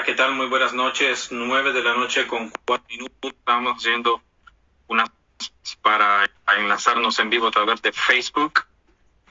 Hola, 0.00 0.06
¿qué 0.06 0.14
tal? 0.14 0.34
Muy 0.34 0.46
buenas 0.46 0.72
noches. 0.72 1.28
Nueve 1.30 1.74
de 1.74 1.82
la 1.82 1.92
noche 1.94 2.26
con 2.26 2.50
cuatro 2.64 2.86
minutos. 2.88 3.32
Estamos 3.32 3.76
haciendo 3.76 4.22
una 4.88 5.04
para 5.82 6.24
enlazarnos 6.56 7.18
en 7.18 7.28
vivo 7.28 7.48
a 7.48 7.50
través 7.50 7.82
de 7.82 7.92
Facebook 7.92 8.64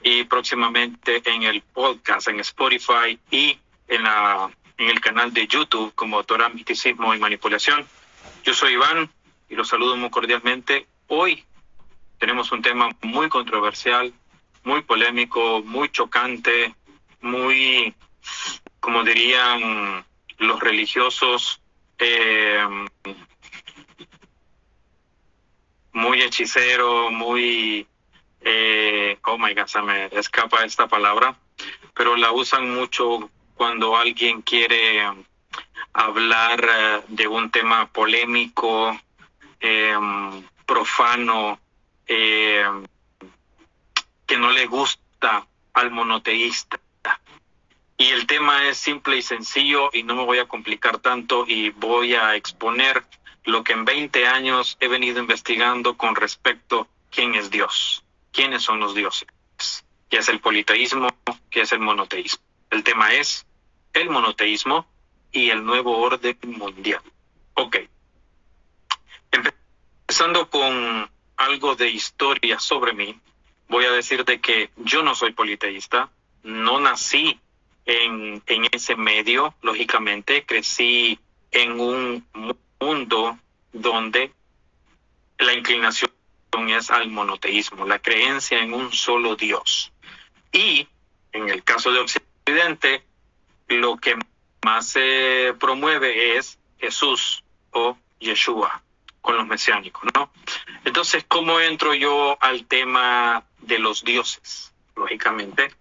y 0.04 0.26
próximamente 0.26 1.24
en 1.26 1.42
el 1.42 1.64
podcast, 1.64 2.28
en 2.28 2.40
Spotify 2.42 3.18
y 3.32 3.58
en, 3.88 4.04
la, 4.04 4.52
en 4.78 4.90
el 4.90 5.02
canal 5.02 5.34
de 5.34 5.48
YouTube 5.48 5.92
como 5.96 6.18
autora 6.18 6.50
Miticismo 6.50 7.16
y 7.16 7.20
Manipulación. 7.20 7.88
Yo 8.44 8.54
soy 8.54 8.74
Iván 8.74 9.10
y 9.50 9.56
los 9.56 9.70
saludo 9.70 9.98
muy 9.98 10.12
cordialmente. 10.12 10.86
Hoy 11.08 11.44
tenemos 12.20 12.52
un 12.52 12.62
tema 12.62 12.90
muy 13.02 13.28
controversial, 13.28 14.14
muy 14.64 14.84
polémico, 14.84 15.64
muy 15.64 15.90
chocante, 15.90 16.76
muy, 17.22 17.96
como 18.80 19.04
dirían 19.04 20.06
los 20.40 20.60
religiosos, 20.60 21.62
eh, 21.98 22.68
muy 25.94 26.22
hechicero, 26.22 27.12
muy, 27.12 27.88
eh, 28.42 29.18
oh 29.26 29.38
my 29.38 29.54
God, 29.54 29.68
se 29.68 29.82
me 29.82 30.06
escapa 30.12 30.64
esta 30.64 30.88
palabra, 30.88 31.38
pero 31.94 32.16
la 32.16 32.32
usan 32.32 32.74
mucho 32.74 33.30
cuando 33.56 33.98
alguien 33.98 34.42
quiere 34.42 35.04
hablar 35.94 36.64
eh, 36.64 37.02
de 37.10 37.28
un 37.28 37.52
tema 37.52 37.88
polémico, 37.92 38.98
em, 39.60 40.44
profano, 40.66 41.60
em, 42.08 42.86
que 44.26 44.38
no 44.38 44.52
le 44.52 44.66
gusta 44.68 45.46
al 45.74 45.92
monoteísta. 45.92 46.80
Y 48.02 48.12
el 48.12 48.28
tema 48.28 48.66
es 48.70 48.78
simple 48.78 49.18
y 49.18 49.22
sencillo 49.22 49.90
y 49.92 50.04
no 50.04 50.16
me 50.16 50.24
voy 50.24 50.40
a 50.40 50.48
complicar 50.48 51.00
tanto 51.00 51.44
y 51.46 51.72
voy 51.72 52.16
a 52.16 52.38
exponer 52.38 53.04
lo 53.44 53.62
que 53.62 53.74
en 53.74 53.84
20 53.84 54.26
años 54.26 54.78
he 54.80 54.88
venido 54.88 55.20
investigando 55.20 55.98
con 55.98 56.16
respecto 56.16 56.80
a 56.80 56.88
quién 57.12 57.36
es 57.36 57.50
Dios, 57.50 58.06
quiénes 58.32 58.64
son 58.64 58.80
los 58.80 58.96
dioses, 58.96 59.28
qué 60.10 60.20
es 60.20 60.30
el 60.30 60.40
politeísmo, 60.40 61.10
qué 61.50 61.62
es 61.62 61.74
el 61.74 61.82
monoteísmo. 61.82 62.42
El 62.70 62.86
tema 62.86 63.14
es 63.16 63.46
el 63.92 64.10
monoteísmo 64.10 64.88
y 65.34 65.50
el 65.50 65.66
nuevo 65.66 65.98
orden 65.98 66.38
mundial. 66.44 67.02
Ok. 67.56 67.80
Empezando 69.30 70.50
con 70.50 71.12
algo 71.36 71.76
de 71.76 71.90
historia 71.90 72.60
sobre 72.60 72.94
mí, 72.94 73.20
voy 73.68 73.84
a 73.84 73.92
decir 73.92 74.24
de 74.24 74.40
que 74.40 74.70
yo 74.78 75.04
no 75.04 75.16
soy 75.16 75.34
politeísta, 75.34 76.10
no 76.44 76.80
nací 76.80 77.38
en, 77.90 78.44
ese 78.72 78.96
medio, 78.96 79.56
lógicamente, 79.62 80.46
crecí 80.46 81.20
en 81.52 81.80
un 81.80 82.26
mundo 82.80 83.38
donde 83.74 84.32
la 85.40 85.54
inclinación 85.54 86.12
es 86.68 86.92
al 86.92 87.10
monoteísmo, 87.10 87.86
la 87.86 88.00
creencia 88.00 88.60
en 88.60 88.74
un 88.74 88.92
solo 88.92 89.36
Dios. 89.36 89.92
Y 90.52 90.88
en 91.32 91.50
el 91.50 91.64
caso 91.64 91.92
de 91.92 92.00
Occidente, 92.00 93.04
lo 93.68 93.98
que 93.98 94.16
más 94.64 94.88
se 94.88 95.56
promueve 95.60 96.38
es 96.38 96.60
Jesús 96.80 97.44
o 97.72 97.98
Yeshua 98.20 98.84
con 99.22 99.36
los 99.38 99.48
mesiánicos, 99.48 100.04
¿no? 100.14 100.32
Entonces, 100.86 101.26
¿cómo 101.28 101.60
entro 101.60 101.94
yo 101.94 102.38
al 102.42 102.66
tema 102.66 103.44
de 103.60 103.80
los 103.80 104.04
dioses? 104.04 104.74
Lógicamente, 104.96 105.72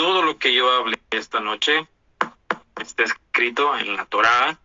todo 0.00 0.22
lo 0.22 0.38
que 0.38 0.54
yo 0.54 0.72
hablé 0.72 0.98
esta 1.10 1.40
noche 1.40 1.86
está 2.80 3.02
escrito 3.02 3.76
en 3.76 3.94
la 3.94 4.06
Torá, 4.06 4.58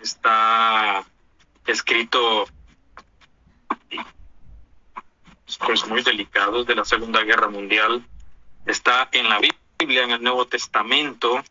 está 0.00 1.04
escrito 1.66 2.46
pues 5.66 5.84
muy 5.88 6.02
delicados 6.02 6.68
de 6.68 6.76
la 6.76 6.84
Segunda 6.84 7.24
Guerra 7.24 7.48
Mundial, 7.48 8.06
está 8.64 9.08
en 9.10 9.28
la 9.28 9.40
Biblia, 9.40 10.04
en 10.04 10.12
el 10.12 10.22
Nuevo 10.22 10.46
Testamento, 10.46 11.42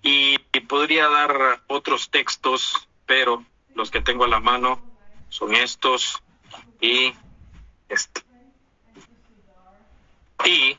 y, 0.00 0.38
podría 0.68 1.10
dar 1.10 1.62
otros 1.66 2.08
textos, 2.08 2.88
pero 3.04 3.44
los 3.74 3.90
que 3.90 4.00
tengo 4.00 4.24
a 4.24 4.28
la 4.28 4.40
mano 4.40 4.80
son 5.28 5.54
estos 5.54 6.22
y 6.80 7.12
este. 7.90 8.22
Y 10.46 10.78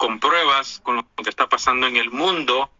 con 0.00 0.18
pruebas 0.18 0.80
con 0.82 0.96
lo 0.96 1.06
que 1.22 1.28
está 1.28 1.46
pasando 1.46 1.86
en 1.86 1.96
el 1.96 2.10
mundo 2.10 2.70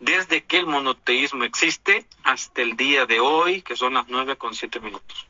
desde 0.00 0.42
que 0.42 0.58
el 0.58 0.66
monoteísmo 0.66 1.44
existe 1.44 2.04
hasta 2.24 2.62
el 2.62 2.76
día 2.76 3.06
de 3.06 3.20
hoy, 3.20 3.62
que 3.62 3.76
son 3.76 3.94
las 3.94 4.08
nueve 4.08 4.34
con 4.34 4.56
siete 4.56 4.80
minutos. 4.80 5.28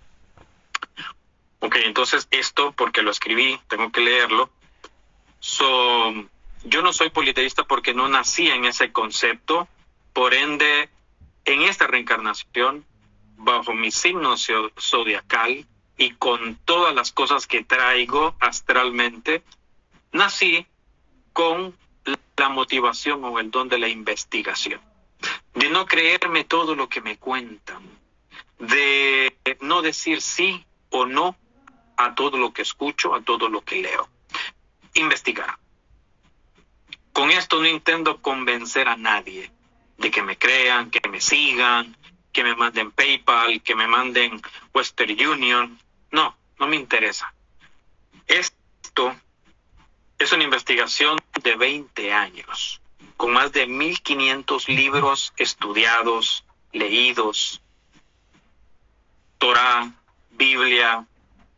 Ok, 1.58 1.76
entonces 1.84 2.28
esto, 2.30 2.72
porque 2.72 3.02
lo 3.02 3.10
escribí, 3.10 3.60
tengo 3.68 3.92
que 3.92 4.00
leerlo. 4.00 4.48
So, 5.38 6.14
yo 6.64 6.80
no 6.80 6.94
soy 6.94 7.10
politeísta 7.10 7.64
porque 7.64 7.92
no 7.92 8.08
nací 8.08 8.48
en 8.48 8.64
ese 8.64 8.90
concepto, 8.90 9.68
por 10.14 10.32
ende, 10.32 10.88
en 11.44 11.60
esta 11.60 11.86
reencarnación, 11.86 12.86
bajo 13.36 13.74
mi 13.74 13.90
signo 13.90 14.36
zodiacal 14.38 15.66
y 15.98 16.10
con 16.12 16.56
todas 16.64 16.94
las 16.94 17.12
cosas 17.12 17.46
que 17.46 17.62
traigo 17.62 18.34
astralmente, 18.40 19.42
nací 20.10 20.66
con 21.34 21.76
la 22.36 22.48
motivación 22.48 23.24
o 23.24 23.38
el 23.38 23.50
don 23.50 23.68
de 23.68 23.78
la 23.78 23.88
investigación, 23.88 24.80
de 25.54 25.68
no 25.68 25.84
creerme 25.84 26.44
todo 26.44 26.74
lo 26.74 26.88
que 26.88 27.02
me 27.02 27.18
cuentan, 27.18 27.82
de 28.58 29.36
no 29.60 29.82
decir 29.82 30.22
sí 30.22 30.64
o 30.90 31.04
no 31.04 31.36
a 31.96 32.14
todo 32.14 32.38
lo 32.38 32.52
que 32.52 32.62
escucho, 32.62 33.14
a 33.14 33.20
todo 33.20 33.48
lo 33.48 33.62
que 33.62 33.82
leo. 33.82 34.08
Investigar. 34.94 35.58
Con 37.12 37.30
esto 37.30 37.60
no 37.60 37.68
intento 37.68 38.22
convencer 38.22 38.88
a 38.88 38.96
nadie 38.96 39.50
de 39.98 40.10
que 40.10 40.22
me 40.22 40.38
crean, 40.38 40.90
que 40.90 41.08
me 41.08 41.20
sigan, 41.20 41.96
que 42.32 42.44
me 42.44 42.54
manden 42.54 42.90
PayPal, 42.90 43.60
que 43.62 43.74
me 43.74 43.86
manden 43.88 44.40
Western 44.72 45.10
Union. 45.26 45.78
No, 46.10 46.36
no 46.58 46.66
me 46.66 46.76
interesa. 46.76 47.32
Esto 48.26 49.16
es 50.18 50.32
una 50.32 50.44
investigación 50.44 51.18
de 51.42 51.56
20 51.56 52.12
años, 52.12 52.80
con 53.16 53.32
más 53.32 53.52
de 53.52 53.66
1.500 53.68 54.68
libros 54.68 55.32
estudiados, 55.36 56.44
leídos, 56.72 57.60
Torah, 59.38 59.92
Biblia, 60.30 61.06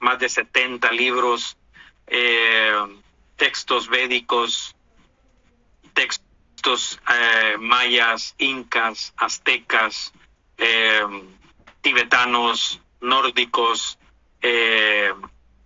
más 0.00 0.18
de 0.18 0.28
70 0.28 0.90
libros, 0.92 1.56
eh, 2.06 2.74
textos 3.36 3.88
védicos, 3.88 4.74
textos 5.94 7.00
eh, 7.08 7.56
mayas, 7.58 8.34
incas, 8.38 9.14
aztecas, 9.16 10.12
eh, 10.58 11.02
tibetanos, 11.80 12.80
nórdicos, 13.00 13.98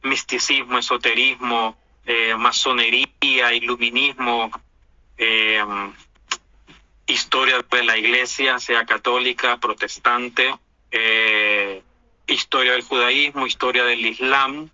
misticismo, 0.03 0.79
esoterismo, 0.79 1.77
eh, 2.06 2.34
masonería, 2.37 3.53
iluminismo, 3.53 4.50
eh, 5.19 5.62
historia 7.06 7.65
de 7.71 7.84
la 7.84 7.97
iglesia, 7.97 8.59
sea 8.59 8.84
católica, 8.87 9.59
protestante, 9.59 10.55
eh, 10.91 11.83
historia 12.27 12.72
del 12.72 12.83
judaísmo, 12.83 13.47
historia 13.47 13.84
del 13.84 14.05
islam, 14.05 14.70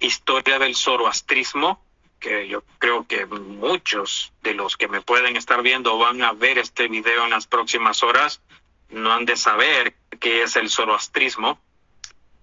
historia 0.00 0.58
del 0.58 0.74
zoroastrismo, 0.74 1.80
que 2.18 2.48
yo 2.48 2.64
creo 2.78 3.06
que 3.06 3.26
muchos 3.26 4.32
de 4.42 4.54
los 4.54 4.76
que 4.76 4.88
me 4.88 5.00
pueden 5.00 5.36
estar 5.36 5.62
viendo 5.62 5.96
van 5.98 6.22
a 6.22 6.32
ver 6.32 6.58
este 6.58 6.88
video 6.88 7.24
en 7.24 7.30
las 7.30 7.46
próximas 7.46 8.02
horas, 8.02 8.40
no 8.88 9.12
han 9.12 9.24
de 9.26 9.36
saber 9.36 9.94
qué 10.20 10.42
es 10.42 10.56
el 10.56 10.70
zoroastrismo. 10.70 11.58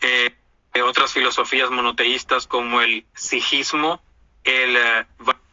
Eh, 0.01 0.35
otras 0.79 1.11
filosofías 1.11 1.69
monoteístas 1.69 2.47
como 2.47 2.79
el 2.81 3.05
sijismo, 3.13 4.01
el 4.45 4.77
eh, 4.77 5.05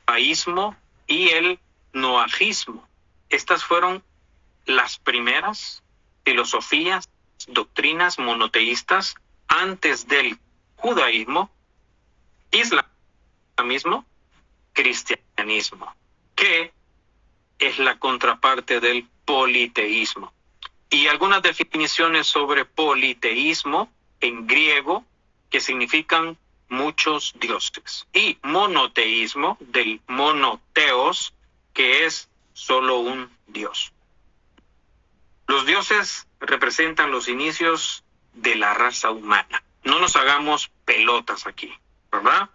baísmo 0.07 0.77
y 1.09 1.31
el 1.31 1.59
noajismo. 1.93 2.87
Estas 3.29 3.65
fueron 3.65 4.05
las 4.65 4.99
primeras 4.99 5.83
filosofías, 6.25 7.09
doctrinas 7.49 8.19
monoteístas 8.19 9.17
antes 9.49 10.07
del 10.07 10.39
judaísmo, 10.77 11.51
islamismo, 12.53 14.05
cristianismo, 14.73 15.93
que 16.37 16.73
es 17.59 17.79
la 17.79 17.99
contraparte 17.99 18.79
del 18.81 19.09
politeísmo. 19.25 20.33
Y 20.91 21.09
algunas 21.09 21.43
definiciones 21.43 22.27
sobre 22.27 22.65
politeísmo 22.65 23.91
en 24.21 24.47
griego 24.47 25.05
que 25.51 25.61
significan 25.61 26.37
muchos 26.69 27.35
dioses. 27.41 28.07
Y 28.13 28.39
monoteísmo 28.43 29.57
del 29.61 30.01
monoteos, 30.07 31.35
que 31.73 32.07
es 32.07 32.29
solo 32.53 32.99
un 32.99 33.31
Dios. 33.47 33.93
Los 35.47 35.65
dioses 35.65 36.27
representan 36.41 37.11
los 37.11 37.29
inicios 37.29 38.05
de 38.35 38.55
la 38.55 38.75
raza 38.75 39.11
humana. 39.11 39.63
No 39.85 39.99
nos 39.99 40.17
hagamos 40.17 40.71
pelotas 40.85 41.47
aquí, 41.47 41.73
¿verdad? 42.13 42.51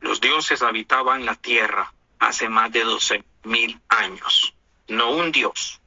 Los 0.00 0.20
dioses 0.20 0.62
habitaban 0.62 1.24
la 1.24 1.34
tierra 1.34 1.92
hace 2.18 2.48
más 2.48 2.70
de 2.72 2.84
12 2.84 3.24
mil 3.44 3.80
años. 3.88 4.54
No 4.88 5.10
un 5.12 5.32
dios, 5.32 5.80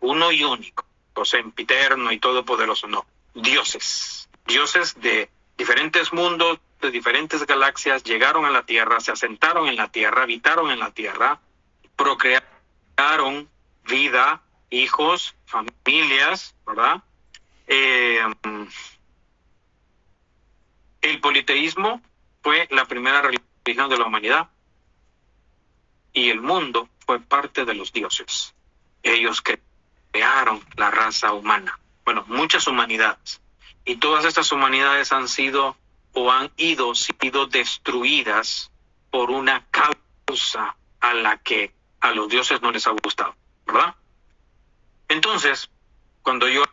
uno 0.00 0.32
y 0.32 0.42
único, 0.42 0.84
sempiterno 1.24 2.10
y 2.10 2.18
todopoderoso, 2.18 2.88
no. 2.88 3.06
Dioses, 3.34 4.21
dioses 4.46 5.00
de 5.00 5.30
diferentes 5.56 6.12
mundos, 6.12 6.58
de 6.80 6.90
diferentes 6.90 7.46
galaxias, 7.46 8.02
llegaron 8.02 8.44
a 8.44 8.50
la 8.50 8.64
tierra, 8.64 9.00
se 9.00 9.12
asentaron 9.12 9.68
en 9.68 9.76
la 9.76 9.88
tierra, 9.88 10.22
habitaron 10.22 10.70
en 10.70 10.78
la 10.78 10.90
tierra, 10.90 11.40
procrearon 11.96 13.48
vida, 13.84 14.42
hijos, 14.70 15.34
familias, 15.44 16.54
¿verdad? 16.66 17.02
Eh, 17.66 18.20
el 21.02 21.20
politeísmo 21.20 22.02
fue 22.42 22.66
la 22.70 22.86
primera 22.86 23.22
religión 23.22 23.88
de 23.88 23.98
la 23.98 24.06
humanidad 24.06 24.48
y 26.12 26.30
el 26.30 26.40
mundo 26.40 26.88
fue 27.06 27.20
parte 27.20 27.64
de 27.64 27.74
los 27.74 27.92
dioses. 27.92 28.54
Ellos 29.02 29.42
crearon 29.42 30.64
la 30.76 30.90
raza 30.90 31.32
humana, 31.32 31.78
bueno, 32.04 32.24
muchas 32.28 32.66
humanidades. 32.66 33.41
Y 33.84 33.96
todas 33.96 34.24
estas 34.24 34.52
humanidades 34.52 35.12
han 35.12 35.28
sido 35.28 35.76
o 36.12 36.30
han 36.30 36.50
ido, 36.56 36.94
sido 36.94 37.46
destruidas 37.46 38.70
por 39.10 39.30
una 39.30 39.66
causa 39.70 40.76
a 41.00 41.14
la 41.14 41.38
que 41.38 41.72
a 42.00 42.12
los 42.12 42.28
dioses 42.28 42.60
no 42.62 42.70
les 42.70 42.86
ha 42.86 42.90
gustado, 42.90 43.34
¿verdad? 43.66 43.94
Entonces, 45.08 45.70
cuando 46.22 46.48
yo 46.48 46.64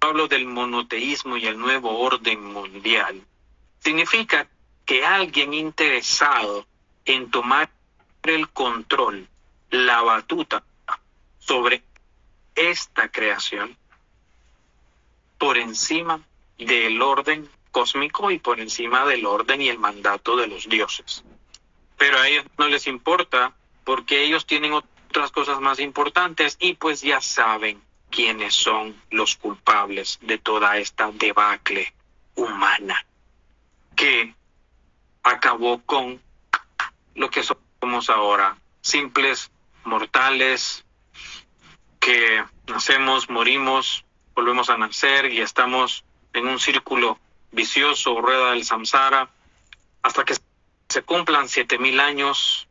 hablo 0.00 0.28
del 0.28 0.46
monoteísmo 0.46 1.36
y 1.36 1.46
el 1.46 1.58
nuevo 1.58 1.98
orden 2.00 2.44
mundial, 2.44 3.22
significa 3.80 4.48
que 4.84 5.04
alguien 5.04 5.54
interesado 5.54 6.66
en 7.04 7.30
tomar 7.30 7.70
el 8.22 8.48
control, 8.50 9.28
la 9.70 10.02
batuta 10.02 10.64
sobre 11.38 11.82
esta 12.54 13.08
creación 13.10 13.76
por 15.38 15.58
encima 15.58 16.20
del 16.58 17.00
orden 17.02 17.48
cósmico 17.70 18.30
y 18.30 18.38
por 18.38 18.60
encima 18.60 19.04
del 19.04 19.26
orden 19.26 19.60
y 19.60 19.68
el 19.68 19.78
mandato 19.78 20.36
de 20.36 20.46
los 20.46 20.68
dioses. 20.68 21.24
Pero 21.98 22.18
a 22.18 22.28
ellos 22.28 22.44
no 22.58 22.68
les 22.68 22.86
importa 22.86 23.52
porque 23.84 24.24
ellos 24.24 24.46
tienen 24.46 24.72
otras 24.72 25.30
cosas 25.30 25.60
más 25.60 25.80
importantes 25.80 26.56
y 26.60 26.74
pues 26.74 27.02
ya 27.02 27.20
saben 27.20 27.82
quiénes 28.10 28.54
son 28.54 28.94
los 29.10 29.36
culpables 29.36 30.18
de 30.22 30.38
toda 30.38 30.78
esta 30.78 31.10
debacle 31.10 31.92
humana 32.36 33.04
que 33.96 34.34
acabó 35.22 35.80
con 35.82 36.20
lo 37.14 37.30
que 37.30 37.42
somos 37.42 38.10
ahora, 38.10 38.56
simples 38.80 39.50
mortales 39.84 40.84
que 42.00 42.44
nacemos, 42.66 43.30
morimos, 43.30 44.04
volvemos 44.34 44.68
a 44.70 44.76
nacer 44.76 45.32
y 45.32 45.40
estamos 45.40 46.04
en 46.34 46.46
un 46.46 46.58
círculo 46.58 47.18
vicioso, 47.52 48.20
rueda 48.20 48.50
del 48.50 48.64
samsara, 48.64 49.30
hasta 50.02 50.24
que 50.24 50.34
se 50.88 51.02
cumplan 51.02 51.48
siete 51.48 51.78
mil 51.78 51.98
años 52.00 52.68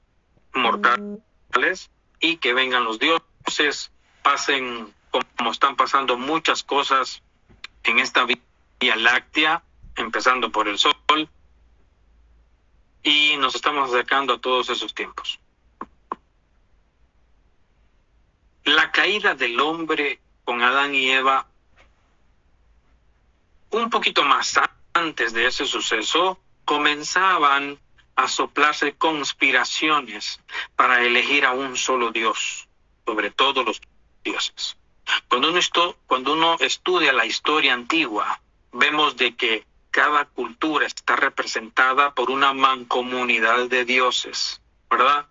mortales 0.53 1.89
y 2.19 2.37
que 2.37 2.53
vengan 2.53 2.83
los 2.83 2.99
dioses, 2.99 3.91
pasen 4.21 4.93
como 5.09 5.51
están 5.51 5.75
pasando 5.75 6.17
muchas 6.17 6.63
cosas 6.63 7.21
en 7.83 7.99
esta 7.99 8.25
Vía 8.25 8.95
Láctea, 8.95 9.63
empezando 9.95 10.51
por 10.51 10.67
el 10.67 10.77
Sol, 10.77 10.95
y 13.03 13.35
nos 13.37 13.55
estamos 13.55 13.89
acercando 13.89 14.33
a 14.33 14.39
todos 14.39 14.69
esos 14.69 14.93
tiempos. 14.93 15.39
La 18.63 18.91
caída 18.91 19.35
del 19.35 19.59
hombre 19.59 20.21
con 20.45 20.61
Adán 20.61 20.95
y 20.95 21.09
Eva, 21.09 21.47
un 23.73 23.89
poquito 23.89 24.23
más 24.23 24.59
antes 24.93 25.33
de 25.33 25.47
ese 25.47 25.65
suceso, 25.65 26.39
comenzaban 26.65 27.79
a 28.15 28.27
soplarse 28.27 28.93
conspiraciones 28.93 30.39
para 30.75 31.03
elegir 31.03 31.45
a 31.45 31.53
un 31.53 31.75
solo 31.75 32.11
Dios 32.11 32.67
sobre 33.05 33.31
todos 33.31 33.65
los 33.65 33.81
dioses. 34.23 34.77
Cuando 35.27 35.49
uno, 35.49 35.59
cuando 36.05 36.33
uno 36.33 36.55
estudia 36.59 37.11
la 37.11 37.25
historia 37.25 37.73
antigua, 37.73 38.39
vemos 38.71 39.17
de 39.17 39.35
que 39.35 39.65
cada 39.91 40.25
cultura 40.25 40.85
está 40.87 41.15
representada 41.15 42.13
por 42.13 42.31
una 42.31 42.53
mancomunidad 42.53 43.67
de 43.67 43.85
dioses, 43.85 44.61
¿verdad? 44.89 45.27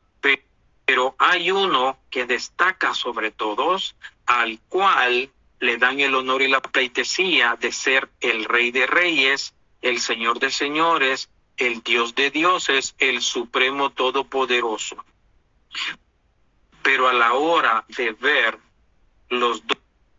Pero 0.84 1.14
hay 1.18 1.50
uno 1.50 1.96
que 2.10 2.26
destaca 2.26 2.92
sobre 2.92 3.30
todos, 3.30 3.94
al 4.26 4.58
cual 4.68 5.30
le 5.62 5.76
dan 5.76 6.00
el 6.00 6.16
honor 6.16 6.42
y 6.42 6.48
la 6.48 6.60
pleitesía 6.60 7.56
de 7.58 7.70
ser 7.70 8.10
el 8.20 8.46
rey 8.46 8.72
de 8.72 8.84
reyes, 8.84 9.54
el 9.80 10.00
señor 10.00 10.40
de 10.40 10.50
señores, 10.50 11.30
el 11.56 11.84
Dios 11.84 12.16
de 12.16 12.32
dioses, 12.32 12.96
el 12.98 13.22
Supremo 13.22 13.90
Todopoderoso. 13.90 14.96
Pero 16.82 17.08
a 17.08 17.12
la 17.12 17.34
hora 17.34 17.84
de 17.96 18.10
ver 18.10 18.58
los 19.28 19.62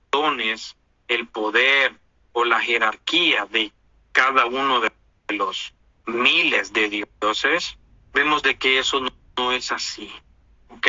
dones, 0.10 0.78
el 1.10 1.28
poder 1.28 1.94
o 2.32 2.46
la 2.46 2.62
jerarquía 2.62 3.46
de 3.46 3.74
cada 4.14 4.46
uno 4.46 4.80
de 4.80 4.94
los 5.28 5.74
miles 6.06 6.72
de 6.72 7.06
dioses, 7.20 7.78
vemos 8.14 8.44
de 8.44 8.58
que 8.58 8.80
eso 8.80 9.02
no, 9.36 9.52
es 9.52 9.74
así. 9.74 10.10
¿Ok? 10.70 10.88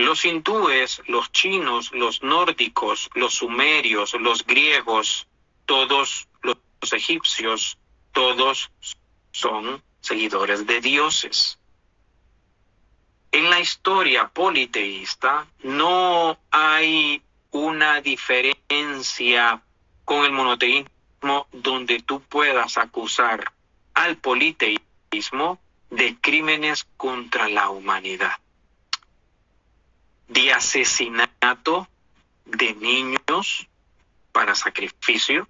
Los 0.00 0.24
hindúes, 0.24 1.02
los 1.08 1.30
chinos, 1.30 1.92
los 1.92 2.22
nórdicos, 2.22 3.10
los 3.14 3.34
sumerios, 3.34 4.14
los 4.14 4.46
griegos, 4.46 5.28
todos 5.66 6.26
los 6.42 6.92
egipcios, 6.94 7.76
todos 8.12 8.70
son 9.30 9.82
seguidores 10.00 10.66
de 10.66 10.80
dioses. 10.80 11.58
En 13.30 13.50
la 13.50 13.60
historia 13.60 14.28
politeísta 14.28 15.46
no 15.64 16.38
hay 16.50 17.22
una 17.50 18.00
diferencia 18.00 19.62
con 20.06 20.24
el 20.24 20.32
monoteísmo 20.32 21.46
donde 21.52 22.00
tú 22.00 22.22
puedas 22.22 22.78
acusar 22.78 23.52
al 23.92 24.16
politeísmo 24.16 25.60
de 25.90 26.16
crímenes 26.22 26.86
contra 26.96 27.50
la 27.50 27.68
humanidad, 27.68 28.38
de 30.30 30.52
asesinato 30.52 31.88
de 32.44 32.74
niños 32.74 33.68
para 34.32 34.54
sacrificio, 34.54 35.48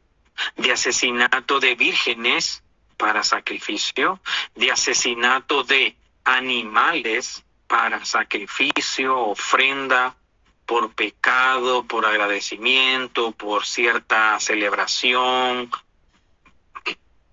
de 0.56 0.72
asesinato 0.72 1.60
de 1.60 1.74
vírgenes 1.74 2.62
para 2.96 3.22
sacrificio, 3.22 4.20
de 4.54 4.72
asesinato 4.72 5.64
de 5.64 5.96
animales 6.24 7.44
para 7.66 8.04
sacrificio, 8.04 9.18
ofrenda, 9.18 10.16
por 10.64 10.92
pecado, 10.94 11.84
por 11.84 12.06
agradecimiento, 12.06 13.32
por 13.32 13.66
cierta 13.66 14.38
celebración, 14.40 15.70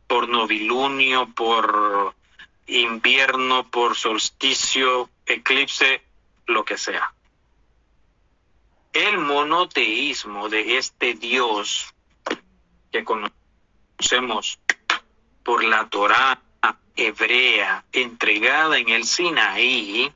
por 0.08 0.28
novilunio, 0.28 1.30
por 1.34 2.14
invierno, 2.66 3.70
por 3.70 3.96
solsticio, 3.96 5.10
eclipse, 5.26 6.02
lo 6.46 6.66
que 6.66 6.78
sea. 6.78 7.14
El 8.98 9.20
monoteísmo 9.20 10.50
de 10.50 10.80
este 10.80 11.14
Dios 11.14 11.94
que 12.92 13.04
conocemos 13.04 14.60
por 15.44 15.64
la 15.64 15.88
Torá 15.88 16.42
hebrea 16.96 17.86
entregada 17.92 18.80
en 18.80 18.90
el 18.90 19.04
Sinaí, 19.04 20.12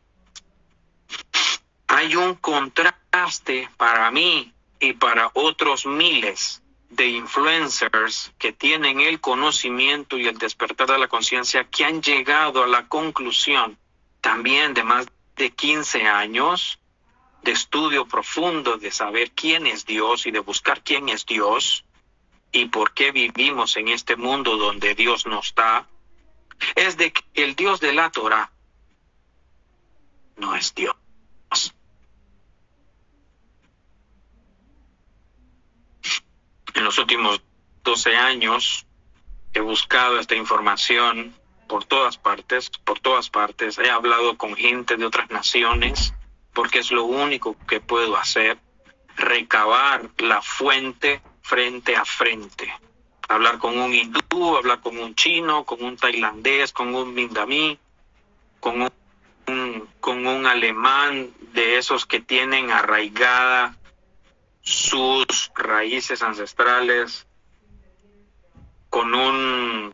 hay 1.89 2.15
un 2.15 2.33
contraste 2.33 3.69
para 3.77 4.09
mí 4.09 4.51
y 4.79 4.93
para 4.93 5.29
otros 5.35 5.85
miles 5.85 6.63
de 6.89 7.05
influencers 7.05 8.33
que 8.39 8.51
tienen 8.51 8.99
el 8.99 9.21
conocimiento 9.21 10.17
y 10.17 10.27
el 10.27 10.39
despertar 10.39 10.87
de 10.87 10.97
la 10.97 11.07
conciencia 11.07 11.65
que 11.65 11.85
han 11.85 12.01
llegado 12.01 12.63
a 12.63 12.67
la 12.67 12.87
conclusión 12.87 13.77
también 14.21 14.73
de 14.73 14.83
más 14.83 15.05
de 15.35 15.51
15 15.51 16.07
años 16.07 16.80
de 17.43 17.51
estudio 17.51 18.05
profundo, 18.05 18.77
de 18.77 18.91
saber 18.91 19.31
quién 19.31 19.65
es 19.67 19.85
Dios 19.85 20.25
y 20.25 20.31
de 20.31 20.39
buscar 20.39 20.83
quién 20.83 21.09
es 21.09 21.25
Dios 21.25 21.85
y 22.51 22.65
por 22.65 22.93
qué 22.93 23.11
vivimos 23.11 23.77
en 23.77 23.87
este 23.87 24.15
mundo 24.15 24.57
donde 24.57 24.93
Dios 24.93 25.25
nos 25.25 25.55
da, 25.55 25.87
es 26.75 26.97
de 26.97 27.11
que 27.11 27.23
el 27.33 27.55
Dios 27.55 27.79
de 27.79 27.93
la 27.93 28.11
Torah 28.11 28.51
no 30.37 30.55
es 30.55 30.73
Dios. 30.75 30.95
En 36.73 36.83
los 36.85 36.97
últimos 36.97 37.41
12 37.83 38.15
años 38.15 38.85
he 39.53 39.59
buscado 39.59 40.19
esta 40.19 40.35
información 40.35 41.35
por 41.67 41.85
todas 41.85 42.17
partes, 42.17 42.69
por 42.69 42.99
todas 42.99 43.29
partes. 43.29 43.77
He 43.77 43.89
hablado 43.89 44.37
con 44.37 44.55
gente 44.55 44.97
de 44.97 45.05
otras 45.05 45.29
naciones 45.29 46.13
porque 46.53 46.79
es 46.79 46.91
lo 46.91 47.03
único 47.03 47.55
que 47.67 47.79
puedo 47.79 48.17
hacer, 48.17 48.57
recabar 49.15 50.09
la 50.17 50.41
fuente 50.41 51.21
frente 51.41 51.95
a 51.95 52.05
frente. 52.05 52.73
Hablar 53.27 53.59
con 53.59 53.77
un 53.77 53.93
hindú, 53.93 54.57
hablar 54.57 54.81
con 54.81 54.97
un 54.97 55.15
chino, 55.15 55.63
con 55.63 55.83
un 55.83 55.95
tailandés, 55.95 56.73
con 56.73 56.93
un 56.93 57.13
mindamí, 57.13 57.79
con 58.59 58.81
un, 58.81 59.87
con 59.99 60.25
un 60.25 60.45
alemán 60.45 61.31
de 61.53 61.77
esos 61.77 62.05
que 62.05 62.19
tienen 62.19 62.71
arraigada 62.71 63.75
sus 64.61 65.51
raíces 65.55 66.21
ancestrales, 66.21 67.27
con 68.89 69.13
un 69.13 69.93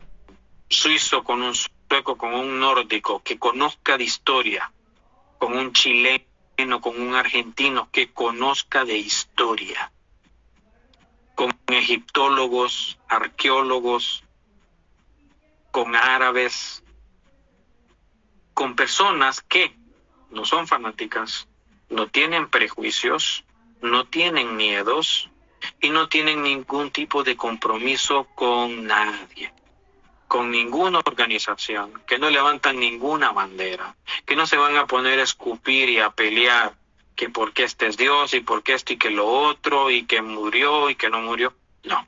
suizo, 0.68 1.22
con 1.22 1.42
un 1.42 1.54
sueco, 1.54 2.18
con 2.18 2.34
un 2.34 2.60
nórdico, 2.60 3.22
que 3.22 3.38
conozca 3.38 3.96
de 3.96 4.04
historia, 4.04 4.72
con 5.38 5.56
un 5.56 5.72
chileno, 5.72 6.27
con 6.80 7.00
un 7.00 7.14
argentino, 7.14 7.88
que 7.92 8.12
conozca 8.12 8.84
de 8.84 8.98
historia, 8.98 9.92
con 11.36 11.56
egiptólogos, 11.68 12.98
arqueólogos, 13.08 14.24
con 15.70 15.94
árabes, 15.94 16.82
con 18.54 18.74
personas 18.74 19.40
que 19.40 19.72
no 20.30 20.44
son 20.44 20.66
fanáticas, 20.66 21.46
no 21.90 22.08
tienen 22.08 22.50
prejuicios, 22.50 23.44
no 23.80 24.04
tienen 24.06 24.56
miedos 24.56 25.30
y 25.80 25.90
no 25.90 26.08
tienen 26.08 26.42
ningún 26.42 26.90
tipo 26.90 27.22
de 27.22 27.36
compromiso 27.36 28.24
con 28.34 28.84
nadie 28.84 29.52
con 30.28 30.50
ninguna 30.50 30.98
organización, 30.98 32.02
que 32.06 32.18
no 32.18 32.28
levantan 32.28 32.78
ninguna 32.78 33.32
bandera, 33.32 33.96
que 34.26 34.36
no 34.36 34.46
se 34.46 34.58
van 34.58 34.76
a 34.76 34.86
poner 34.86 35.18
a 35.18 35.24
escupir 35.24 35.88
y 35.88 35.98
a 35.98 36.10
pelear 36.10 36.74
que 37.18 37.30
porque 37.30 37.64
este 37.64 37.88
es 37.88 37.96
Dios 37.96 38.32
y 38.32 38.40
porque 38.40 38.74
esto 38.74 38.92
y 38.92 38.96
que 38.96 39.10
lo 39.10 39.26
otro 39.26 39.90
y 39.90 40.04
que 40.04 40.22
murió 40.22 40.88
y 40.88 40.94
que 40.94 41.10
no 41.10 41.20
murió. 41.20 41.52
No. 41.82 42.06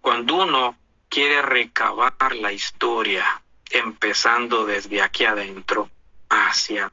Cuando 0.00 0.36
uno 0.36 0.76
quiere 1.08 1.42
recabar 1.42 2.36
la 2.36 2.52
historia, 2.52 3.42
empezando 3.70 4.66
desde 4.66 5.02
aquí 5.02 5.24
adentro 5.24 5.90
hacia 6.28 6.92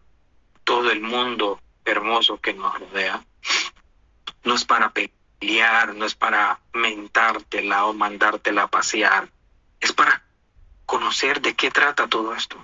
todo 0.64 0.90
el 0.90 1.02
mundo 1.02 1.62
hermoso 1.86 2.42
que 2.42 2.54
nos 2.54 2.74
rodea, 2.80 3.24
no 4.44 4.56
es 4.56 4.66
para 4.66 4.92
pelear, 4.92 5.94
no 5.94 6.06
es 6.06 6.16
para 6.16 6.60
mentártela 6.74 7.86
o 7.86 7.94
mandártela 7.94 8.68
pasear, 8.68 9.30
es 9.80 9.94
para 9.94 10.24
conocer 10.86 11.42
de 11.42 11.56
qué 11.56 11.72
trata 11.72 12.08
todo 12.08 12.34
esto. 12.34 12.58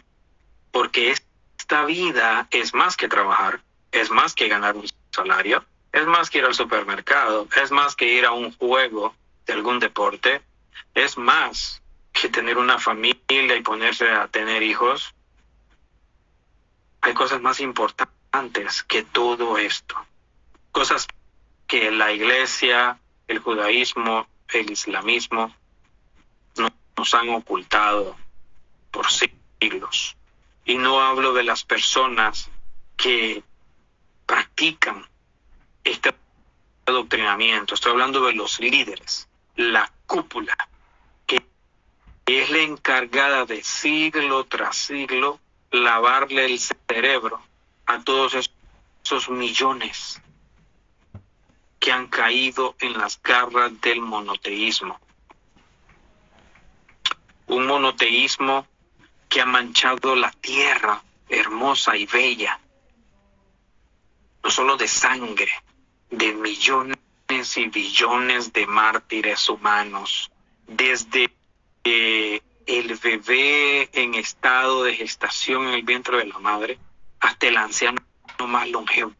Porque 0.71 1.13
esta 1.57 1.85
vida 1.85 2.47
es 2.51 2.73
más 2.73 2.97
que 2.97 3.07
trabajar, 3.07 3.61
es 3.91 4.09
más 4.09 4.33
que 4.33 4.47
ganar 4.47 4.75
un 4.75 4.87
salario, 5.11 5.63
es 5.91 6.05
más 6.07 6.29
que 6.29 6.39
ir 6.39 6.45
al 6.45 6.55
supermercado, 6.55 7.47
es 7.61 7.71
más 7.71 7.95
que 7.95 8.11
ir 8.11 8.25
a 8.25 8.31
un 8.31 8.51
juego 8.57 9.13
de 9.45 9.53
algún 9.53 9.79
deporte, 9.79 10.41
es 10.93 11.17
más 11.17 11.81
que 12.11 12.29
tener 12.29 12.57
una 12.57 12.79
familia 12.79 13.55
y 13.57 13.61
ponerse 13.61 14.09
a 14.09 14.27
tener 14.27 14.63
hijos. 14.63 15.13
Hay 17.01 17.13
cosas 17.13 17.41
más 17.41 17.59
importantes 17.59 18.83
que 18.83 19.03
todo 19.03 19.57
esto. 19.57 19.95
Cosas 20.71 21.07
que 21.67 21.91
la 21.91 22.11
iglesia, 22.11 22.97
el 23.27 23.39
judaísmo, 23.39 24.27
el 24.49 24.71
islamismo 24.71 25.53
nos 26.97 27.13
han 27.13 27.29
ocultado 27.29 28.15
por 28.91 29.07
siglos. 29.09 30.15
Y 30.65 30.77
no 30.77 31.01
hablo 31.01 31.33
de 31.33 31.43
las 31.43 31.63
personas 31.63 32.49
que 32.95 33.43
practican 34.25 35.05
este 35.83 36.13
adoctrinamiento, 36.85 37.75
estoy 37.75 37.91
hablando 37.91 38.25
de 38.25 38.33
los 38.33 38.59
líderes, 38.59 39.27
la 39.55 39.91
cúpula, 40.05 40.55
que 41.25 41.43
es 42.25 42.49
la 42.49 42.59
encargada 42.59 43.45
de 43.45 43.63
siglo 43.63 44.45
tras 44.45 44.77
siglo 44.77 45.39
lavarle 45.71 46.45
el 46.45 46.59
cerebro 46.59 47.41
a 47.85 47.99
todos 47.99 48.49
esos 49.03 49.29
millones 49.29 50.21
que 51.79 51.91
han 51.91 52.07
caído 52.07 52.75
en 52.79 52.97
las 52.97 53.21
garras 53.21 53.81
del 53.81 53.99
monoteísmo 53.99 54.99
un 57.47 57.67
monoteísmo 57.67 58.67
que 59.29 59.41
ha 59.41 59.45
manchado 59.45 60.15
la 60.15 60.31
tierra 60.31 61.01
hermosa 61.29 61.97
y 61.97 62.05
bella, 62.05 62.59
no 64.43 64.49
solo 64.49 64.77
de 64.77 64.87
sangre, 64.87 65.51
de 66.09 66.33
millones 66.33 66.97
y 67.55 67.67
billones 67.67 68.53
de 68.53 68.67
mártires 68.67 69.49
humanos, 69.49 70.31
desde 70.67 71.31
eh, 71.83 72.41
el 72.65 72.95
bebé 72.95 73.89
en 73.93 74.15
estado 74.15 74.83
de 74.83 74.95
gestación 74.95 75.67
en 75.67 75.73
el 75.73 75.83
vientre 75.83 76.17
de 76.17 76.25
la 76.25 76.39
madre 76.39 76.77
hasta 77.19 77.47
el 77.47 77.57
anciano 77.57 78.01
más 78.47 78.69
longevo, 78.69 79.13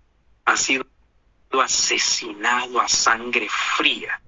ha 0.45 0.57
sido 0.57 0.85
asesinado 1.51 2.81
a 2.81 2.87
sangre 2.87 3.47
fría 3.49 4.21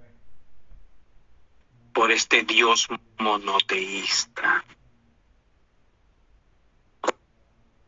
por 1.95 2.11
este 2.11 2.43
Dios 2.43 2.89
monoteísta. 3.19 4.65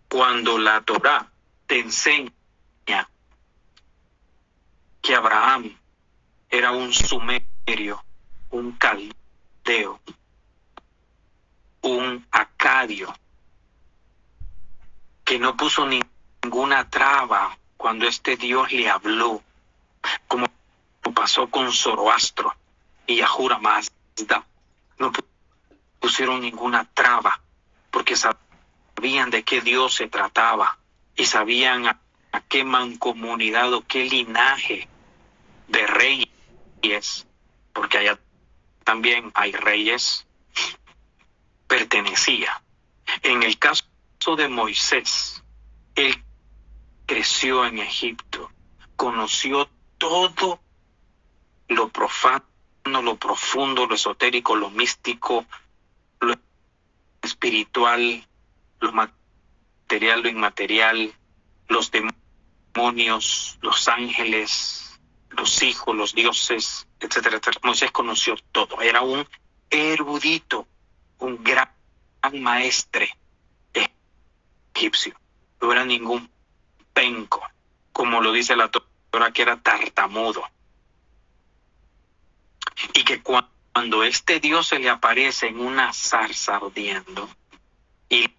Cuando 0.09 0.57
la 0.57 0.79
Torah 0.81 1.29
te 1.65 1.81
enseña 1.81 2.31
que 5.01 5.13
Abraham 5.13 5.77
era 6.49 6.71
un 6.71 6.93
sumerio, 6.93 8.01
un 8.51 8.71
caldeo, 8.77 9.99
un 11.81 12.25
acadio, 12.31 13.13
que 15.25 15.37
no 15.37 15.57
puso 15.57 15.85
ninguna 15.85 16.89
traba 16.89 17.57
cuando 17.75 18.07
este 18.07 18.37
Dios 18.37 18.71
le 18.71 18.89
habló, 18.89 19.43
como 20.29 20.47
pasó 21.13 21.49
con 21.49 21.73
Zoroastro 21.73 22.55
y 23.05 23.19
Ahura 23.19 23.57
más 23.59 23.91
no 24.97 25.11
pusieron 25.99 26.41
ninguna 26.41 26.85
traba 26.93 27.41
porque 27.91 28.15
sabían 28.15 29.29
de 29.29 29.43
qué 29.43 29.61
Dios 29.61 29.95
se 29.95 30.07
trataba 30.07 30.77
y 31.15 31.25
sabían 31.25 31.87
a, 31.87 32.01
qué 32.47 32.63
mancomunidad 32.63 33.73
o 33.73 33.81
qué 33.85 34.05
linaje 34.05 34.87
de 35.67 35.87
reyes, 35.87 37.27
porque 37.73 37.97
allá 37.97 38.19
también 38.83 39.31
hay 39.33 39.51
reyes, 39.51 40.27
pertenecía. 41.67 42.61
En 43.23 43.43
el 43.43 43.57
caso 43.57 43.83
de 44.37 44.47
Moisés, 44.47 45.43
él 45.95 46.23
creció 47.05 47.65
en 47.65 47.79
Egipto, 47.79 48.51
conoció 48.95 49.69
todo 49.97 50.61
lo 51.67 51.89
profano 51.89 52.46
lo 52.87 53.17
profundo, 53.17 53.85
lo 53.85 53.95
esotérico, 53.95 54.55
lo 54.55 54.69
místico, 54.69 55.45
lo 56.19 56.35
espiritual, 57.21 58.25
lo 58.79 58.91
material, 58.91 60.21
lo 60.21 60.29
inmaterial, 60.29 61.13
los 61.67 61.91
demonios, 61.91 63.57
los 63.61 63.87
ángeles, 63.87 64.99
los 65.29 65.61
hijos, 65.61 65.95
los 65.95 66.13
dioses, 66.13 66.87
etcétera. 66.99 67.39
Moisés 67.63 67.91
conoció 67.91 68.35
todo. 68.51 68.81
Era 68.81 69.01
un 69.01 69.27
erudito, 69.69 70.67
un 71.19 71.43
gran 71.43 71.69
maestre 72.33 73.15
egipcio. 74.73 75.15
No 75.61 75.71
era 75.71 75.85
ningún 75.85 76.29
penco, 76.93 77.41
como 77.91 78.21
lo 78.21 78.31
dice 78.31 78.55
la 78.55 78.69
Torah, 78.69 79.31
que 79.31 79.41
era 79.41 79.57
tartamudo 79.57 80.43
y 82.93 83.03
que 83.03 83.21
cuando 83.21 84.03
este 84.03 84.39
Dios 84.39 84.67
se 84.67 84.79
le 84.79 84.89
aparece 84.89 85.47
en 85.47 85.59
una 85.59 85.93
zarza 85.93 86.57
ardiendo 86.57 87.29
y 88.09 88.29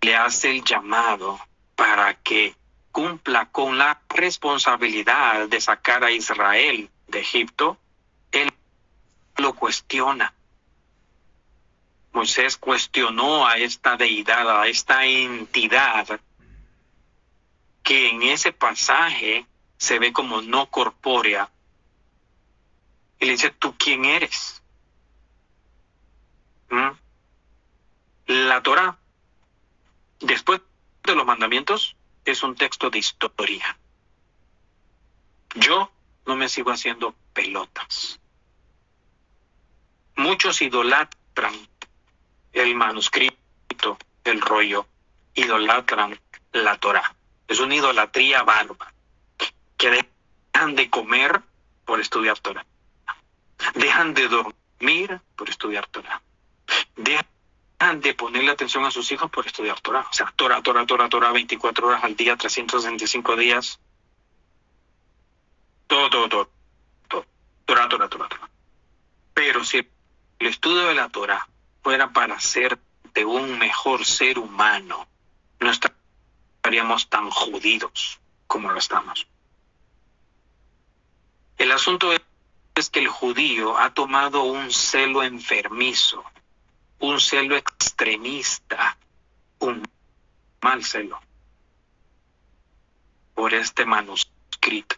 le 0.00 0.16
hace 0.16 0.50
el 0.50 0.64
llamado 0.64 1.40
para 1.74 2.14
que 2.14 2.54
cumpla 2.92 3.46
con 3.46 3.76
la 3.76 4.00
responsabilidad 4.08 5.48
de 5.48 5.60
sacar 5.60 6.04
a 6.04 6.10
Israel 6.10 6.88
de 7.08 7.20
Egipto, 7.20 7.78
él 8.30 8.52
lo 9.36 9.54
cuestiona. 9.54 10.32
Moisés 12.12 12.56
cuestionó 12.56 13.46
a 13.46 13.56
esta 13.56 13.96
deidad, 13.96 14.60
a 14.60 14.68
esta 14.68 15.04
entidad 15.04 16.20
que 17.82 18.10
en 18.10 18.22
ese 18.22 18.52
pasaje 18.52 19.46
se 19.76 19.98
ve 19.98 20.12
como 20.12 20.40
no 20.40 20.70
corpórea, 20.70 21.50
y 23.24 23.26
le 23.26 23.32
dice, 23.32 23.48
¿tú 23.52 23.74
quién 23.78 24.04
eres? 24.04 24.62
¿Mm? 26.68 26.90
La 28.26 28.62
Torah, 28.62 28.98
después 30.20 30.60
de 31.04 31.14
los 31.14 31.24
mandamientos, 31.24 31.96
es 32.26 32.42
un 32.42 32.54
texto 32.54 32.90
de 32.90 32.98
historia. 32.98 33.78
Yo 35.54 35.90
no 36.26 36.36
me 36.36 36.50
sigo 36.50 36.70
haciendo 36.70 37.14
pelotas. 37.32 38.20
Muchos 40.16 40.60
idolatran 40.60 41.54
el 42.52 42.74
manuscrito, 42.74 43.96
el 44.24 44.42
rollo, 44.42 44.86
idolatran 45.32 46.20
la 46.52 46.76
Torah. 46.76 47.16
Es 47.48 47.58
una 47.58 47.74
idolatría 47.74 48.42
barba. 48.42 48.92
Que 49.78 50.06
dejan 50.52 50.74
de 50.74 50.90
comer 50.90 51.40
por 51.86 52.00
estudiar 52.00 52.38
Torah. 52.40 52.66
Dejan 53.74 54.14
de 54.14 54.28
dormir 54.28 55.20
por 55.36 55.48
estudiar 55.48 55.86
Torah. 55.86 56.20
Dejan 56.96 58.00
de 58.00 58.14
ponerle 58.14 58.50
atención 58.50 58.84
a 58.84 58.90
sus 58.90 59.10
hijos 59.12 59.30
por 59.30 59.46
estudiar 59.46 59.80
Torah. 59.80 60.06
O 60.10 60.12
sea, 60.12 60.32
Torah, 60.36 60.62
Torah, 60.62 60.86
Torah, 60.86 61.08
Torah, 61.08 61.32
24 61.32 61.88
horas 61.88 62.04
al 62.04 62.16
día, 62.16 62.36
365 62.36 63.36
días. 63.36 63.80
Todo, 65.86 66.10
todo, 66.10 66.28
todo. 66.28 66.50
todo. 67.08 67.26
Torah, 67.64 67.88
Torah, 67.88 68.08
Torah, 68.08 68.28
Torah. 68.28 68.50
Pero 69.34 69.64
si 69.64 69.78
el 69.78 70.46
estudio 70.46 70.86
de 70.86 70.94
la 70.94 71.08
Torah 71.08 71.48
fuera 71.82 72.12
para 72.12 72.34
hacerte 72.34 73.24
un 73.24 73.58
mejor 73.58 74.04
ser 74.04 74.38
humano, 74.38 75.06
no 75.60 75.70
estaríamos 75.70 77.08
tan 77.08 77.30
jodidos 77.30 78.20
como 78.46 78.70
lo 78.70 78.78
estamos. 78.78 79.26
El 81.58 81.72
asunto 81.72 82.12
es 82.12 82.20
que 82.74 82.98
el 82.98 83.08
judío 83.08 83.78
ha 83.78 83.94
tomado 83.94 84.42
un 84.42 84.72
celo 84.72 85.22
enfermizo, 85.22 86.24
un 86.98 87.20
celo 87.20 87.56
extremista, 87.56 88.98
un 89.60 89.88
mal 90.60 90.84
celo 90.84 91.20
por 93.32 93.54
este 93.54 93.84
manuscrito. 93.86 94.96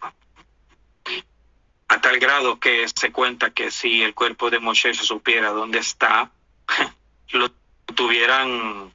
A 1.88 2.00
tal 2.00 2.18
grado 2.18 2.59
que 2.59 2.87
se 2.88 3.12
cuenta 3.12 3.50
que 3.50 3.71
si 3.71 4.02
el 4.02 4.14
cuerpo 4.14 4.49
de 4.49 4.59
Moshe 4.59 4.95
se 4.95 5.04
supiera 5.04 5.50
dónde 5.50 5.78
está, 5.78 6.30
lo 7.33 7.50
tuvieran 7.95 8.90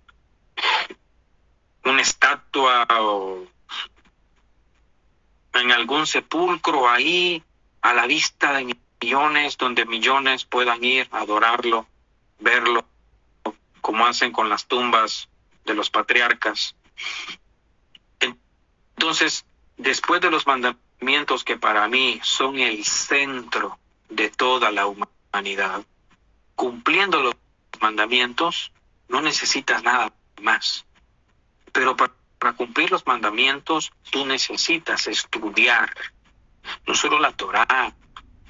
una 1.83 2.01
estatua 2.01 2.87
o 2.99 3.45
en 5.53 5.71
algún 5.71 6.07
sepulcro 6.07 6.89
ahí 6.89 7.43
a 7.81 7.93
la 7.93 8.07
vista 8.07 8.53
de 8.53 8.75
millones, 9.01 9.57
donde 9.57 9.85
millones 9.85 10.45
puedan 10.45 10.83
ir 10.83 11.07
a 11.11 11.19
adorarlo, 11.19 11.87
verlo, 12.39 12.85
como 13.81 14.05
hacen 14.05 14.31
con 14.31 14.49
las 14.49 14.67
tumbas 14.67 15.29
de 15.65 15.73
los 15.73 15.89
patriarcas. 15.89 16.75
Entonces, 19.01 19.45
después 19.77 20.21
de 20.21 20.29
los 20.29 20.45
mandamientos 20.45 21.43
que 21.43 21.57
para 21.57 21.87
mí 21.87 22.19
son 22.23 22.59
el 22.59 22.85
centro 22.85 23.79
de 24.09 24.29
toda 24.29 24.71
la 24.71 24.85
humanidad, 24.85 25.83
cumpliendo 26.55 27.21
los 27.21 27.35
mandamientos, 27.79 28.71
no 29.07 29.21
necesitas 29.21 29.83
nada 29.83 30.13
más. 30.41 30.85
Pero 31.71 31.95
para, 31.97 32.13
cumplir 32.53 32.91
los 32.91 33.05
mandamientos, 33.05 33.91
tú 34.09 34.25
necesitas 34.25 35.07
estudiar, 35.07 35.93
no 36.87 36.95
solo 36.95 37.19
la 37.19 37.31
Torá, 37.31 37.93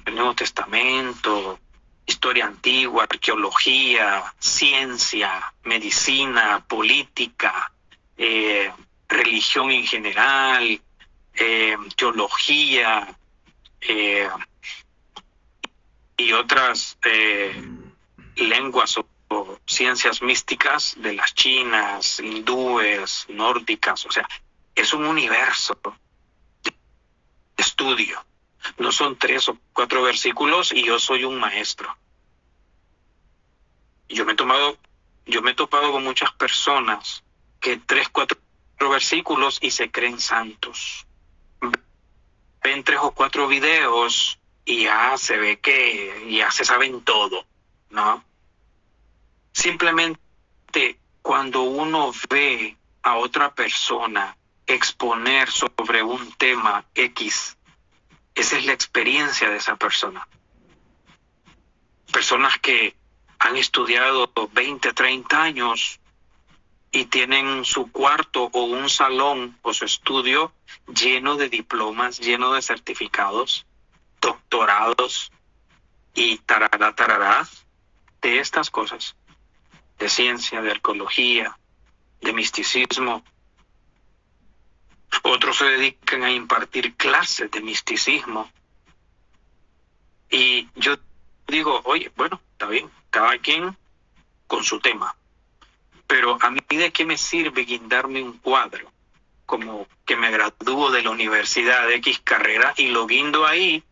el 0.04 0.14
Nuevo 0.14 0.34
Testamento, 0.34 1.58
historia 2.06 2.46
antigua, 2.46 3.04
arqueología, 3.04 4.22
ciencia, 4.38 5.54
medicina, 5.64 6.64
política, 6.66 7.72
eh, 8.16 8.70
religión 9.08 9.70
en 9.70 9.86
general, 9.86 10.80
eh, 11.34 11.76
teología 11.96 13.16
eh, 13.80 14.28
y 16.16 16.32
otras 16.32 16.98
lenguas 18.36 18.98
o, 18.98 19.06
ciencias 19.66 20.20
místicas 20.20 20.94
de 20.98 21.14
las 21.14 21.34
chinas, 21.34 22.20
hindúes, 22.20 23.26
nórdicas, 23.30 24.04
o 24.04 24.10
sea, 24.10 24.28
es 24.74 24.92
un 24.92 25.06
universo 25.06 25.78
estudio. 27.56 28.24
No 28.78 28.92
son 28.92 29.18
tres 29.18 29.48
o 29.48 29.58
cuatro 29.72 30.02
versículos 30.02 30.72
y 30.72 30.84
yo 30.84 30.98
soy 30.98 31.24
un 31.24 31.38
maestro. 31.38 31.96
Yo 34.08 34.24
me 34.24 34.32
he 34.32 34.36
tomado, 34.36 34.78
yo 35.26 35.42
me 35.42 35.52
he 35.52 35.54
topado 35.54 35.90
con 35.92 36.04
muchas 36.04 36.32
personas 36.32 37.24
que 37.60 37.76
tres, 37.76 38.08
cuatro 38.08 38.38
versículos 38.78 39.58
y 39.60 39.70
se 39.70 39.90
creen 39.90 40.20
santos. 40.20 41.06
Ven 42.62 42.84
tres 42.84 43.00
o 43.02 43.10
cuatro 43.12 43.48
videos 43.48 44.38
y 44.64 44.84
ya 44.84 45.16
se 45.16 45.36
ve 45.36 45.58
que 45.58 46.28
ya 46.30 46.50
se 46.50 46.64
saben 46.64 47.02
todo. 47.02 47.44
¿no? 47.92 48.24
Simplemente 49.52 50.18
cuando 51.20 51.62
uno 51.62 52.12
ve 52.28 52.76
a 53.02 53.16
otra 53.16 53.54
persona 53.54 54.36
exponer 54.66 55.50
sobre 55.50 56.02
un 56.02 56.32
tema 56.32 56.84
X, 56.94 57.56
esa 58.34 58.56
es 58.56 58.64
la 58.64 58.72
experiencia 58.72 59.50
de 59.50 59.56
esa 59.56 59.76
persona. 59.76 60.26
Personas 62.10 62.58
que 62.58 62.96
han 63.38 63.56
estudiado 63.56 64.30
20, 64.52 64.92
30 64.92 65.42
años 65.42 66.00
y 66.90 67.06
tienen 67.06 67.64
su 67.64 67.90
cuarto 67.90 68.50
o 68.52 68.64
un 68.64 68.88
salón 68.88 69.58
o 69.62 69.72
su 69.72 69.84
estudio 69.84 70.52
lleno 70.86 71.36
de 71.36 71.48
diplomas, 71.48 72.20
lleno 72.20 72.52
de 72.52 72.62
certificados, 72.62 73.66
doctorados 74.20 75.32
y 76.14 76.38
tarará, 76.38 76.94
tarará, 76.94 77.48
de 78.20 78.38
estas 78.38 78.70
cosas, 78.70 79.16
de 79.98 80.08
ciencia, 80.08 80.62
de 80.62 80.70
arqueología, 80.70 81.58
de 82.20 82.32
misticismo. 82.32 83.24
Otros 85.22 85.58
se 85.58 85.64
dedican 85.66 86.22
a 86.22 86.30
impartir 86.30 86.94
clases 86.94 87.50
de 87.50 87.60
misticismo. 87.60 88.50
Y 90.30 90.68
yo 90.74 90.96
digo, 91.46 91.82
oye, 91.84 92.10
bueno, 92.16 92.40
está 92.52 92.66
bien, 92.66 92.90
cada 93.10 93.36
quien 93.38 93.76
con 94.46 94.64
su 94.64 94.80
tema. 94.80 95.14
Pero 96.06 96.38
a 96.40 96.50
mí 96.50 96.60
de 96.70 96.90
qué 96.90 97.04
me 97.04 97.18
sirve 97.18 97.64
guindarme 97.64 98.22
un 98.22 98.38
cuadro, 98.38 98.90
como 99.46 99.86
que 100.04 100.16
me 100.16 100.30
gradúo 100.30 100.90
de 100.90 101.02
la 101.02 101.10
universidad 101.10 101.86
de 101.86 101.96
X 101.96 102.20
carrera 102.24 102.74
y 102.76 102.88
lo 102.88 103.06
guindo 103.06 103.46
ahí 103.46 103.84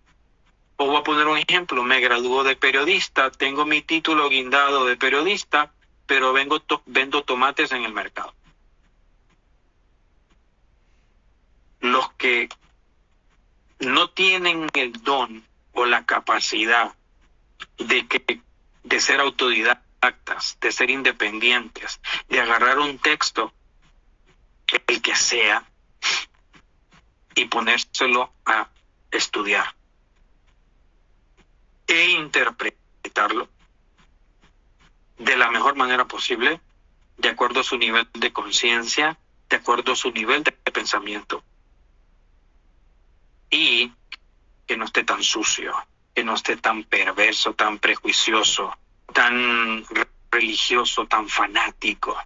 o 0.83 0.87
voy 0.87 0.97
a 0.97 1.03
poner 1.03 1.27
un 1.27 1.37
ejemplo, 1.37 1.83
me 1.83 2.01
graduó 2.01 2.43
de 2.43 2.57
periodista, 2.57 3.31
tengo 3.31 3.67
mi 3.67 3.83
título 3.83 4.31
guindado 4.31 4.87
de 4.87 4.97
periodista, 4.97 5.71
pero 6.07 6.33
vengo 6.33 6.63
vendo 6.87 7.23
tomates 7.23 7.71
en 7.73 7.85
el 7.85 7.93
mercado. 7.93 8.33
Los 11.81 12.13
que 12.13 12.49
no 13.81 14.11
tienen 14.11 14.69
el 14.75 14.93
don 15.03 15.45
o 15.73 15.87
la 15.87 16.05
capacidad 16.05 16.95
de, 17.79 18.07
que, 18.07 18.41
de 18.85 19.01
ser 19.01 19.21
autodidactas, 19.21 20.59
de 20.61 20.73
ser 20.73 20.91
independientes, 20.91 22.01
de 22.29 22.41
agarrar 22.41 22.79
un 22.79 22.99
texto, 22.99 23.53
el 24.87 25.03
que 25.03 25.17
sea, 25.17 25.65
y 27.35 27.47
ponérselo 27.47 28.33
a 28.45 28.69
estudiar 29.11 29.75
e 31.87 32.11
interpretarlo 32.11 33.49
de 35.19 35.37
la 35.37 35.51
mejor 35.51 35.75
manera 35.75 36.07
posible, 36.07 36.61
de 37.19 37.29
acuerdo 37.29 37.61
a 37.61 37.65
su 37.65 37.77
nivel 37.77 38.09
de 38.15 38.33
conciencia, 38.33 39.19
de 39.49 39.57
acuerdo 39.57 39.93
a 39.93 39.97
su 39.97 40.11
nivel 40.13 40.43
de 40.45 40.53
pensamiento. 40.53 41.43
Y 43.51 43.93
que 44.67 44.77
no 44.77 44.85
esté 44.85 45.05
tan 45.05 45.23
sucio, 45.23 45.75
que 46.15 46.25
no 46.25 46.35
esté 46.35 46.57
tan 46.57 46.85
perverso, 46.85 47.55
tan 47.55 47.79
prejuicioso, 47.79 48.77
tan 49.13 49.85
religioso, 50.31 51.07
tan 51.07 51.29
fanático, 51.29 52.17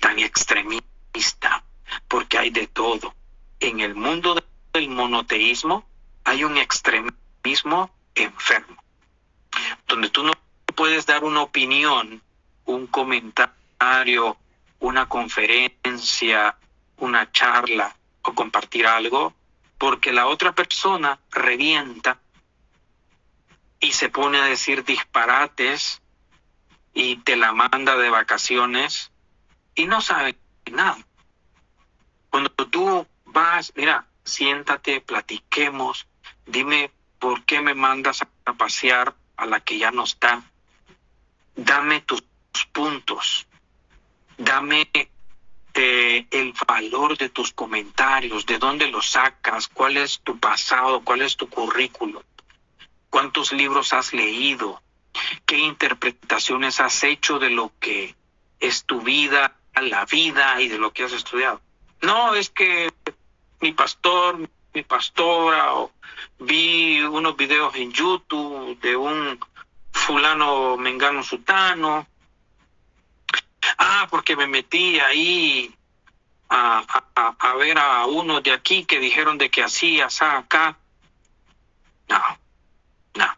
tan 0.00 0.18
extremista, 0.18 1.64
porque 2.06 2.38
hay 2.38 2.50
de 2.50 2.68
todo. 2.68 3.14
En 3.60 3.80
el 3.80 3.94
mundo 3.94 4.42
del 4.72 4.88
monoteísmo 4.88 5.84
hay 6.24 6.44
un 6.44 6.56
extremismo 6.56 7.90
enfermo 8.14 8.82
donde 9.86 10.10
tú 10.10 10.22
no 10.22 10.32
puedes 10.74 11.06
dar 11.06 11.24
una 11.24 11.42
opinión, 11.42 12.22
un 12.66 12.86
comentario, 12.86 14.36
una 14.80 15.08
conferencia, 15.08 16.56
una 16.98 17.30
charla 17.32 17.96
o 18.22 18.34
compartir 18.34 18.86
algo, 18.86 19.34
porque 19.78 20.12
la 20.12 20.26
otra 20.26 20.52
persona 20.52 21.18
revienta 21.30 22.18
y 23.80 23.92
se 23.92 24.08
pone 24.08 24.38
a 24.38 24.44
decir 24.44 24.84
disparates 24.84 26.02
y 26.92 27.16
te 27.18 27.36
la 27.36 27.52
manda 27.52 27.96
de 27.96 28.10
vacaciones 28.10 29.12
y 29.74 29.86
no 29.86 30.00
sabe 30.00 30.36
nada. 30.70 30.98
Cuando 32.30 32.50
tú 32.50 33.06
vas, 33.24 33.72
mira, 33.76 34.06
siéntate, 34.24 35.00
platiquemos, 35.00 36.08
dime 36.44 36.90
por 37.18 37.44
qué 37.44 37.60
me 37.60 37.74
mandas 37.74 38.22
a 38.44 38.52
pasear 38.52 39.14
a 39.36 39.46
la 39.46 39.60
que 39.60 39.78
ya 39.78 39.92
no 39.92 40.04
está. 40.04 40.42
Dame 41.54 42.00
tus 42.00 42.22
puntos, 42.72 43.46
dame 44.36 44.90
el 45.78 46.54
valor 46.66 47.16
de 47.16 47.28
tus 47.28 47.52
comentarios, 47.52 48.46
de 48.46 48.58
dónde 48.58 48.88
los 48.88 49.10
sacas, 49.10 49.68
cuál 49.68 49.96
es 49.96 50.20
tu 50.20 50.38
pasado, 50.38 51.02
cuál 51.02 51.22
es 51.22 51.36
tu 51.36 51.48
currículum, 51.48 52.22
cuántos 53.10 53.52
libros 53.52 53.92
has 53.92 54.12
leído, 54.12 54.82
qué 55.46 55.58
interpretaciones 55.58 56.80
has 56.80 57.02
hecho 57.04 57.38
de 57.38 57.50
lo 57.50 57.72
que 57.78 58.14
es 58.60 58.84
tu 58.84 59.00
vida, 59.00 59.56
la 59.80 60.04
vida 60.04 60.60
y 60.60 60.68
de 60.68 60.78
lo 60.78 60.92
que 60.92 61.04
has 61.04 61.12
estudiado. 61.12 61.60
No, 62.02 62.34
es 62.34 62.50
que 62.50 62.92
mi 63.60 63.72
pastor, 63.72 64.38
mi 64.74 64.82
pastora, 64.82 65.74
o 65.74 65.92
vi 66.40 67.00
unos 67.02 67.36
videos 67.36 67.74
en 67.76 67.92
YouTube 67.92 68.78
de 68.80 68.96
un 68.96 69.38
fulano 69.92 70.76
mengano 70.76 71.22
sutano. 71.22 72.06
Ah, 73.76 74.06
porque 74.10 74.36
me 74.36 74.46
metí 74.46 74.98
ahí 75.00 75.74
a, 76.48 76.84
a, 77.38 77.54
ver 77.56 77.78
a 77.78 78.06
uno 78.06 78.40
de 78.40 78.52
aquí 78.52 78.84
que 78.84 78.98
dijeron 78.98 79.38
de 79.38 79.50
que 79.50 79.62
así, 79.62 80.00
asá, 80.00 80.38
acá. 80.38 80.78
No, 82.08 82.20
no, 83.14 83.36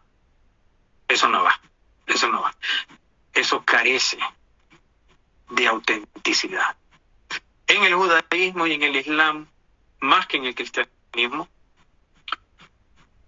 eso 1.07 1.27
no 1.27 1.43
va, 1.43 1.59
eso 2.07 2.27
no 2.29 2.41
va. 2.41 2.55
Eso 3.33 3.63
carece 3.65 4.17
de 5.49 5.67
autenticidad. 5.67 6.75
En 7.67 7.83
el 7.83 7.95
judaísmo 7.95 8.67
y 8.67 8.73
en 8.73 8.83
el 8.83 8.95
islam, 8.95 9.47
más 9.99 10.27
que 10.27 10.37
en 10.37 10.45
el 10.45 10.55
cristianismo, 10.55 11.47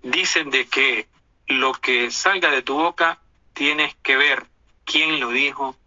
dicen 0.02 0.50
de 0.50 0.68
que 0.68 1.08
lo 1.48 1.74
que 1.74 2.12
salga 2.12 2.52
de 2.52 2.62
tu 2.62 2.76
boca 2.76 3.20
tienes 3.54 3.96
que 3.96 4.18
ver 4.18 4.48
quién 4.86 5.20
lo 5.20 5.30
dijo, 5.30 5.78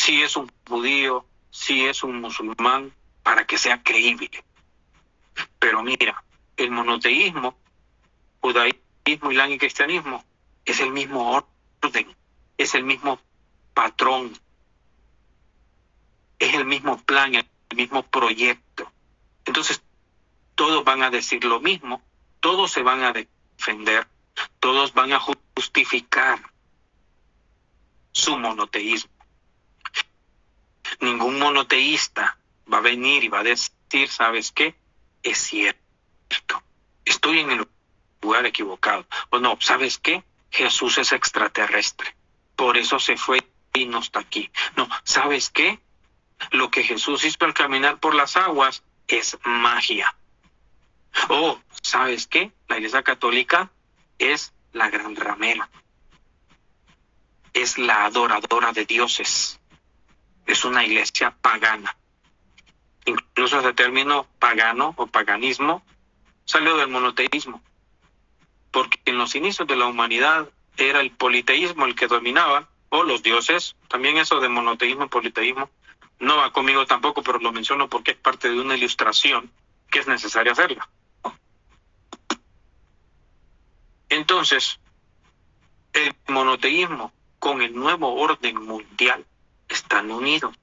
si 0.00 0.22
es 0.22 0.34
un 0.36 0.50
judío, 0.66 1.26
si 1.50 1.84
es 1.84 2.02
un 2.02 2.20
musulmán, 2.22 2.92
para 3.22 3.46
que 3.46 3.58
sea 3.58 3.82
creíble. 3.82 4.30
Pero 5.58 5.82
mira, 5.82 6.24
el 6.56 6.70
monoteísmo, 6.70 7.54
judaísmo, 8.40 9.30
islam 9.30 9.52
y 9.52 9.58
cristianismo 9.58 10.24
es 10.64 10.80
el 10.80 10.90
mismo 10.90 11.32
orden, 11.32 12.16
es 12.56 12.74
el 12.74 12.84
mismo 12.84 13.20
patrón, 13.74 14.32
es 16.38 16.54
el 16.54 16.64
mismo 16.64 16.96
plan, 17.02 17.34
el 17.34 17.46
mismo 17.76 18.02
proyecto. 18.02 18.90
Entonces, 19.44 19.82
todos 20.54 20.82
van 20.82 21.02
a 21.02 21.10
decir 21.10 21.44
lo 21.44 21.60
mismo, 21.60 22.00
todos 22.40 22.72
se 22.72 22.82
van 22.82 23.02
a 23.04 23.12
defender, 23.12 24.08
todos 24.60 24.94
van 24.94 25.12
a 25.12 25.20
justificar 25.20 26.40
su 28.12 28.38
monoteísmo. 28.38 29.19
Ningún 31.00 31.38
monoteísta 31.38 32.38
va 32.72 32.78
a 32.78 32.82
venir 32.82 33.24
y 33.24 33.28
va 33.28 33.40
a 33.40 33.44
decir, 33.44 34.08
¿sabes 34.08 34.52
qué? 34.52 34.74
Es 35.22 35.38
cierto, 35.38 36.62
estoy 37.04 37.40
en 37.40 37.50
el 37.50 37.68
lugar 38.22 38.46
equivocado. 38.46 39.06
O 39.30 39.38
no, 39.38 39.58
¿sabes 39.60 39.98
qué? 39.98 40.24
Jesús 40.50 40.98
es 40.98 41.12
extraterrestre, 41.12 42.14
por 42.56 42.76
eso 42.76 42.98
se 42.98 43.16
fue 43.16 43.40
y 43.72 43.86
no 43.86 44.00
está 44.00 44.20
aquí. 44.20 44.50
No, 44.76 44.88
¿sabes 45.04 45.50
qué? 45.50 45.80
Lo 46.50 46.70
que 46.70 46.82
Jesús 46.82 47.24
hizo 47.24 47.44
al 47.44 47.54
caminar 47.54 47.98
por 47.98 48.14
las 48.14 48.36
aguas 48.36 48.82
es 49.06 49.38
magia. 49.44 50.14
Oh, 51.28 51.60
¿sabes 51.82 52.26
qué? 52.26 52.52
La 52.68 52.78
Iglesia 52.78 53.02
Católica 53.02 53.70
es 54.18 54.52
la 54.72 54.88
gran 54.88 55.16
ramera. 55.16 55.68
Es 57.52 57.78
la 57.78 58.04
adoradora 58.04 58.72
de 58.72 58.86
dioses. 58.86 59.59
Es 60.50 60.64
una 60.64 60.84
iglesia 60.84 61.30
pagana. 61.40 61.96
Incluso 63.04 63.60
ese 63.60 63.72
término 63.72 64.26
pagano 64.40 64.94
o 64.96 65.06
paganismo 65.06 65.80
salió 66.44 66.76
del 66.76 66.88
monoteísmo. 66.88 67.62
Porque 68.72 68.98
en 69.04 69.16
los 69.16 69.36
inicios 69.36 69.68
de 69.68 69.76
la 69.76 69.86
humanidad 69.86 70.48
era 70.76 71.02
el 71.02 71.12
politeísmo 71.12 71.86
el 71.86 71.94
que 71.94 72.08
dominaba, 72.08 72.68
o 72.88 73.04
los 73.04 73.22
dioses, 73.22 73.76
también 73.86 74.16
eso 74.16 74.40
de 74.40 74.48
monoteísmo 74.48 75.04
y 75.04 75.08
politeísmo, 75.08 75.70
no 76.18 76.36
va 76.36 76.52
conmigo 76.52 76.84
tampoco, 76.84 77.22
pero 77.22 77.38
lo 77.38 77.52
menciono 77.52 77.88
porque 77.88 78.10
es 78.10 78.16
parte 78.16 78.48
de 78.48 78.60
una 78.60 78.76
ilustración 78.76 79.52
que 79.88 80.00
es 80.00 80.08
necesaria 80.08 80.50
hacerla. 80.50 80.88
Entonces, 84.08 84.80
el 85.92 86.12
monoteísmo 86.26 87.12
con 87.38 87.62
el 87.62 87.72
nuevo 87.72 88.16
orden 88.16 88.56
mundial 88.66 89.24
están 89.70 90.10
unidos. 90.10 90.54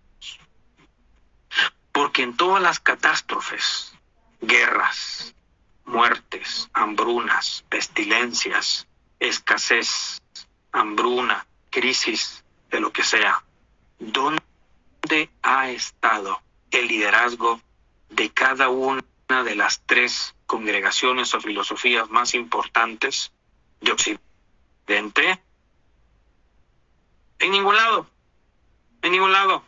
Porque 1.91 2.21
en 2.21 2.37
todas 2.37 2.61
las 2.61 2.79
catástrofes, 2.79 3.93
guerras, 4.41 5.33
muertes, 5.85 6.69
hambrunas, 6.73 7.65
pestilencias, 7.69 8.87
escasez, 9.19 10.21
hambruna, 10.71 11.47
crisis, 11.71 12.43
de 12.69 12.79
lo 12.79 12.91
que 12.91 13.03
sea, 13.03 13.43
¿dónde 13.99 14.41
ha 15.41 15.69
estado 15.69 16.41
el 16.71 16.87
liderazgo 16.87 17.61
de 18.09 18.29
cada 18.29 18.69
una 18.69 19.03
de 19.27 19.55
las 19.55 19.81
tres 19.85 20.35
congregaciones 20.45 21.33
o 21.33 21.41
filosofías 21.41 22.09
más 22.09 22.33
importantes 22.33 23.31
de 23.81 23.91
Occidente? 23.91 25.41
En 27.39 27.51
ningún 27.51 27.75
lado, 27.75 28.09
en 29.07 29.13
ningún 29.13 29.31
lado. 29.31 29.63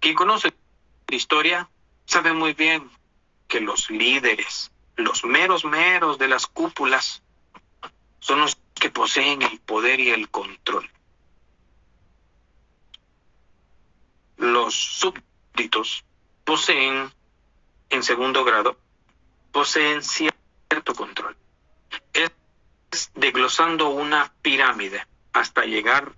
Quien 0.00 0.14
conoce 0.14 0.52
la 1.08 1.16
historia 1.16 1.68
sabe 2.04 2.32
muy 2.32 2.52
bien 2.52 2.90
que 3.48 3.60
los 3.60 3.90
líderes, 3.90 4.70
los 4.96 5.24
meros 5.24 5.64
meros 5.64 6.18
de 6.18 6.28
las 6.28 6.46
cúpulas, 6.46 7.22
son 8.20 8.40
los 8.40 8.58
que 8.74 8.90
poseen 8.90 9.42
el 9.42 9.60
poder 9.60 10.00
y 10.00 10.10
el 10.10 10.28
control. 10.28 10.90
los 14.36 14.74
súbditos 14.74 16.04
poseen, 16.44 17.12
en 17.90 18.02
segundo 18.02 18.44
grado, 18.44 18.76
poseen 19.52 20.02
cierto 20.02 20.94
control. 20.94 21.36
Es 22.12 22.30
desglosando 23.14 23.88
una 23.88 24.32
pirámide 24.42 25.06
hasta 25.32 25.64
llegar 25.64 26.14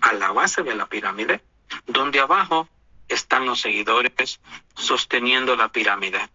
a 0.00 0.12
la 0.12 0.32
base 0.32 0.62
de 0.62 0.74
la 0.74 0.86
pirámide, 0.86 1.42
donde 1.86 2.20
abajo 2.20 2.68
están 3.08 3.46
los 3.46 3.60
seguidores 3.60 4.40
sosteniendo 4.74 5.56
la 5.56 5.70
pirámide 5.70 6.28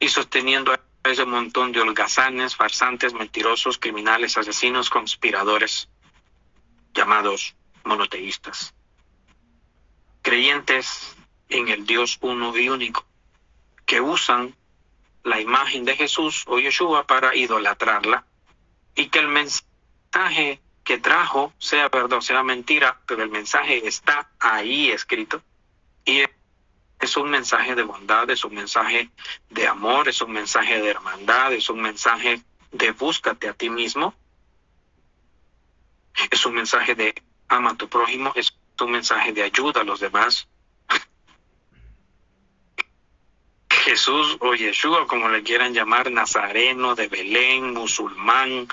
y 0.00 0.08
sosteniendo 0.08 0.72
a 0.72 0.80
ese 1.04 1.24
montón 1.24 1.72
de 1.72 1.80
holgazanes, 1.80 2.56
farsantes, 2.56 3.12
mentirosos, 3.12 3.78
criminales, 3.78 4.38
asesinos, 4.38 4.90
conspiradores, 4.90 5.88
llamados 6.94 7.54
monoteístas 7.84 8.74
creyentes 10.24 11.14
en 11.50 11.68
el 11.68 11.84
Dios 11.84 12.16
uno 12.22 12.56
y 12.56 12.70
único, 12.70 13.04
que 13.84 14.00
usan 14.00 14.56
la 15.22 15.38
imagen 15.38 15.84
de 15.84 15.94
Jesús 15.94 16.44
o 16.46 16.58
Yeshua 16.58 17.06
para 17.06 17.36
idolatrarla 17.36 18.24
y 18.94 19.08
que 19.10 19.18
el 19.18 19.28
mensaje 19.28 20.60
que 20.84 20.98
trajo 20.98 21.52
sea 21.58 21.88
verdad 21.88 22.20
sea 22.20 22.42
mentira, 22.42 23.00
pero 23.06 23.22
el 23.22 23.30
mensaje 23.30 23.88
está 23.88 24.30
ahí 24.38 24.90
escrito 24.90 25.42
y 26.04 26.22
es 27.00 27.16
un 27.16 27.30
mensaje 27.30 27.74
de 27.74 27.82
bondad, 27.82 28.30
es 28.30 28.44
un 28.44 28.54
mensaje 28.54 29.10
de 29.50 29.66
amor, 29.66 30.08
es 30.08 30.20
un 30.20 30.32
mensaje 30.32 30.80
de 30.80 30.90
hermandad, 30.90 31.52
es 31.52 31.68
un 31.70 31.80
mensaje 31.80 32.42
de 32.70 32.90
búscate 32.92 33.48
a 33.48 33.54
ti 33.54 33.70
mismo, 33.70 34.14
es 36.30 36.46
un 36.46 36.54
mensaje 36.54 36.94
de 36.94 37.14
ama 37.48 37.70
a 37.70 37.76
tu 37.76 37.88
prójimo, 37.88 38.32
es 38.34 38.54
un 38.80 38.90
mensaje 38.90 39.32
de 39.32 39.42
ayuda 39.42 39.80
a 39.80 39.84
los 39.84 40.00
demás. 40.00 40.48
Jesús 43.70 44.36
o 44.40 44.54
Yeshua, 44.54 45.06
como 45.06 45.28
le 45.28 45.42
quieran 45.42 45.72
llamar, 45.72 46.10
nazareno 46.10 46.94
de 46.94 47.08
Belén, 47.08 47.72
musulmán 47.72 48.68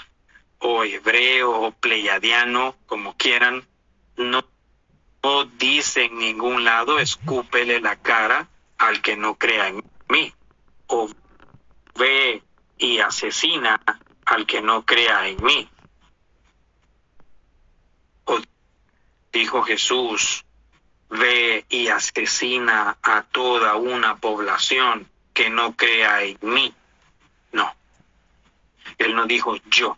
o 0.61 0.83
hebreo 0.83 1.51
o 1.51 1.71
pleiadiano, 1.71 2.75
como 2.85 3.15
quieran, 3.17 3.65
no, 4.15 4.45
no 5.23 5.45
dice 5.45 6.05
en 6.05 6.19
ningún 6.19 6.63
lado 6.63 6.99
escúpele 6.99 7.81
la 7.81 7.95
cara 7.95 8.47
al 8.77 9.01
que 9.01 9.17
no 9.17 9.35
crea 9.35 9.69
en 9.69 9.83
mí, 10.09 10.33
o 10.87 11.09
ve 11.95 12.43
y 12.77 12.99
asesina 12.99 13.81
al 14.25 14.45
que 14.45 14.61
no 14.61 14.85
crea 14.85 15.27
en 15.27 15.43
mí. 15.43 15.69
O 18.25 18.39
dijo 19.31 19.63
Jesús, 19.63 20.45
ve 21.09 21.65
y 21.69 21.87
asesina 21.87 22.97
a 23.01 23.23
toda 23.23 23.75
una 23.75 24.17
población 24.17 25.07
que 25.33 25.49
no 25.49 25.75
crea 25.75 26.23
en 26.23 26.37
mí. 26.41 26.73
No. 27.51 27.73
Él 28.97 29.15
no 29.15 29.25
dijo 29.25 29.55
yo 29.69 29.97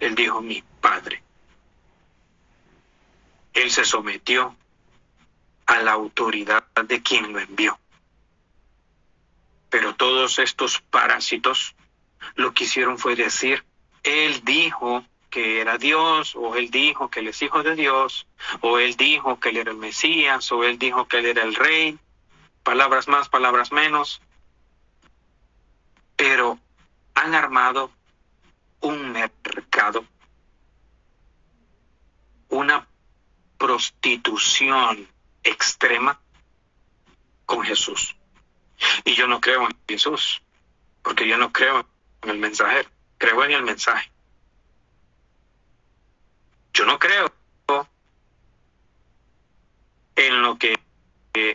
él 0.00 0.14
dijo 0.14 0.40
mi 0.40 0.62
Padre. 0.80 1.22
Él 3.52 3.70
se 3.70 3.84
sometió 3.84 4.56
a 5.66 5.80
la 5.82 5.92
autoridad 5.92 6.64
de 6.84 7.02
quien 7.02 7.32
lo 7.32 7.38
envió. 7.38 7.78
Pero 9.68 9.94
todos 9.94 10.38
estos 10.38 10.80
parásitos 10.80 11.76
lo 12.34 12.52
que 12.52 12.64
hicieron 12.64 12.98
fue 12.98 13.14
decir, 13.14 13.64
Él 14.02 14.42
dijo 14.44 15.04
que 15.30 15.60
era 15.60 15.78
Dios, 15.78 16.34
o 16.34 16.56
Él 16.56 16.70
dijo 16.70 17.08
que 17.08 17.20
Él 17.20 17.28
es 17.28 17.40
hijo 17.42 17.62
de 17.62 17.76
Dios, 17.76 18.26
o 18.60 18.78
Él 18.78 18.96
dijo 18.96 19.38
que 19.38 19.50
Él 19.50 19.58
era 19.58 19.70
el 19.70 19.76
Mesías, 19.76 20.50
o 20.50 20.64
Él 20.64 20.78
dijo 20.78 21.06
que 21.06 21.18
Él 21.18 21.26
era 21.26 21.42
el 21.42 21.54
Rey, 21.54 21.98
palabras 22.62 23.06
más, 23.06 23.28
palabras 23.28 23.70
menos. 23.70 24.20
Pero 26.16 26.58
han 27.14 27.34
armado 27.34 27.92
un 28.80 29.16
una 32.48 32.86
prostitución 33.58 35.08
extrema 35.42 36.20
con 37.46 37.62
Jesús. 37.62 38.16
Y 39.04 39.14
yo 39.14 39.26
no 39.26 39.40
creo 39.40 39.62
en 39.66 39.76
Jesús, 39.88 40.42
porque 41.02 41.28
yo 41.28 41.36
no 41.36 41.52
creo 41.52 41.86
en 42.22 42.30
el 42.30 42.38
mensajero, 42.38 42.88
creo 43.18 43.44
en 43.44 43.52
el 43.52 43.62
mensaje. 43.62 44.10
Yo 46.72 46.84
no 46.86 46.98
creo 46.98 47.32
en 50.16 50.42
lo 50.42 50.58
que 50.58 50.78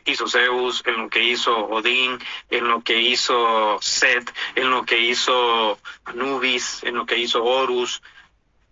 hizo 0.06 0.28
Zeus, 0.28 0.84
en 0.86 0.98
lo 0.98 1.10
que 1.10 1.24
hizo 1.24 1.56
Odín, 1.68 2.20
en 2.50 2.68
lo 2.68 2.82
que 2.82 3.02
hizo 3.02 3.78
Seth, 3.82 4.34
en 4.56 4.70
lo 4.70 4.86
que 4.86 5.00
hizo 5.00 5.80
Anubis, 6.06 6.84
en 6.84 6.96
lo 6.96 7.06
que 7.06 7.18
hizo 7.18 7.44
Horus, 7.44 8.02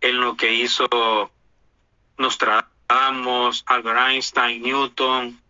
en 0.02 0.20
lo 0.20 0.36
que 0.36 0.54
hizo 0.54 1.32
Nostradamus, 2.18 3.64
Albert 3.68 4.00
Einstein, 4.10 4.62
Newton, 4.62 5.42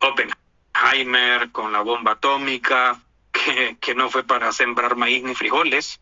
Oppenheimer 0.00 1.50
con 1.50 1.72
la 1.72 1.80
bomba 1.80 2.12
atómica, 2.12 3.00
que, 3.32 3.76
que 3.80 3.94
no 3.94 4.10
fue 4.10 4.24
para 4.24 4.52
sembrar 4.52 4.96
maíz 4.96 5.22
ni 5.22 5.34
frijoles, 5.34 6.00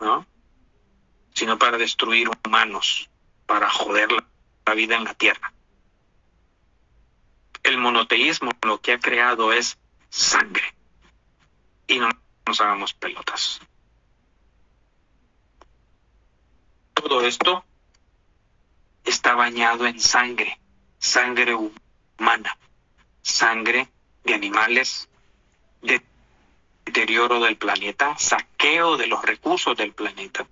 ¿no? 0.00 0.26
sino 1.32 1.58
para 1.58 1.78
destruir 1.78 2.28
humanos, 2.44 3.08
para 3.46 3.68
joder 3.70 4.08
la 4.66 4.74
vida 4.74 4.96
en 4.96 5.04
la 5.04 5.14
tierra 5.14 5.53
el 7.64 7.78
monoteísmo 7.78 8.52
lo 8.62 8.80
que 8.80 8.92
ha 8.92 9.00
creado 9.00 9.52
es 9.52 9.78
sangre. 10.10 10.74
Y 11.88 11.98
no 11.98 12.08
nos 12.46 12.60
hagamos 12.60 12.94
pelotas. 12.94 13.60
Todo 16.92 17.22
esto 17.22 17.64
está 19.04 19.34
bañado 19.34 19.86
en 19.86 19.98
sangre, 19.98 20.58
sangre 20.98 21.54
humana, 21.54 22.56
sangre 23.22 23.88
de 24.22 24.34
animales, 24.34 25.08
de 25.82 26.02
deterioro 26.84 27.40
del 27.40 27.56
planeta, 27.56 28.16
saqueo 28.18 28.96
de 28.96 29.06
los 29.06 29.22
recursos 29.22 29.76
del 29.76 29.92
planeta. 29.92 30.46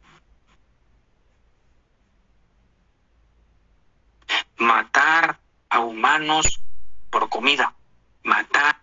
Matar 4.56 5.38
a 5.68 5.80
humanos 5.80 6.60
por 7.12 7.28
comida, 7.28 7.74
matar 8.22 8.80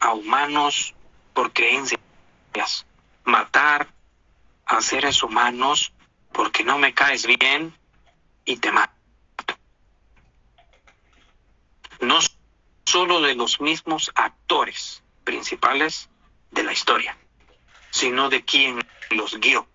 a 0.00 0.12
humanos 0.12 0.92
por 1.32 1.52
creencias, 1.52 2.00
matar 3.22 3.94
a 4.66 4.80
seres 4.80 5.22
humanos 5.22 5.92
porque 6.32 6.64
no 6.64 6.78
me 6.78 6.92
caes 6.92 7.26
bien 7.26 7.72
y 8.44 8.56
te 8.56 8.72
mato. 8.72 8.92
No 12.00 12.18
solo 12.84 13.20
de 13.20 13.36
los 13.36 13.60
mismos 13.60 14.10
actores 14.16 15.04
principales 15.22 16.10
de 16.50 16.64
la 16.64 16.72
historia, 16.72 17.16
sino 17.90 18.30
de 18.30 18.44
quien 18.44 18.84
los 19.10 19.38
guió, 19.38 19.68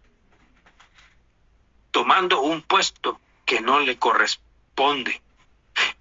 tomando 1.92 2.42
un 2.42 2.62
puesto 2.62 3.22
que 3.46 3.62
no 3.62 3.80
le 3.80 3.98
corresponde. 3.98 5.22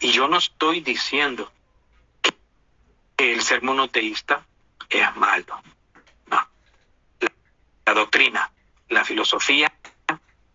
Y 0.01 0.11
yo 0.11 0.27
no 0.27 0.39
estoy 0.39 0.81
diciendo 0.81 1.53
el 3.19 3.43
ser 3.43 3.63
monoteísta 3.63 4.47
es 4.89 5.17
malo. 5.17 5.61
La 7.85 7.95
doctrina, 7.95 8.53
la 8.91 9.05
filosofía 9.05 9.73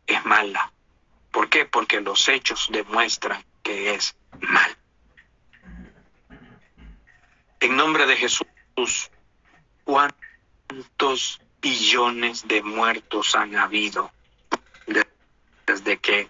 es 0.05 0.25
mala. 0.25 0.71
¿Por 1.31 1.49
qué? 1.49 1.65
Porque 1.65 1.99
los 1.99 2.29
hechos 2.29 2.67
demuestran 2.71 3.43
que 3.63 3.95
es 3.95 4.15
mal. 4.39 4.77
En 7.59 7.75
nombre 7.75 8.05
de 8.05 8.15
Jesús, 8.15 9.09
¿cuántos 9.83 11.41
billones 11.59 12.47
de 12.47 12.61
muertos 12.61 13.35
han 13.35 13.55
habido 13.55 14.11
desde 15.65 15.97
que 15.97 16.29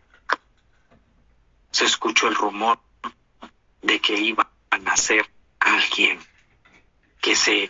se 1.72 1.86
escuchó 1.86 2.28
el 2.28 2.36
rumor 2.36 2.80
de 3.82 4.00
que 4.00 4.14
iba 4.14 4.50
a 4.70 4.78
nacer 4.78 5.33
alguien 5.74 6.20
que 7.22 7.36
se 7.36 7.70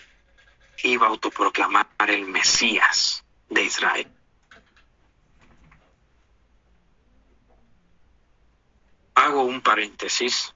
iba 0.84 1.08
a 1.08 1.10
autoproclamar 1.10 1.88
el 2.08 2.26
Mesías 2.26 3.24
de 3.50 3.64
Israel. 3.64 4.08
Hago 9.16 9.44
un 9.44 9.62
paréntesis. 9.62 10.54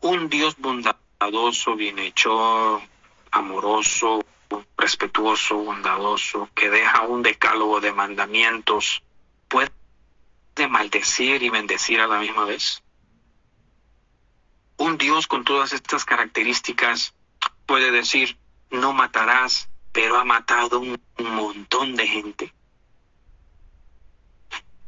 Un 0.00 0.28
Dios 0.28 0.56
bondadoso, 0.58 1.76
bienhechor, 1.76 2.82
amoroso, 3.30 4.24
respetuoso, 4.76 5.56
bondadoso, 5.56 6.48
que 6.54 6.70
deja 6.70 7.02
un 7.02 7.22
decálogo 7.22 7.80
de 7.80 7.92
mandamientos, 7.92 9.02
puede 9.48 9.70
maldecir 10.68 11.42
y 11.42 11.50
bendecir 11.50 12.00
a 12.00 12.06
la 12.06 12.20
misma 12.20 12.44
vez 12.44 12.82
un 14.78 14.96
Dios 14.96 15.26
con 15.26 15.44
todas 15.44 15.72
estas 15.72 16.04
características 16.04 17.14
puede 17.66 17.90
decir, 17.90 18.38
no 18.70 18.92
matarás, 18.92 19.68
pero 19.92 20.16
ha 20.16 20.24
matado 20.24 20.80
un, 20.80 20.98
montón 21.18 21.96
de 21.96 22.06
gente. 22.06 22.54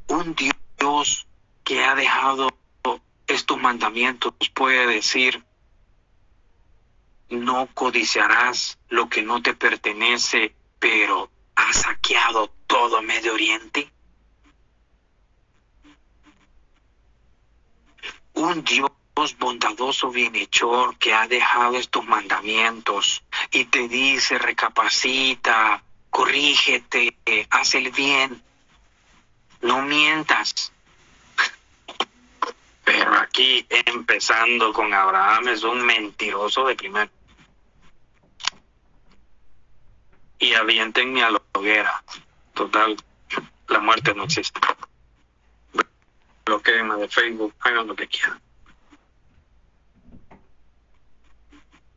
Un 0.06 0.34
Dios 0.34 1.26
que 1.64 1.84
ha 1.84 1.94
dejado 1.94 2.48
estos 3.26 3.60
mandamientos 3.60 4.32
puede 4.54 4.86
decir, 4.86 5.44
no 7.28 7.68
codiciarás 7.74 8.78
lo 8.88 9.08
que 9.08 9.22
no 9.22 9.42
te 9.42 9.54
pertenece, 9.54 10.54
pero 10.78 11.30
ha 11.54 11.72
saqueado 11.72 12.48
todo 12.66 13.02
Medio 13.02 13.34
Oriente. 13.34 13.92
Un 18.34 18.64
Dios 18.64 18.90
bondadoso 19.38 20.10
bienhechor 20.10 20.96
que 20.96 21.12
ha 21.12 21.28
dejado 21.28 21.76
estos 21.76 22.04
mandamientos 22.06 23.22
y 23.50 23.66
te 23.66 23.86
dice 23.86 24.38
recapacita, 24.38 25.82
corrígete, 26.08 27.16
haz 27.50 27.74
el 27.74 27.90
bien, 27.90 28.42
no 29.60 29.82
mientas. 29.82 30.72
Pero 32.84 33.14
aquí 33.14 33.66
empezando 33.68 34.72
con 34.72 34.92
Abraham 34.94 35.48
es 35.48 35.62
un 35.64 35.82
mentiroso 35.82 36.66
de 36.66 36.74
primero. 36.74 37.10
Y 40.38 40.54
avientenme 40.54 41.22
a 41.22 41.30
la 41.30 41.42
hoguera. 41.52 42.02
Total, 42.54 42.96
la 43.68 43.78
muerte 43.80 44.14
no 44.14 44.24
existe. 44.24 44.58
Bloqueenme 46.46 46.96
de 46.96 47.08
Facebook, 47.08 47.54
hagan 47.60 47.86
lo 47.86 47.94
que 47.94 48.08
quieran. 48.08 48.40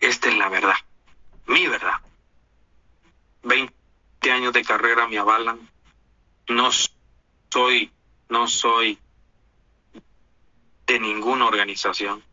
Esta 0.03 0.27
es 0.27 0.37
la 0.37 0.49
verdad, 0.49 0.75
mi 1.47 1.65
verdad. 1.65 1.95
Veinte 3.41 3.73
de 4.53 4.63
carrera 4.63 5.07
me 5.07 5.17
avalan. 5.17 5.59
No 6.47 6.69
soy, 7.51 7.91
no 8.29 8.47
soy 8.47 8.97
de 10.87 10.99
ninguna 10.99 11.45
organización. 11.45 12.23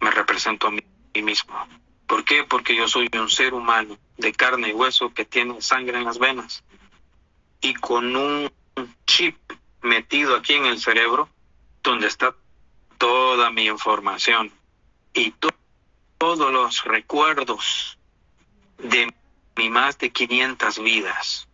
Me 0.00 0.10
represento 0.10 0.68
a 0.68 0.70
mí 0.70 0.82
mismo. 1.22 1.54
¿Por 2.06 2.24
qué? 2.24 2.44
Porque 2.44 2.74
yo 2.74 2.88
soy 2.88 3.08
un 3.12 3.28
ser 3.28 3.54
humano 3.54 3.98
de 4.16 4.32
carne 4.32 4.70
y 4.70 4.72
hueso 4.72 5.12
que 5.12 5.24
tiene 5.24 5.60
sangre 5.60 5.98
en 5.98 6.04
las 6.04 6.18
venas 6.18 6.64
y 7.60 7.74
con 7.74 8.16
un 8.16 8.50
chip 9.06 9.36
metido 9.82 10.36
aquí 10.36 10.54
en 10.54 10.66
el 10.66 10.80
cerebro 10.80 11.28
donde 11.82 12.06
está 12.06 12.34
toda 12.98 13.50
mi 13.50 13.66
información 13.66 14.52
y 15.12 15.32
todos 16.18 16.52
los 16.52 16.84
recuerdos 16.84 17.98
de 18.78 19.12
mi 19.56 19.70
más 19.70 19.98
de 19.98 20.10
500 20.10 20.78
vidas. 20.78 21.48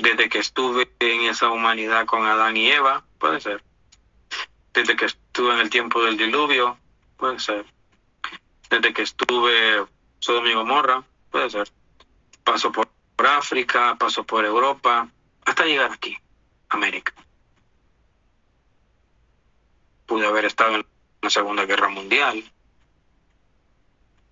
Desde 0.00 0.30
que 0.30 0.38
estuve 0.38 0.90
en 0.98 1.22
esa 1.24 1.50
humanidad 1.50 2.06
con 2.06 2.24
Adán 2.24 2.56
y 2.56 2.70
Eva, 2.70 3.04
puede 3.18 3.38
ser. 3.38 3.62
Desde 4.72 4.96
que 4.96 5.04
estuve 5.04 5.52
en 5.52 5.60
el 5.60 5.68
tiempo 5.68 6.02
del 6.02 6.16
diluvio, 6.16 6.78
puede 7.18 7.38
ser. 7.38 7.66
Desde 8.70 8.94
que 8.94 9.02
estuve 9.02 9.84
Sodom 10.20 10.46
y 10.46 10.54
Gomorra, 10.54 11.04
puede 11.30 11.50
ser. 11.50 11.70
Paso 12.44 12.72
por 12.72 12.88
África, 13.18 13.94
paso 13.96 14.24
por 14.24 14.42
Europa, 14.42 15.06
hasta 15.44 15.66
llegar 15.66 15.92
aquí, 15.92 16.16
América. 16.70 17.12
Pude 20.06 20.26
haber 20.26 20.46
estado 20.46 20.76
en 20.76 20.86
la 21.20 21.28
Segunda 21.28 21.66
Guerra 21.66 21.90
Mundial, 21.90 22.42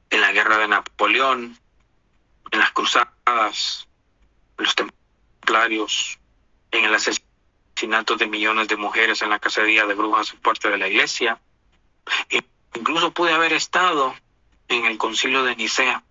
en 0.08 0.20
la 0.22 0.32
Guerra 0.32 0.56
de 0.56 0.68
Napoleón, 0.68 1.58
en 2.52 2.58
las 2.58 2.72
cruzadas, 2.72 3.86
en 4.56 4.64
los 4.64 4.74
templarios, 4.74 4.97
en 6.70 6.84
el 6.84 6.94
asesinato 6.94 8.16
de 8.16 8.26
millones 8.26 8.68
de 8.68 8.76
mujeres 8.76 9.22
en 9.22 9.30
la 9.30 9.38
cacería 9.38 9.86
de 9.86 9.94
brujas 9.94 10.32
parte 10.42 10.68
de 10.68 10.76
la 10.76 10.88
iglesia. 10.88 11.40
E 12.28 12.42
incluso 12.74 13.12
pude 13.12 13.32
haber 13.32 13.52
estado 13.52 14.14
en 14.68 14.84
el 14.84 14.98
concilio 14.98 15.42
de 15.44 15.56
Nicea, 15.56 16.02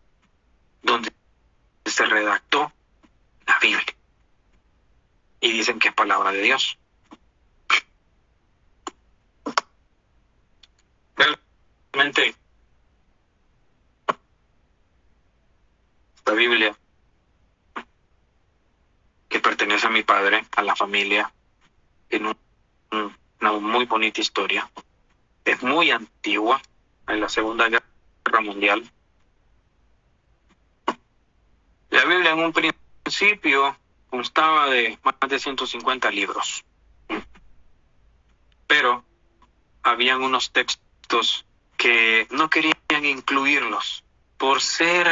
donde 0.82 1.14
se 1.86 2.06
redactó 2.06 2.72
la 3.46 3.60
Biblia. 3.60 3.96
Y 5.40 5.52
dicen 5.52 5.78
que 5.80 5.90
es 5.90 5.94
palabra 5.94 6.32
de 6.32 6.42
Dios. 6.42 6.78
Realmente, 11.94 12.36
la 16.26 16.34
Biblia, 16.34 16.78
que 19.38 19.42
pertenece 19.50 19.86
a 19.86 19.92
mi 19.92 20.02
padre, 20.02 20.44
a 20.56 20.64
la 20.64 20.76
familia, 20.76 21.32
tiene 22.10 22.36
una 23.40 23.52
muy 23.52 23.86
bonita 23.86 24.20
historia. 24.20 24.68
Es 25.46 25.62
muy 25.62 25.92
antigua, 25.92 26.60
en 27.08 27.20
la 27.20 27.30
Segunda 27.30 27.70
Guerra 27.70 28.42
Mundial. 28.42 28.92
La 31.92 32.06
Biblia 32.06 32.32
en 32.32 32.40
un 32.40 32.52
principio 32.52 33.78
constaba 34.10 34.72
de 34.72 34.98
más 35.04 35.30
de 35.30 35.38
150 35.38 36.10
libros, 36.10 36.66
pero 38.66 39.06
habían 39.84 40.24
unos 40.24 40.52
textos 40.52 41.46
que 41.78 42.28
no 42.32 42.50
querían 42.50 43.06
incluirlos 43.06 44.04
por 44.40 44.62
ser 44.62 45.08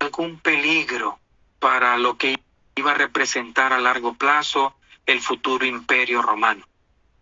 algún 0.00 0.40
peligro 0.40 1.20
para 1.60 1.96
lo 1.96 2.18
que 2.18 2.37
iba 2.78 2.92
a 2.92 2.94
representar 2.94 3.72
a 3.72 3.80
largo 3.80 4.14
plazo 4.14 4.74
el 5.04 5.20
futuro 5.20 5.66
imperio 5.66 6.22
romano, 6.22 6.64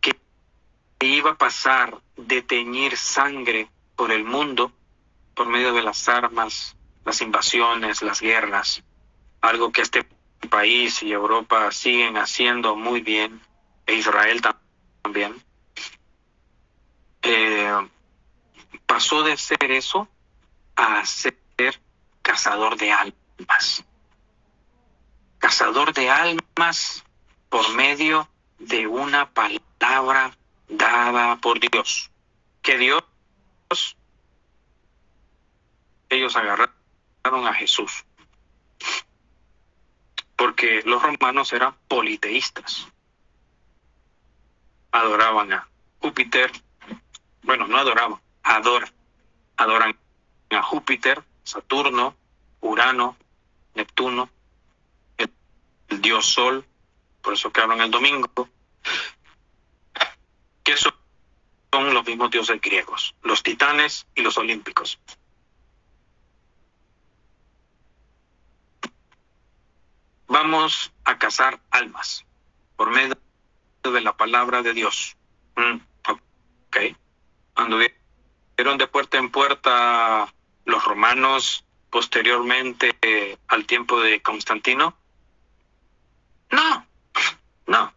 que 0.01 1.07
iba 1.07 1.33
a 1.33 1.39
pasar 1.39 1.99
de 2.17 2.43
teñir 2.43 2.97
sangre 2.97 3.69
por 3.95 4.13
el 4.13 4.25
mundo 4.25 4.73
por 5.35 5.47
medio 5.49 5.73
de 5.73 5.83
las 5.83 6.09
armas, 6.09 6.77
las 7.05 7.21
invasiones, 7.21 8.03
las 8.03 8.21
guerras, 8.21 8.83
algo 9.41 9.71
que 9.71 9.83
este 9.83 10.07
país 10.51 11.03
y 11.03 11.13
Europa 11.13 11.71
siguen 11.73 12.17
haciendo 12.17 12.77
muy 12.77 13.01
bien, 13.01 13.41
e 13.87 13.95
Israel 13.95 14.43
también. 15.03 15.35
Eh, 17.23 17.89
pasó 18.87 19.23
de 19.23 19.37
ser 19.37 19.71
eso 19.71 20.09
a 20.75 21.05
ser 21.05 21.37
cazador 22.23 22.77
de 22.77 22.93
almas. 22.93 23.85
Cazador 25.47 25.93
de 25.95 26.11
almas 26.11 27.05
por 27.49 27.73
medio 27.77 28.29
de 28.59 28.89
una 28.89 29.31
palabra 29.31 30.37
dada 30.69 31.37
por 31.37 31.61
Dios. 31.61 32.11
Que 32.63 32.77
Dios, 32.77 33.05
ellos 36.09 36.35
agarraron 36.35 37.47
a 37.47 37.55
Jesús. 37.55 38.05
Porque 40.35 40.83
los 40.85 41.01
romanos 41.01 41.53
eran 41.53 41.77
politeístas. 41.87 42.89
Adoraban 44.91 45.53
a 45.53 45.69
Júpiter. 46.01 46.51
Bueno, 47.43 47.69
no 47.69 47.79
adoraban, 47.79 48.21
adoran. 48.43 48.91
Adoran 49.57 49.97
a 50.51 50.63
Júpiter, 50.65 51.23
Saturno, 51.45 52.17
Urano, 52.63 53.17
Neptuno, 53.77 54.29
dios 56.01 56.27
Sol, 56.27 56.65
por 57.23 57.35
eso 57.35 57.51
que 57.53 57.61
hablan 57.61 57.81
el 57.81 57.91
domingo, 57.91 58.49
que 60.63 60.77
son, 60.77 60.93
los 61.73 62.07
mismos 62.07 62.31
dioses 62.31 62.61
griegos, 62.61 63.15
los 63.23 63.43
titanes 63.43 64.07
y 64.15 64.23
los 64.23 64.39
olímpicos. 64.39 64.99
Vamos 70.27 70.93
a 71.05 71.19
cazar 71.19 71.61
almas 71.71 72.25
por 72.77 72.91
medio 72.91 73.17
de 73.83 74.01
la 74.01 74.17
palabra 74.17 74.63
de 74.63 74.73
Dios. 74.73 75.17
Mm, 75.57 75.77
ok. 76.09 76.77
Anduvieron 77.55 78.79
de 78.79 78.87
puerta 78.87 79.19
en 79.19 79.31
puerta 79.31 80.33
los 80.65 80.85
romanos 80.85 81.67
posteriormente 81.91 82.95
eh, 83.01 83.39
al 83.49 83.65
tiempo 83.65 84.01
de 84.01 84.21
Constantino? 84.21 84.95
No, 86.51 86.87
no. 87.67 87.93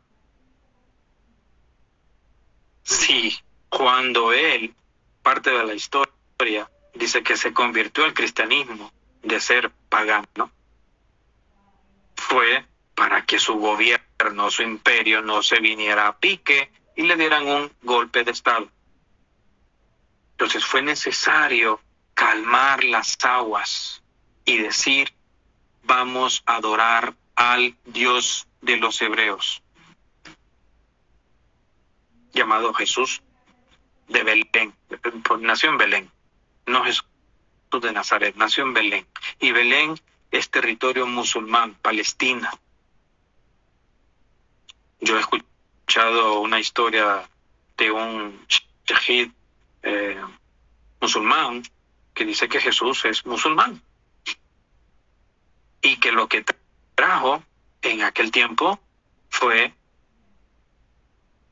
Sí, 2.83 3.38
cuando 3.69 4.33
él, 4.33 4.73
parte 5.21 5.51
de 5.51 5.63
la 5.63 5.73
historia, 5.73 6.69
dice 6.93 7.23
que 7.23 7.38
se 7.38 7.53
convirtió 7.53 8.05
al 8.05 8.13
cristianismo 8.13 8.91
de 9.21 9.39
ser 9.39 9.71
pagano, 9.89 10.51
fue 12.15 12.65
para 12.95 13.25
que 13.25 13.39
su 13.39 13.55
gobierno, 13.55 14.51
su 14.51 14.63
imperio 14.63 15.21
no 15.21 15.41
se 15.41 15.59
viniera 15.59 16.07
a 16.07 16.17
pique 16.17 16.71
y 16.95 17.03
le 17.03 17.15
dieran 17.15 17.47
un 17.47 17.71
golpe 17.81 18.23
de 18.23 18.31
Estado. 18.31 18.69
Entonces 20.31 20.65
fue 20.65 20.81
necesario 20.81 21.79
calmar 22.13 22.83
las 22.83 23.17
aguas 23.23 24.03
y 24.43 24.57
decir, 24.57 25.13
vamos 25.83 26.43
a 26.45 26.55
adorar 26.55 27.13
al 27.39 27.73
Dios 27.86 28.49
de 28.60 28.75
los 28.75 29.02
hebreos, 29.02 29.63
llamado 32.34 32.73
Jesús 32.73 33.21
de 34.10 34.23
Belén, 34.23 34.75
nació 35.39 35.69
en 35.69 35.78
Belén, 35.78 36.12
no 36.65 36.84
Jesús 36.84 37.06
de 37.82 37.93
Nazaret, 37.93 38.36
nació 38.36 38.66
en 38.66 38.74
Belén. 38.74 39.07
Y 39.39 39.53
Belén 39.53 39.95
es 40.32 40.49
territorio 40.49 41.07
musulmán, 41.07 41.76
Palestina. 41.76 42.51
Yo 44.99 45.16
he 45.16 45.22
escuchado 45.22 46.41
una 46.41 46.59
historia 46.59 47.24
de 47.78 47.89
un 47.89 48.45
shahid 48.86 49.32
eh, 49.84 50.22
musulmán 50.99 51.63
que 52.13 52.26
dice 52.26 52.49
que 52.49 52.59
Jesús 52.59 53.05
es 53.05 53.26
musulmán 53.26 53.82
y 55.82 55.95
que 56.01 56.11
lo 56.11 56.28
que 56.28 56.43
trajo 57.00 57.41
en 57.82 58.02
aquel 58.02 58.30
tiempo 58.30 58.78
fue 59.30 59.74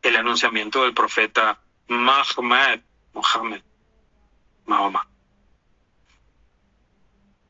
el 0.01 0.15
anunciamiento 0.17 0.83
del 0.83 0.93
profeta 0.93 1.57
Muhammad, 1.87 2.81
Muhammad, 3.13 3.61
Mahoma. 4.65 5.07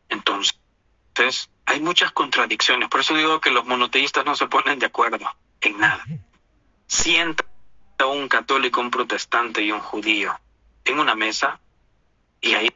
Entonces, 0.09 1.49
hay 1.65 1.79
muchas 1.81 2.11
contradicciones. 2.11 2.87
Por 2.87 2.99
eso 2.99 3.15
digo 3.15 3.41
que 3.41 3.49
los 3.49 3.65
monoteístas 3.65 4.23
no 4.25 4.35
se 4.35 4.45
ponen 4.45 4.77
de 4.77 4.85
acuerdo 4.85 5.27
en 5.61 5.79
nada. 5.79 6.05
Sienta 6.85 7.45
un 8.05 8.27
católico, 8.27 8.79
un 8.79 8.91
protestante 8.91 9.63
y 9.63 9.71
un 9.71 9.79
judío 9.79 10.39
en 10.85 10.99
una 10.99 11.15
mesa 11.15 11.59
y 12.41 12.53
ahí 12.53 12.69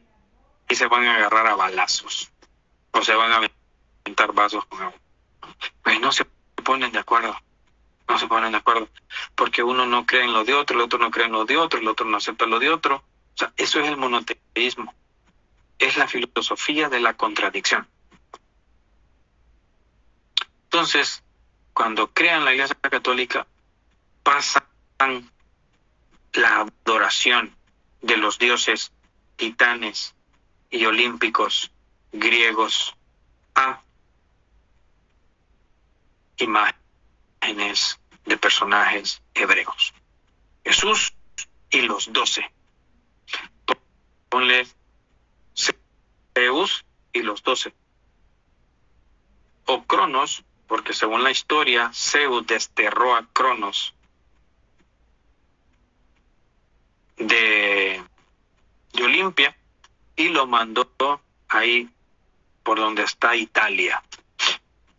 se 0.68 0.88
van 0.88 1.06
a 1.06 1.18
agarrar 1.18 1.46
a 1.46 1.54
balazos 1.54 2.32
o 2.90 3.04
se 3.04 3.14
van 3.14 3.32
a 3.34 3.36
aventar 4.04 4.34
vasos 4.34 4.66
con 4.66 4.82
agua. 4.82 5.00
Pues 5.84 5.99
no 5.99 6.12
se 6.12 6.26
ponen 6.64 6.91
de 6.91 6.99
acuerdo, 6.99 7.36
no 8.07 8.20
se 8.20 8.28
ponen 8.28 8.51
de 8.51 8.57
acuerdo, 8.57 8.89
porque 9.36 9.64
uno 9.64 9.86
no 9.86 10.05
cree 10.05 10.24
en 10.24 10.34
lo 10.34 10.43
de 10.43 10.53
otro, 10.53 10.78
el 10.78 10.84
otro 10.84 10.99
no 10.99 11.12
cree 11.12 11.26
en 11.26 11.32
lo 11.32 11.45
de 11.45 11.57
otro, 11.57 11.80
el 11.80 11.88
otro 11.88 12.05
no 12.05 12.18
acepta 12.18 12.45
lo 12.45 12.59
de 12.59 12.70
otro. 12.70 12.97
O 12.97 13.38
sea, 13.38 13.53
eso 13.57 13.80
es 13.80 13.88
el 13.88 13.97
monoteísmo, 13.97 14.93
es 15.80 15.97
la 15.97 16.07
filosofía 16.07 16.89
de 16.89 16.99
la 16.99 17.16
contradicción. 17.16 17.88
Entonces, 20.66 21.24
cuando 21.74 22.07
crean 22.07 22.45
la 22.45 22.53
Iglesia 22.53 22.78
Católica, 22.82 23.47
pasan 24.24 24.64
la 26.34 26.68
adoración 26.86 27.55
de 28.01 28.18
los 28.18 28.39
dioses 28.39 28.91
titanes 29.36 30.16
y 30.70 30.86
olímpicos 30.86 31.72
griegos 32.12 32.95
a 33.55 33.82
imágenes 36.42 38.00
de 38.26 38.38
personajes 38.38 39.22
hebreos. 39.34 39.94
Jesús 40.64 41.14
y 41.70 41.82
los 41.82 42.12
doce. 42.12 42.50
Ponle 44.30 44.68
Zeus 46.34 46.86
y 47.14 47.22
los 47.22 47.44
doce. 47.44 47.74
O 49.66 49.84
Cronos, 49.84 50.44
porque 50.68 50.94
según 50.94 51.24
la 51.24 51.32
historia, 51.32 51.92
Zeus 51.94 52.46
desterró 52.48 53.16
a 53.16 53.26
Cronos 53.34 53.94
de, 57.18 58.04
de 58.94 59.04
Olimpia 59.04 59.56
y 60.16 60.30
lo 60.30 60.48
mandó 60.48 60.89
ahí 61.50 61.89
por 62.64 62.80
donde 62.80 63.04
está 63.04 63.36
Italia. 63.36 64.02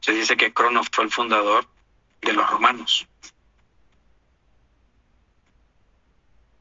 Se 0.03 0.13
dice 0.13 0.37
que 0.37 0.53
Cronos 0.53 0.89
fue 0.93 1.05
el 1.05 1.13
fundador 1.13 1.65
de 2.21 2.33
los 2.33 2.51
romanos. 2.51 3.07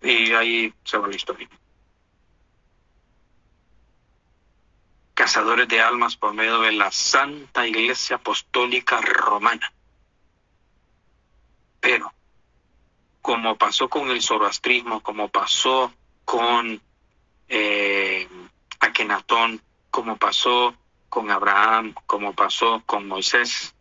Y 0.02 0.32
ahí 0.34 0.74
se 0.84 0.98
va 1.00 1.08
la 1.08 1.16
historia. 1.16 1.50
Cazadores 5.16 5.68
de 5.68 5.82
almas 5.82 6.16
por 6.16 6.34
medio 6.34 6.62
de 6.62 6.72
la 6.72 6.92
Santa 6.92 7.68
Iglesia 7.68 8.18
Apostólica 8.18 9.02
Romana. 9.02 9.74
Pero, 11.80 12.14
como 13.24 13.58
pasó 13.58 13.90
con 13.90 14.12
el 14.12 14.22
zoroastrismo, 14.22 15.02
como 15.02 15.30
pasó 15.30 15.92
con 16.26 16.80
eh, 17.50 18.28
Akenatón, 18.80 19.62
como 19.90 20.18
pasó 20.18 20.76
con 21.12 21.30
Abraham, 21.30 21.94
como 22.08 22.34
pasó 22.34 22.82
con 22.86 23.06
Moisés, 23.06 23.76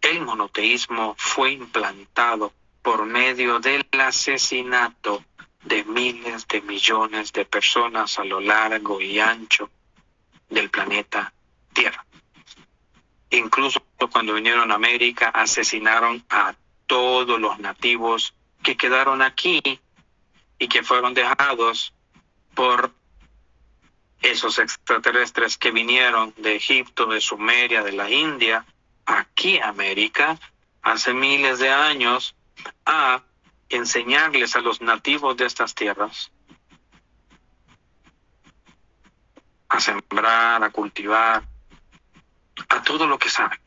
el 0.00 0.22
monoteísmo 0.22 1.14
fue 1.16 1.52
implantado 1.52 2.52
por 2.82 3.06
medio 3.06 3.60
del 3.60 3.86
asesinato 3.92 5.24
de 5.62 5.84
miles 5.84 6.48
de 6.48 6.60
millones 6.62 7.32
de 7.32 7.44
personas 7.44 8.18
a 8.18 8.24
lo 8.24 8.40
largo 8.40 9.00
y 9.00 9.20
ancho 9.20 9.70
del 10.50 10.68
planeta 10.68 11.32
Tierra. 11.72 12.04
Incluso 13.30 13.80
cuando 14.10 14.34
vinieron 14.34 14.72
a 14.72 14.74
América 14.74 15.28
asesinaron 15.28 16.24
a 16.28 16.56
todos 16.88 17.38
los 17.38 17.60
nativos 17.60 18.34
que 18.64 18.76
quedaron 18.76 19.22
aquí 19.22 19.62
y 20.58 20.66
que 20.66 20.82
fueron 20.82 21.14
dejados 21.14 21.94
por 22.56 22.97
esos 24.20 24.58
extraterrestres 24.58 25.56
que 25.58 25.70
vinieron 25.70 26.34
de 26.36 26.56
Egipto, 26.56 27.06
de 27.06 27.20
Sumeria, 27.20 27.82
de 27.82 27.92
la 27.92 28.10
India, 28.10 28.64
aquí 29.06 29.58
América, 29.60 30.38
hace 30.82 31.12
miles 31.14 31.58
de 31.58 31.70
años, 31.70 32.34
a 32.84 33.22
enseñarles 33.68 34.56
a 34.56 34.60
los 34.60 34.80
nativos 34.80 35.36
de 35.36 35.46
estas 35.46 35.74
tierras 35.74 36.32
a 39.68 39.80
sembrar, 39.80 40.62
a 40.64 40.70
cultivar, 40.70 41.44
a 42.68 42.82
todo 42.82 43.06
lo 43.06 43.18
que 43.18 43.28
saben. 43.28 43.60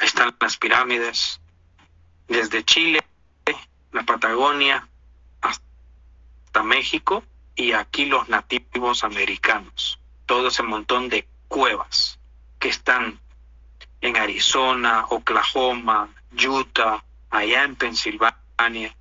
Están 0.00 0.36
las 0.40 0.56
pirámides, 0.58 1.40
desde 2.28 2.64
Chile, 2.64 3.02
la 3.92 4.02
Patagonia, 4.02 4.86
hasta 5.40 6.62
México 6.62 7.24
y 7.56 7.72
aquí 7.72 8.04
los 8.04 8.28
nativos 8.28 9.02
americanos. 9.02 9.98
Todo 10.26 10.48
ese 10.48 10.62
montón 10.62 11.08
de 11.08 11.26
cuevas 11.48 12.20
que 12.58 12.68
están 12.68 13.18
en 14.00 14.16
Arizona, 14.16 15.06
Oklahoma, 15.08 16.08
Utah, 16.32 17.02
allá 17.30 17.64
en 17.64 17.76
Pensilvania 17.76 18.94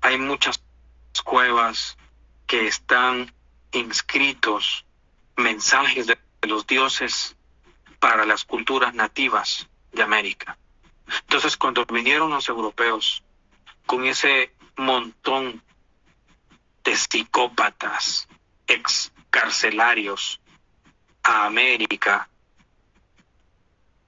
hay 0.00 0.18
muchas 0.18 0.62
cuevas 1.24 1.96
que 2.46 2.66
están 2.66 3.32
inscritos 3.72 4.84
mensajes 5.36 6.06
de 6.06 6.18
los 6.42 6.66
dioses 6.66 7.36
para 7.98 8.24
las 8.24 8.44
culturas 8.44 8.94
nativas 8.94 9.68
de 9.92 10.02
América. 10.02 10.56
Entonces, 11.22 11.56
cuando 11.56 11.84
vinieron 11.86 12.30
los 12.30 12.48
europeos 12.48 13.22
con 13.86 14.04
ese 14.04 14.52
montón 14.76 15.62
de 16.88 16.96
psicópatas, 16.96 18.26
excarcelarios 18.66 20.40
a 21.22 21.44
América, 21.44 22.30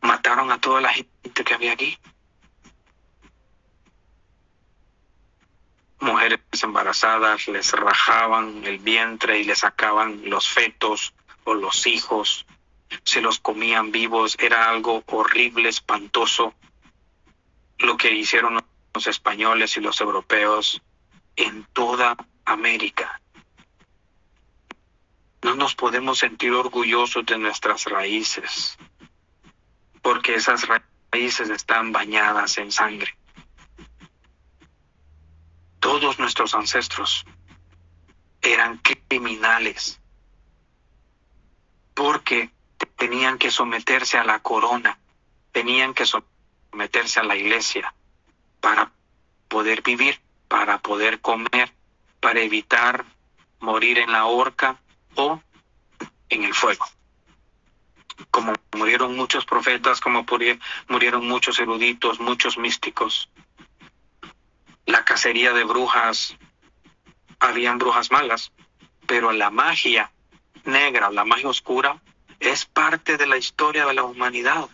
mataron 0.00 0.50
a 0.50 0.58
toda 0.58 0.80
la 0.80 0.88
gente 0.88 1.44
que 1.44 1.54
había 1.54 1.72
aquí. 1.72 1.98
mujeres 6.02 6.40
embarazadas 6.62 7.46
les 7.48 7.72
rajaban 7.72 8.64
el 8.64 8.78
vientre 8.78 9.38
y 9.38 9.44
les 9.44 9.58
sacaban 9.58 10.22
los 10.30 10.48
fetos 10.48 11.12
o 11.44 11.52
los 11.52 11.86
hijos, 11.86 12.46
se 13.04 13.20
los 13.20 13.40
comían 13.40 13.92
vivos, 13.92 14.38
era 14.40 14.70
algo 14.70 15.04
horrible, 15.08 15.68
espantoso. 15.68 16.54
Lo 17.76 17.98
que 17.98 18.10
hicieron 18.12 18.58
los 18.94 19.06
españoles 19.06 19.76
y 19.76 19.80
los 19.80 20.00
europeos 20.00 20.80
en 21.36 21.64
toda 21.74 22.16
América. 22.53 23.20
No 25.42 25.55
nos 25.55 25.74
podemos 25.74 26.18
sentir 26.18 26.53
orgullosos 26.53 27.24
de 27.24 27.38
nuestras 27.38 27.84
raíces, 27.84 28.76
porque 30.03 30.34
esas 30.34 30.66
raíces 31.11 31.48
están 31.51 31.92
bañadas 31.92 32.59
en 32.59 32.70
sangre 32.70 33.16
todos 35.80 36.18
nuestros 36.18 36.55
ancestros 36.55 37.24
eran 38.42 38.78
criminales 38.78 39.98
porque 41.94 42.51
tenían 42.96 43.38
que 43.38 43.51
someterse 43.51 44.16
a 44.16 44.24
la 44.24 44.40
corona, 44.40 44.98
tenían 45.53 45.92
que 45.92 46.05
someterse 46.07 47.20
a 47.20 47.24
la 47.24 47.34
iglesia 47.34 47.92
para 48.61 48.92
poder 49.48 49.82
vivir, 49.82 50.20
para 50.48 50.78
poder 50.78 51.20
comer, 51.20 51.74
para 52.20 52.40
evitar 52.40 53.04
morir 53.60 53.98
en 53.98 54.12
la 54.12 54.26
horca 54.26 54.78
o 55.14 55.40
en 56.28 56.44
el 56.44 56.54
fuego. 56.54 56.86
Como 58.30 58.52
murieron 58.76 59.16
muchos 59.16 59.44
profetas, 59.46 60.00
como 60.00 60.26
murieron 60.88 61.26
muchos 61.26 61.58
eruditos, 61.58 62.20
muchos 62.20 62.58
místicos, 62.58 63.30
la 64.86 65.04
cacería 65.04 65.52
de 65.52 65.64
brujas, 65.64 66.36
habían 67.38 67.78
brujas 67.78 68.10
malas, 68.10 68.52
pero 69.06 69.32
la 69.32 69.50
magia 69.50 70.12
negra, 70.64 71.10
la 71.10 71.24
magia 71.24 71.48
oscura, 71.48 72.00
es 72.38 72.64
parte 72.66 73.16
de 73.16 73.26
la 73.26 73.36
historia 73.36 73.86
de 73.86 73.94
la 73.94 74.04
humanidad. 74.04 74.68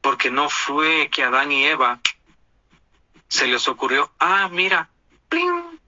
Porque 0.00 0.30
no 0.30 0.48
fue 0.48 1.08
que 1.10 1.22
Adán 1.22 1.52
y 1.52 1.64
Eva 1.64 2.00
se 3.28 3.46
les 3.46 3.68
ocurrió, 3.68 4.10
ah, 4.18 4.48
mira, 4.50 4.88
¡pling! 5.28 5.81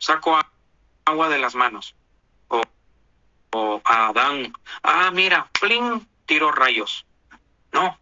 Sacó 0.00 0.40
agua 1.04 1.28
de 1.28 1.38
las 1.38 1.54
manos. 1.54 1.94
O, 2.48 2.60
o 3.52 3.80
a 3.84 4.08
Adán, 4.08 4.52
ah, 4.82 5.12
mira, 5.12 5.48
¡pling! 5.60 6.04
tiró 6.26 6.50
rayos. 6.50 7.06
No, 7.70 7.96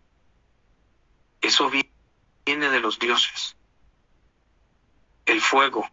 eso 1.42 1.70
viene 1.70 2.70
de 2.70 2.80
los 2.80 2.98
dioses 2.98 3.58
el 5.28 5.40
fuego, 5.42 5.88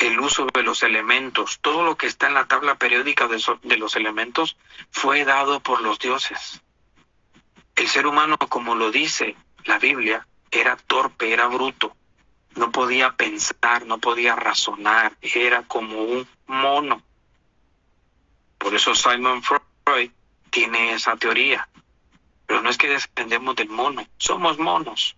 el 0.00 0.18
uso 0.18 0.46
de 0.52 0.62
los 0.62 0.82
elementos, 0.82 1.60
todo 1.60 1.84
lo 1.84 1.96
que 1.96 2.06
está 2.06 2.26
en 2.26 2.34
la 2.34 2.46
tabla 2.46 2.74
periódica 2.74 3.28
de, 3.28 3.42
de, 3.62 3.76
los 3.76 3.94
elementos 3.94 4.56
fue 4.90 5.24
dado 5.24 5.60
por 5.60 5.80
los 5.80 5.98
dioses. 5.98 6.60
El 7.76 7.88
ser 7.88 8.06
humano, 8.06 8.36
como 8.36 8.74
lo 8.74 8.90
dice 8.90 9.36
la 9.64 9.78
Biblia, 9.78 10.26
era 10.50 10.76
torpe, 10.76 11.32
era 11.32 11.46
bruto, 11.46 11.96
no 12.58 12.72
podía 12.72 13.12
pensar, 13.12 13.86
no 13.86 13.98
podía 13.98 14.34
razonar, 14.34 15.16
era 15.22 15.62
como 15.62 16.02
un 16.02 16.28
mono. 16.46 17.02
Por 18.58 18.74
eso 18.74 18.94
Simon 18.94 19.42
Freud 19.42 20.10
tiene 20.50 20.92
esa 20.92 21.16
teoría. 21.16 21.68
Pero 22.46 22.62
no 22.62 22.70
es 22.70 22.76
que 22.76 22.88
dependemos 22.88 23.54
del 23.56 23.68
mono, 23.68 24.06
somos 24.16 24.58
monos. 24.58 25.16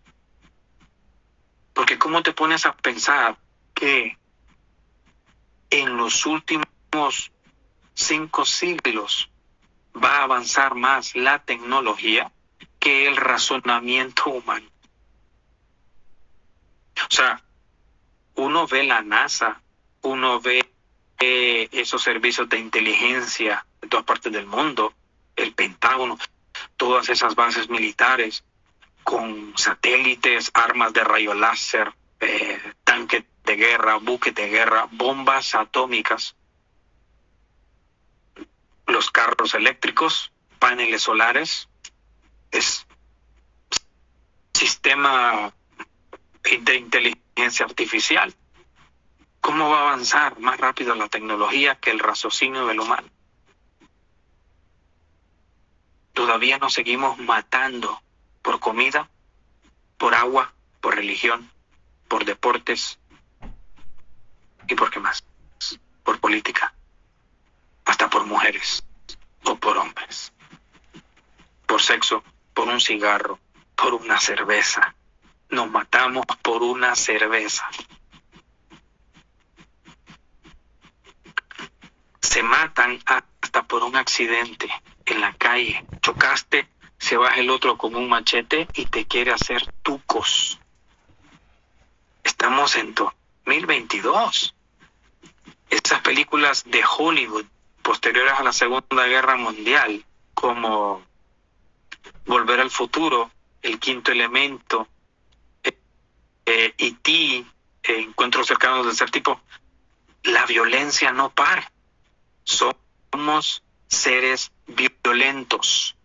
Porque 1.73 1.99
¿cómo 1.99 2.23
te 2.23 2.33
pones 2.33 2.67
a 2.67 2.77
pensar 2.77 3.39
que 3.73 4.19
en 5.71 5.97
los 5.97 6.27
últimos 6.27 7.33
cinco 7.95 8.45
siglos 8.45 9.31
va 9.97 10.19
a 10.19 10.25
avanzar 10.25 10.75
más 10.75 11.15
la 11.17 11.39
tecnología 11.39 12.31
que 12.79 13.07
el 13.07 13.17
razonamiento 13.17 14.31
humano? 14.31 14.67
O 17.09 17.15
sea, 17.15 17.43
uno 18.37 18.67
ve 18.67 18.85
la 18.85 19.03
NASA, 19.03 19.61
uno 20.03 20.41
ve 20.41 20.65
eh, 21.19 21.69
esos 21.73 22.03
servicios 22.03 22.49
de 22.49 22.59
inteligencia 22.59 23.67
de 23.81 23.89
todas 23.89 24.05
partes 24.05 24.33
del 24.33 24.47
mundo, 24.47 24.95
el 25.37 25.53
Pentágono, 25.53 26.19
todas 26.77 27.09
esas 27.09 27.35
bases 27.35 27.69
militares 27.69 28.45
con 29.05 29.53
satélites, 29.57 30.51
armas 30.55 30.93
de 30.93 31.05
rayo 31.05 31.35
láser, 31.35 31.93
eh, 32.21 32.61
tanques 32.85 33.25
de 33.45 33.57
guerra, 33.57 33.97
buques 33.97 34.35
de 34.35 34.49
guerra, 34.49 34.89
bombas 34.91 35.55
atómicas, 35.55 36.37
los 38.87 39.11
carros 39.11 39.55
eléctricos, 39.55 40.33
paneles 40.59 41.03
solares, 41.03 41.69
es 42.51 42.87
sistema 44.53 45.53
de 46.43 46.77
inteligencia 46.77 47.67
artificial. 47.67 48.35
¿Cómo 49.41 49.71
va 49.71 49.79
a 49.79 49.83
avanzar 49.83 50.39
más 50.39 50.59
rápido 50.59 50.95
la 50.95 51.09
tecnología 51.09 51.77
que 51.77 51.91
el 51.91 51.99
raciocinio 51.99 52.67
del 52.67 52.81
humano? 52.81 53.09
Todavía 56.13 56.59
nos 56.59 56.75
seguimos 56.75 57.19
matando 57.19 58.03
por 58.43 58.61
comida, 58.61 59.09
por 59.97 60.15
agua, 60.15 60.53
por 60.81 60.97
religión, 60.97 61.51
por 62.09 62.25
deportes 62.25 62.99
y 64.69 64.75
por 64.75 64.91
qué 64.91 65.01
más, 65.01 65.25
por 66.05 66.21
política, 66.21 66.75
hasta 67.85 68.11
por 68.11 68.27
mujeres 68.27 68.85
o 69.45 69.57
por 69.57 69.79
hombres, 69.79 70.33
por 71.67 71.81
sexo, 71.81 72.23
por 72.55 72.69
un 72.69 72.81
cigarro, 72.81 73.39
por 73.75 73.95
una 73.95 74.19
cerveza. 74.19 74.95
Nos 75.51 75.71
matamos 75.71 76.25
por 76.43 76.63
una 76.63 76.95
cerveza. 76.95 77.69
Se 82.21 82.43
matan 82.43 83.01
hasta 83.07 83.63
por 83.65 83.83
un 83.83 83.97
accidente 83.97 84.69
en 85.07 85.21
la 85.21 85.33
calle. 85.35 85.85
Chocaste, 86.01 86.69
se 86.99 87.17
baja 87.17 87.41
el 87.41 87.51
otro 87.51 87.77
con 87.77 87.97
un 87.97 88.09
machete 88.09 88.69
y 88.75 88.87
te 88.87 89.07
quiere 89.07 89.33
hacer 89.33 89.67
tucos. 89.83 90.61
Estamos 92.23 92.77
en 92.77 92.95
2022. 92.95 94.55
Esas 95.69 96.01
películas 96.01 96.65
de 96.67 96.83
Hollywood 96.99 97.47
posteriores 97.83 98.35
a 98.35 98.45
la 98.45 98.53
Segunda 98.53 99.07
Guerra 99.07 99.37
Mundial, 99.37 100.05
como 100.35 101.03
Volver 102.27 102.61
al 102.61 102.71
Futuro, 102.71 103.31
El 103.63 103.81
Quinto 103.81 104.13
Elemento, 104.13 104.87
eh, 106.47 106.75
y 106.77 106.93
ti, 106.93 107.47
eh, 107.83 108.01
encuentros 108.01 108.47
cercanos 108.47 108.87
de 108.87 108.95
ser 108.95 109.11
tipo, 109.11 109.41
la 110.23 110.47
violencia 110.47 111.13
no 111.13 111.31
para. 111.31 111.71
Somos 112.45 113.63
seres 113.87 114.53
violentos. 114.67 115.97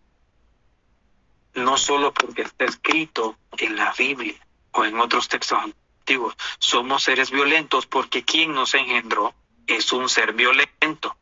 No 1.53 1.77
solo 1.77 2.13
porque 2.13 2.41
está 2.41 2.65
escrito 2.65 3.38
en 3.57 3.75
la 3.75 3.93
Biblia 3.93 4.36
o 4.71 4.83
en 4.83 4.99
otros 4.99 5.27
textos 5.27 5.57
antiguos. 5.57 6.36
Somos 6.59 7.03
seres 7.03 7.31
violentos 7.31 7.86
porque 7.86 8.23
quien 8.23 8.53
nos 8.53 8.73
engendró 8.73 9.33
es 9.67 9.91
un 9.93 10.09
ser 10.09 10.33
violento. 10.33 11.15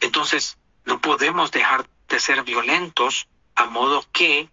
Entonces, 0.00 0.58
no 0.84 1.00
podemos 1.00 1.50
dejar 1.50 1.88
de 2.08 2.20
ser 2.20 2.42
violentos 2.42 3.28
a 3.62 3.66
modo 3.66 4.04
que 4.12 4.48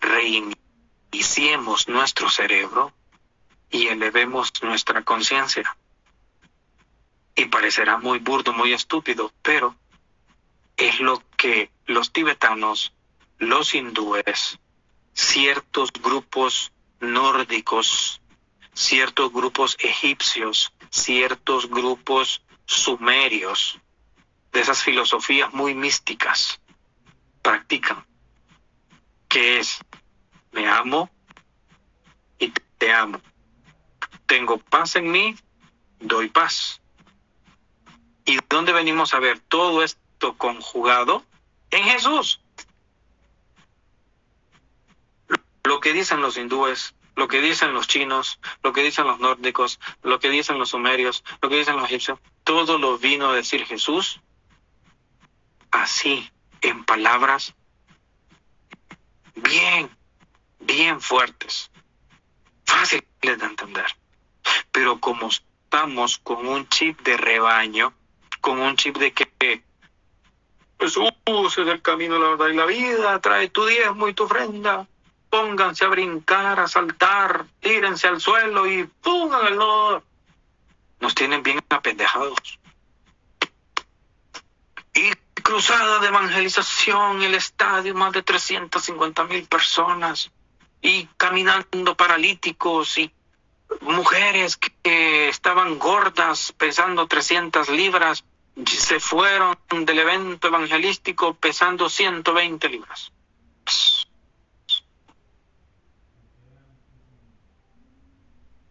reiniciemos 0.00 1.88
nuestro 1.88 2.30
cerebro 2.30 2.92
y 3.68 3.88
elevemos 3.88 4.52
nuestra 4.62 5.02
conciencia. 5.02 5.76
Y 7.34 7.46
parecerá 7.46 7.98
muy 7.98 8.20
burdo, 8.20 8.52
muy 8.52 8.72
estúpido, 8.72 9.32
pero 9.42 9.74
es 10.76 11.00
lo 11.00 11.20
que 11.36 11.72
los 11.86 12.12
tibetanos, 12.12 12.92
los 13.38 13.74
hindúes, 13.74 14.60
ciertos 15.12 15.92
grupos 15.92 16.70
nórdicos, 17.00 18.20
ciertos 18.72 19.32
grupos 19.32 19.76
egipcios, 19.80 20.72
ciertos 20.90 21.68
grupos 21.68 22.40
sumerios, 22.66 23.80
de 24.52 24.60
esas 24.60 24.82
filosofías 24.82 25.52
muy 25.52 25.74
místicas, 25.74 26.60
practican, 27.42 28.04
que 29.28 29.58
es, 29.58 29.80
me 30.52 30.68
amo 30.68 31.10
y 32.38 32.52
te 32.78 32.92
amo. 32.92 33.20
Tengo 34.26 34.58
paz 34.58 34.96
en 34.96 35.10
mí, 35.10 35.36
doy 36.00 36.28
paz. 36.28 36.80
¿Y 38.24 38.38
dónde 38.48 38.72
venimos 38.72 39.14
a 39.14 39.20
ver 39.20 39.40
todo 39.40 39.82
esto 39.82 40.36
conjugado? 40.36 41.24
En 41.70 41.84
Jesús. 41.84 42.40
Lo 45.64 45.80
que 45.80 45.92
dicen 45.92 46.20
los 46.20 46.36
hindúes, 46.36 46.94
lo 47.16 47.28
que 47.28 47.40
dicen 47.40 47.72
los 47.72 47.88
chinos, 47.88 48.38
lo 48.62 48.72
que 48.72 48.82
dicen 48.82 49.06
los 49.06 49.18
nórdicos, 49.18 49.80
lo 50.02 50.18
que 50.18 50.30
dicen 50.30 50.58
los 50.58 50.70
sumerios, 50.70 51.24
lo 51.42 51.48
que 51.48 51.56
dicen 51.56 51.76
los 51.76 51.86
egipcios, 51.86 52.18
todo 52.44 52.78
lo 52.78 52.96
vino 52.98 53.28
a 53.30 53.34
decir 53.34 53.66
Jesús 53.66 54.20
así, 55.70 56.30
en 56.60 56.84
palabras 56.84 57.54
bien, 59.34 59.90
bien 60.60 61.00
fuertes, 61.00 61.70
fáciles 62.64 63.04
de 63.22 63.32
entender. 63.32 63.86
Pero 64.72 65.00
como 65.00 65.28
estamos 65.28 66.18
con 66.18 66.46
un 66.46 66.68
chip 66.68 67.00
de 67.02 67.16
rebaño, 67.16 67.92
con 68.40 68.60
un 68.60 68.76
chip 68.76 68.96
de 68.96 69.12
que 69.12 69.28
Jesús 70.80 71.12
es 71.58 71.66
el 71.66 71.82
camino, 71.82 72.18
la 72.18 72.30
verdad 72.30 72.48
y 72.48 72.54
la 72.54 72.66
vida, 72.66 73.20
trae 73.20 73.48
tu 73.48 73.66
diezmo 73.66 74.08
y 74.08 74.14
tu 74.14 74.24
ofrenda, 74.24 74.86
pónganse 75.28 75.84
a 75.84 75.88
brincar, 75.88 76.60
a 76.60 76.68
saltar, 76.68 77.46
tírense 77.60 78.06
al 78.06 78.20
suelo 78.20 78.66
y 78.66 78.84
pongan 78.84 79.46
el. 79.46 79.58
Nos 81.00 81.14
tienen 81.14 81.42
bien 81.42 81.60
apendejados. 81.68 82.58
Y 84.98 85.12
cruzada 85.42 86.00
de 86.00 86.08
evangelización, 86.08 87.22
el 87.22 87.36
estadio, 87.36 87.94
más 87.94 88.12
de 88.12 88.24
350 88.24 89.24
mil 89.24 89.46
personas, 89.46 90.32
y 90.82 91.06
caminando 91.16 91.96
paralíticos 91.96 92.98
y 92.98 93.12
mujeres 93.82 94.56
que 94.56 95.28
estaban 95.28 95.78
gordas, 95.78 96.52
pesando 96.52 97.06
300 97.06 97.68
libras, 97.68 98.24
se 98.66 98.98
fueron 98.98 99.56
del 99.70 100.00
evento 100.00 100.48
evangelístico 100.48 101.34
pesando 101.34 101.88
120 101.88 102.68
libras. 102.68 103.12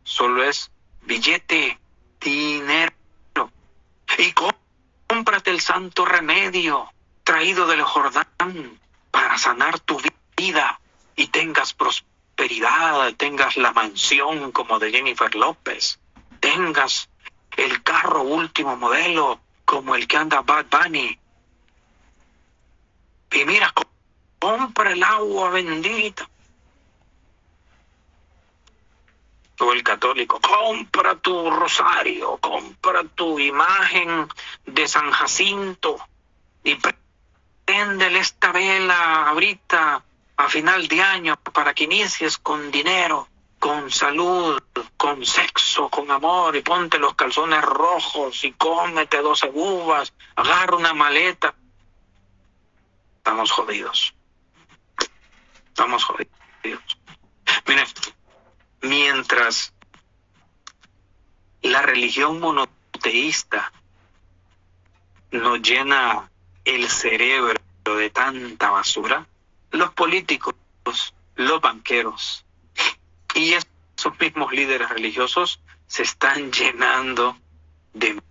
Solo 0.03 0.43
es 0.43 0.69
billete, 1.03 1.79
dinero. 2.19 2.91
Y 4.17 4.33
Cómprate 5.07 5.51
el 5.51 5.61
santo 5.61 6.05
remedio 6.05 6.91
traído 7.23 7.65
del 7.67 7.81
Jordán 7.81 8.79
para 9.11 9.37
sanar 9.37 9.79
tu 9.79 9.99
vida 10.35 10.79
y 11.15 11.27
tengas 11.27 11.73
prosperidad, 11.73 13.13
tengas 13.15 13.57
la 13.57 13.71
mansión 13.71 14.51
como 14.51 14.79
de 14.79 14.91
Jennifer 14.91 15.33
López, 15.35 15.99
tengas 16.39 17.09
el 17.55 17.81
carro 17.83 18.21
último 18.21 18.77
modelo 18.77 19.39
como 19.65 19.95
el 19.95 20.07
que 20.07 20.17
anda 20.17 20.41
Bad 20.41 20.67
Bunny. 20.69 21.19
Y 23.31 23.45
mira, 23.45 23.73
compra 24.39 24.91
el 24.91 25.03
agua 25.03 25.49
bendita 25.49 26.29
o 29.59 29.73
el 29.73 29.83
católico, 29.83 30.39
compra 30.39 31.15
tu 31.15 31.49
rosario, 31.49 32.37
compra 32.37 33.03
tu 33.03 33.39
imagen 33.39 34.27
de 34.67 34.87
San 34.87 35.09
Jacinto 35.11 35.97
y 36.63 36.77
préndele 37.65 38.19
esta 38.19 38.51
vela 38.51 39.29
ahorita 39.29 40.03
a 40.35 40.49
final 40.49 40.87
de 40.87 41.01
año 41.01 41.35
para 41.37 41.73
que 41.73 41.85
inicies 41.85 42.37
con 42.37 42.69
dinero, 42.69 43.27
con 43.57 43.89
salud, 43.89 44.61
con 44.97 45.25
sexo, 45.25 45.89
con 45.89 46.11
amor 46.11 46.55
y 46.55 46.61
ponte 46.61 46.99
los 46.99 47.15
calzones 47.15 47.63
rojos 47.63 48.43
y 48.43 48.51
cómete 48.51 49.21
12 49.21 49.51
uvas, 49.53 50.13
agarra 50.35 50.75
una 50.75 50.93
maleta. 50.93 51.55
Estamos 53.17 53.51
jodidos. 53.51 54.13
Estamos 55.69 56.03
jodidos. 56.03 56.97
Mira, 57.65 57.85
mientras 58.81 59.73
la 61.61 61.81
religión 61.81 62.39
monoteísta 62.39 63.71
nos 65.31 65.61
llena 65.61 66.29
el 66.65 66.89
cerebro 66.89 67.59
de 67.83 68.09
tanta 68.09 68.71
basura, 68.71 69.25
los 69.71 69.91
políticos, 69.93 70.55
los 71.35 71.61
banqueros 71.61 72.45
y 73.33 73.53
esos 73.53 74.19
mismos 74.19 74.51
líderes 74.51 74.89
religiosos 74.89 75.59
se 75.87 76.03
están 76.03 76.51
llenando 76.51 77.37
de 77.93 78.21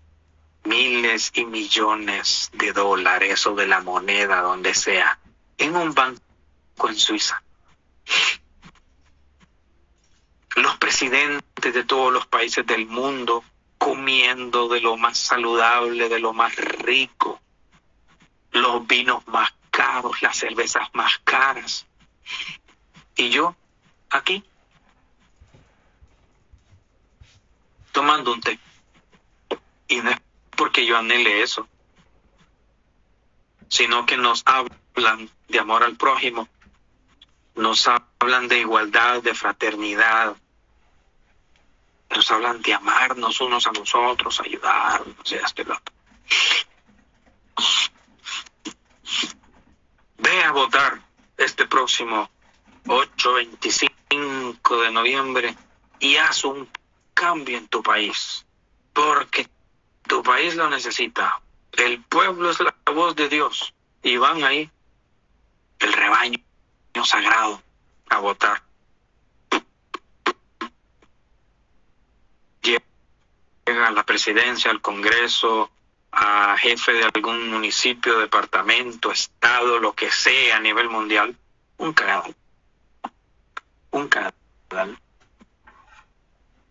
miles 0.64 1.30
y 1.34 1.44
millones 1.44 2.50
de 2.52 2.72
dólares 2.72 3.46
o 3.46 3.54
de 3.54 3.66
la 3.66 3.80
moneda, 3.80 4.40
donde 4.40 4.74
sea, 4.74 5.18
en 5.58 5.76
un 5.76 5.94
banco 5.94 6.20
en 6.88 6.96
Suiza. 6.96 7.42
Los 10.56 10.76
presidentes 10.78 11.72
de 11.72 11.84
todos 11.84 12.12
los 12.12 12.26
países 12.26 12.66
del 12.66 12.86
mundo 12.86 13.44
comiendo 13.78 14.68
de 14.68 14.80
lo 14.80 14.96
más 14.96 15.18
saludable, 15.18 16.08
de 16.08 16.18
lo 16.18 16.32
más 16.32 16.54
rico, 16.56 17.40
los 18.52 18.86
vinos 18.86 19.26
más 19.28 19.52
caros, 19.70 20.22
las 20.22 20.36
cervezas 20.36 20.88
más 20.94 21.18
caras. 21.24 21.86
Y 23.16 23.30
yo 23.30 23.56
aquí 24.10 24.44
tomando 27.92 28.32
un 28.32 28.40
té. 28.40 28.58
Y 29.88 30.00
no 30.00 30.10
es 30.10 30.20
porque 30.54 30.84
yo 30.84 30.98
anhele 30.98 31.42
eso, 31.42 31.66
sino 33.68 34.04
que 34.04 34.16
nos 34.16 34.42
hablan 34.44 35.30
de 35.48 35.58
amor 35.58 35.82
al 35.82 35.96
prójimo, 35.96 36.48
nos 37.54 37.88
hablan 37.88 38.48
de 38.48 38.58
igualdad, 38.58 39.22
de 39.22 39.34
fraternidad, 39.34 40.36
nos 42.10 42.30
hablan 42.30 42.62
de 42.62 42.74
amarnos 42.74 43.40
unos 43.40 43.66
a 43.66 43.72
nosotros, 43.72 44.40
ayudarnos, 44.40 45.32
esto 45.32 45.62
y 45.62 45.64
lo 45.64 45.74
otro. 45.74 45.94
Ve 50.18 50.44
a 50.44 50.52
votar 50.52 51.00
este 51.36 51.66
próximo 51.66 52.30
8-25 52.84 54.82
de 54.82 54.90
noviembre 54.90 55.56
y 55.98 56.16
haz 56.16 56.44
un 56.44 56.68
cambio 57.14 57.58
en 57.58 57.68
tu 57.68 57.82
país, 57.82 58.46
porque 58.92 59.48
tu 60.06 60.22
país 60.22 60.54
lo 60.54 60.68
necesita. 60.68 61.40
El 61.72 62.02
pueblo 62.04 62.50
es 62.50 62.60
la 62.60 62.74
voz 62.92 63.16
de 63.16 63.28
Dios 63.28 63.74
y 64.02 64.16
van 64.16 64.44
ahí 64.44 64.70
el 65.78 65.92
rebaño 65.92 66.38
sagrado 67.04 67.62
a 68.08 68.18
votar. 68.18 68.65
A 73.66 73.90
la 73.90 74.04
presidencia, 74.04 74.70
al 74.70 74.80
Congreso, 74.80 75.70
a 76.12 76.56
jefe 76.58 76.92
de 76.92 77.04
algún 77.04 77.50
municipio, 77.50 78.18
departamento, 78.18 79.10
estado, 79.10 79.78
lo 79.78 79.92
que 79.94 80.10
sea 80.10 80.56
a 80.56 80.60
nivel 80.60 80.88
mundial, 80.88 81.36
un 81.78 81.92
cagadal. 81.92 82.34
Un 83.90 84.08
cagadal. 84.08 84.98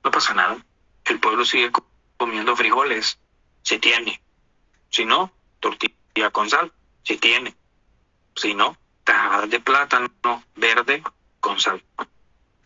No 0.04 0.12
pasa 0.12 0.34
nada. 0.34 0.58
El 1.04 1.20
pueblo 1.20 1.46
sigue 1.46 1.72
comiendo 2.18 2.56
frijoles 2.56 3.20
si 3.62 3.78
tiene. 3.80 4.22
Si 4.90 5.04
no, 5.04 5.32
tortilla 5.60 6.32
con 6.32 6.50
sal, 6.50 6.72
si 7.04 7.18
tiene. 7.18 7.56
Si 8.36 8.54
no, 8.54 8.78
tajadas 9.04 9.50
de 9.50 9.60
plátano 9.60 10.44
verde 10.56 11.04
con 11.40 11.60
sal. 11.60 11.84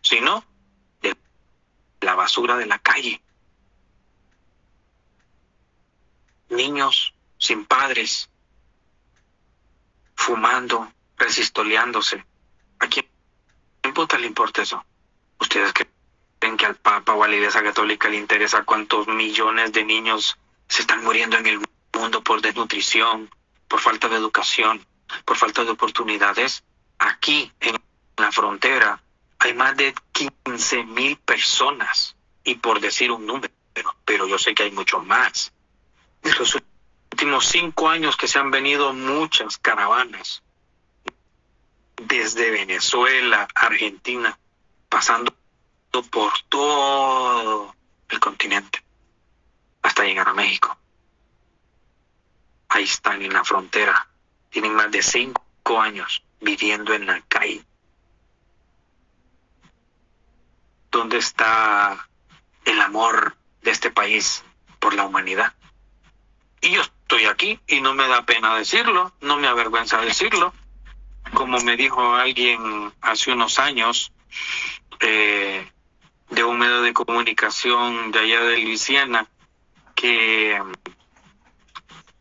Si 0.01 0.21
no, 0.21 0.43
de 1.01 1.17
la 2.01 2.15
basura 2.15 2.57
de 2.57 2.67
la 2.67 2.80
calle. 2.80 3.21
Niños 6.50 7.14
sin 7.38 7.66
padres, 7.66 8.30
fumando, 10.16 10.91
resistoleándose. 11.18 12.26
¿A 12.80 12.88
quién, 12.88 13.08
quién 13.82 13.93
puta 13.93 14.18
le 14.18 14.28
importa 14.28 14.62
eso? 14.62 14.84
¿Ustedes 15.39 15.74
creen 16.39 16.58
que 16.58 16.66
al 16.66 16.76
Papa 16.76 17.14
o 17.14 17.24
a 17.24 17.28
la 17.28 17.36
Iglesia 17.36 17.64
Católica 17.64 18.10
le 18.10 18.18
interesa 18.18 18.64
cuántos 18.64 19.08
millones 19.08 19.72
de 19.72 19.86
niños 19.86 20.38
se 20.68 20.82
están 20.82 21.04
muriendo 21.04 21.38
en 21.38 21.47
el 21.47 21.60
mundo 21.93 22.22
por 22.24 22.41
desnutrición, 22.41 23.30
por 23.68 23.80
falta 23.80 24.10
de 24.10 24.18
educación, 24.18 24.86
por 25.26 25.38
falta 25.38 25.64
de 25.64 25.72
oportunidades? 25.72 26.64
Aquí, 26.97 27.52
en 27.60 27.78
la 28.18 28.32
frontera, 28.32 29.02
hay 29.39 29.54
más 29.54 29.78
de 29.78 29.93
15 30.12 30.84
mil 30.84 31.18
personas, 31.18 32.16
y 32.43 32.56
por 32.56 32.80
decir 32.80 33.12
un 33.12 33.26
número, 33.26 33.54
pero 34.06 34.28
yo 34.28 34.38
sé 34.38 34.54
que 34.54 34.64
hay 34.64 34.72
mucho 34.72 35.00
más. 35.00 35.54
En 36.24 36.32
los 36.38 36.55
últimos 36.55 37.45
cinco 37.45 37.89
años 37.89 38.17
que 38.17 38.28
se 38.28 38.39
han 38.39 38.51
venido 38.51 38.93
muchas 38.93 39.57
caravanas 39.57 40.43
desde 42.01 42.51
Venezuela, 42.51 43.47
Argentina, 43.55 44.38
pasando 44.88 45.34
por 46.11 46.34
todo 46.47 47.76
el 48.09 48.20
continente 48.20 48.84
hasta 49.82 50.03
llegar 50.03 50.30
a 50.30 50.34
México. 50.34 50.78
Ahí 52.70 52.84
están 52.84 53.22
en 53.22 53.34
la 53.34 53.43
frontera. 53.43 54.07
Tienen 54.49 54.74
más 54.74 54.91
de 54.91 55.01
cinco 55.01 55.80
años 55.80 56.24
viviendo 56.39 56.93
en 56.93 57.07
la 57.07 57.22
calle. 57.22 57.63
¿Dónde 60.91 61.17
está 61.17 62.07
el 62.65 62.82
amor 62.82 63.36
de 63.61 63.72
este 63.72 63.91
país 63.91 64.43
por 64.80 64.93
la 64.93 65.05
humanidad? 65.05 65.53
Y 66.62 66.72
yo 66.72 66.82
estoy 66.82 67.26
aquí 67.26 67.60
y 67.68 67.82
no 67.82 67.93
me 67.93 68.07
da 68.07 68.26
pena 68.26 68.55
decirlo, 68.55 69.14
no 69.22 69.38
me 69.38 69.47
avergüenza 69.47 69.99
decirlo. 70.01 70.53
Como 71.34 71.60
me 71.60 71.78
dijo 71.78 72.16
alguien 72.16 72.93
hace 73.01 73.32
unos 73.32 73.60
años, 73.60 74.12
eh, 74.99 75.70
de 76.30 76.43
un 76.43 76.57
medio 76.57 76.82
de 76.82 76.93
comunicación 76.93 78.12
de 78.12 78.20
allá 78.20 78.41
de 78.43 78.57
Luisiana, 78.60 79.28
que 79.95 80.62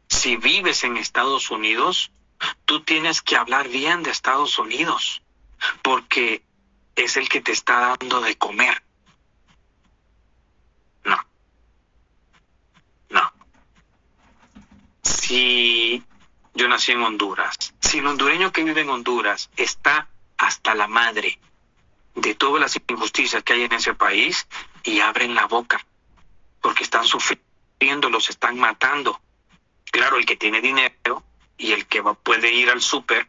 si 0.08 0.36
vives 0.36 0.84
en 0.84 0.96
Estados 0.96 1.50
Unidos, 1.50 2.10
tú 2.64 2.80
tienes 2.80 3.22
que 3.22 3.36
hablar 3.36 3.68
bien 3.68 4.02
de 4.02 4.10
Estados 4.10 4.58
Unidos, 4.58 5.22
porque 5.82 6.42
es 6.96 7.16
el 7.16 7.28
que 7.28 7.40
te 7.40 7.52
está 7.52 7.96
dando 7.98 8.20
de 8.20 8.36
comer. 8.36 8.82
No. 11.04 11.18
No. 13.10 13.32
Si 15.28 16.02
yo 16.54 16.68
nací 16.68 16.92
en 16.92 17.02
Honduras, 17.02 17.74
si 17.80 17.98
el 17.98 18.06
hondureño 18.06 18.50
que 18.50 18.64
vive 18.64 18.80
en 18.80 18.88
Honduras 18.88 19.50
está 19.58 20.08
hasta 20.38 20.74
la 20.74 20.88
madre 20.88 21.38
de 22.14 22.34
todas 22.34 22.62
las 22.62 22.80
injusticias 22.88 23.42
que 23.42 23.52
hay 23.52 23.64
en 23.64 23.74
ese 23.74 23.92
país 23.92 24.48
y 24.84 25.00
abren 25.00 25.34
la 25.34 25.44
boca 25.44 25.84
porque 26.62 26.82
están 26.82 27.04
sufriendo, 27.04 28.08
los 28.08 28.30
están 28.30 28.58
matando. 28.58 29.20
Claro, 29.90 30.16
el 30.16 30.24
que 30.24 30.36
tiene 30.36 30.62
dinero 30.62 31.22
y 31.58 31.72
el 31.72 31.84
que 31.84 32.00
va, 32.00 32.14
puede 32.14 32.50
ir 32.50 32.70
al 32.70 32.80
súper, 32.80 33.28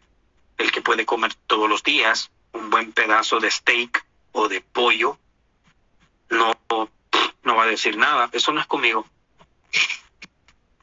el 0.57 0.71
que 0.71 0.81
puede 0.81 1.05
comer 1.05 1.33
todos 1.47 1.67
los 1.67 1.83
días 1.83 2.31
un 2.53 2.69
buen 2.69 2.93
pedazo 2.93 3.41
de 3.41 3.51
steak 3.51 4.05
o 4.31 4.47
de 4.47 4.61
pollo, 4.61 5.17
no, 6.29 6.57
no 7.43 7.55
va 7.57 7.63
a 7.63 7.67
decir 7.67 7.97
nada. 7.97 8.29
Eso 8.31 8.53
no 8.53 8.61
es 8.61 8.67
conmigo. 8.67 9.05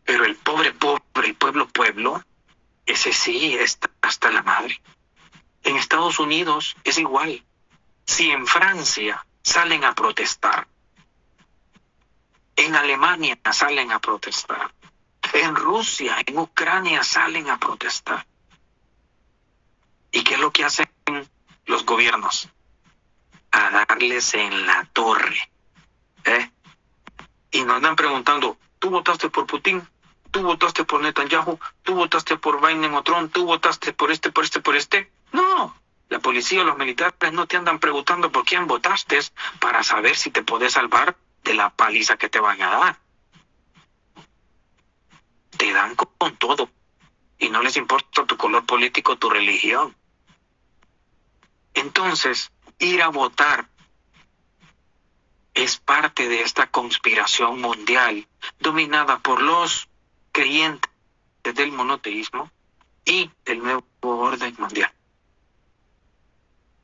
Pero 0.06 0.24
el 0.24 0.36
pobre, 0.36 0.72
pobre, 0.72 1.28
el 1.28 1.34
pueblo, 1.34 1.68
pueblo, 1.68 2.22
ese 2.86 3.12
sí 3.12 3.54
está 3.54 3.90
hasta 4.00 4.30
la 4.30 4.42
madre. 4.42 4.80
En 5.64 5.76
Estados 5.76 6.20
Unidos 6.20 6.76
es 6.84 6.96
igual. 6.98 7.44
Si 8.06 8.30
en 8.30 8.46
Francia 8.46 9.26
salen 9.42 9.84
a 9.84 9.94
protestar, 9.94 10.68
en 12.54 12.74
Alemania 12.74 13.36
salen 13.52 13.90
a 13.90 13.98
protestar, 13.98 14.72
en 15.32 15.56
Rusia, 15.56 16.16
en 16.24 16.38
Ucrania 16.38 17.02
salen 17.02 17.50
a 17.50 17.58
protestar. 17.58 18.24
¿Y 20.12 20.22
qué 20.22 20.34
es 20.34 20.40
lo 20.40 20.52
que 20.52 20.64
hacen 20.64 20.88
los 21.66 21.84
gobiernos? 21.84 22.48
A 23.50 23.70
darles 23.70 24.34
en 24.34 24.66
la 24.66 24.88
torre. 24.92 25.50
¿eh? 26.24 26.50
Y 27.50 27.64
nos 27.64 27.76
andan 27.76 27.96
preguntando, 27.96 28.56
¿tú 28.78 28.90
votaste 28.90 29.28
por 29.28 29.46
Putin? 29.46 29.86
¿Tú 30.36 30.42
votaste 30.42 30.84
por 30.84 31.00
Netanyahu? 31.00 31.58
¿Tú 31.82 31.94
votaste 31.94 32.36
por 32.36 32.60
Biden 32.60 32.92
o 32.92 33.02
Trump? 33.02 33.32
¿Tú 33.32 33.46
votaste 33.46 33.94
por 33.94 34.10
este, 34.10 34.30
por 34.30 34.44
este, 34.44 34.60
por 34.60 34.76
este? 34.76 35.10
No, 35.32 35.74
la 36.10 36.18
policía 36.18 36.62
los 36.62 36.76
militares 36.76 37.32
no 37.32 37.46
te 37.46 37.56
andan 37.56 37.78
preguntando 37.78 38.30
por 38.30 38.44
quién 38.44 38.66
votaste 38.66 39.18
para 39.60 39.82
saber 39.82 40.14
si 40.14 40.30
te 40.30 40.42
puedes 40.42 40.74
salvar 40.74 41.16
de 41.42 41.54
la 41.54 41.70
paliza 41.70 42.18
que 42.18 42.28
te 42.28 42.38
van 42.38 42.60
a 42.60 42.68
dar. 42.68 42.98
Te 45.56 45.72
dan 45.72 45.94
con 45.94 46.36
todo 46.36 46.68
y 47.38 47.48
no 47.48 47.62
les 47.62 47.78
importa 47.78 48.26
tu 48.26 48.36
color 48.36 48.66
político, 48.66 49.16
tu 49.16 49.30
religión. 49.30 49.96
Entonces, 51.72 52.52
ir 52.78 53.02
a 53.02 53.08
votar 53.08 53.70
es 55.54 55.78
parte 55.78 56.28
de 56.28 56.42
esta 56.42 56.66
conspiración 56.66 57.58
mundial 57.58 58.28
dominada 58.60 59.20
por 59.20 59.40
los 59.40 59.88
creyentes 60.36 60.90
del 61.54 61.72
monoteísmo 61.72 62.50
y 63.06 63.30
el 63.46 63.58
nuevo 63.60 63.86
orden 64.02 64.54
mundial. 64.58 64.92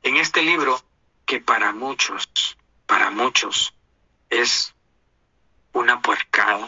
En 0.01 0.17
este 0.17 0.41
libro, 0.41 0.81
que 1.27 1.39
para 1.39 1.71
muchos, 1.71 2.57
para 2.87 3.11
muchos, 3.11 3.75
es 4.31 4.73
una 5.71 6.01
puercada, 6.01 6.67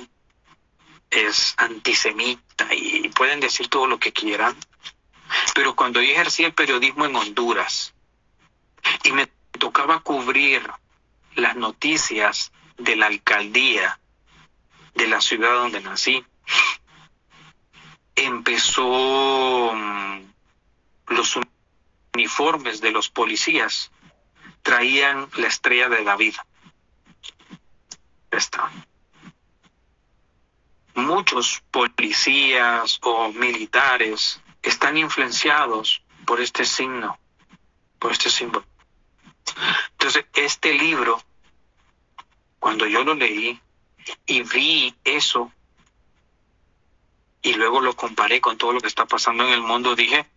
es 1.09 1.55
antisemita 1.57 2.71
y 2.71 3.09
pueden 3.09 3.39
decir 3.39 3.67
todo 3.67 3.87
lo 3.87 3.97
que 3.97 4.13
quieran, 4.13 4.55
pero 5.55 5.75
cuando 5.75 6.03
yo 6.03 6.11
ejercí 6.11 6.43
el 6.43 6.53
periodismo 6.53 7.07
en 7.07 7.15
Honduras 7.15 7.95
y 9.03 9.11
me 9.11 9.25
tocaba 9.57 10.01
cubrir 10.01 10.61
las 11.33 11.55
noticias 11.55 12.51
de 12.77 12.95
la 12.95 13.07
alcaldía 13.07 13.99
de 14.93 15.07
la 15.07 15.19
ciudad 15.19 15.55
donde 15.55 15.81
nací, 15.81 16.23
empezó 18.15 19.71
mm, 19.73 20.21
los 21.07 21.39
uniformes 22.15 22.81
de 22.81 22.91
los 22.91 23.09
policías 23.09 23.91
traían 24.61 25.29
la 25.35 25.47
estrella 25.47 25.89
de 25.89 26.03
David. 26.03 26.35
Esta. 28.31 28.71
Muchos 30.95 31.61
policías 31.69 32.99
o 33.03 33.31
militares 33.31 34.41
están 34.63 34.97
influenciados 34.97 36.01
por 36.25 36.41
este 36.41 36.65
signo, 36.65 37.19
por 37.99 38.11
este 38.11 38.29
símbolo. 38.29 38.65
Entonces, 39.91 40.25
este 40.33 40.73
libro, 40.73 41.21
cuando 42.59 42.87
yo 42.87 43.03
lo 43.03 43.13
leí 43.13 43.59
y 44.25 44.41
vi 44.41 44.95
eso, 45.03 45.51
y 47.45 47.53
luego 47.53 47.79
lo 47.79 47.95
comparé 47.95 48.41
con 48.41 48.57
todo 48.57 48.73
lo 48.73 48.81
que 48.81 48.87
está 48.87 49.05
pasando 49.05 49.45
en 49.45 49.53
el 49.53 49.61
mundo, 49.61 49.95
dije, 49.95 50.27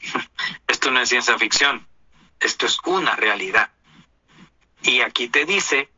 esto 0.66 0.90
no 0.90 1.00
es 1.00 1.10
ciencia 1.10 1.38
ficción, 1.38 1.86
esto 2.40 2.64
es 2.64 2.78
una 2.86 3.14
realidad. 3.14 3.70
Y 4.82 5.02
aquí 5.02 5.28
te 5.28 5.44
dice 5.44 5.90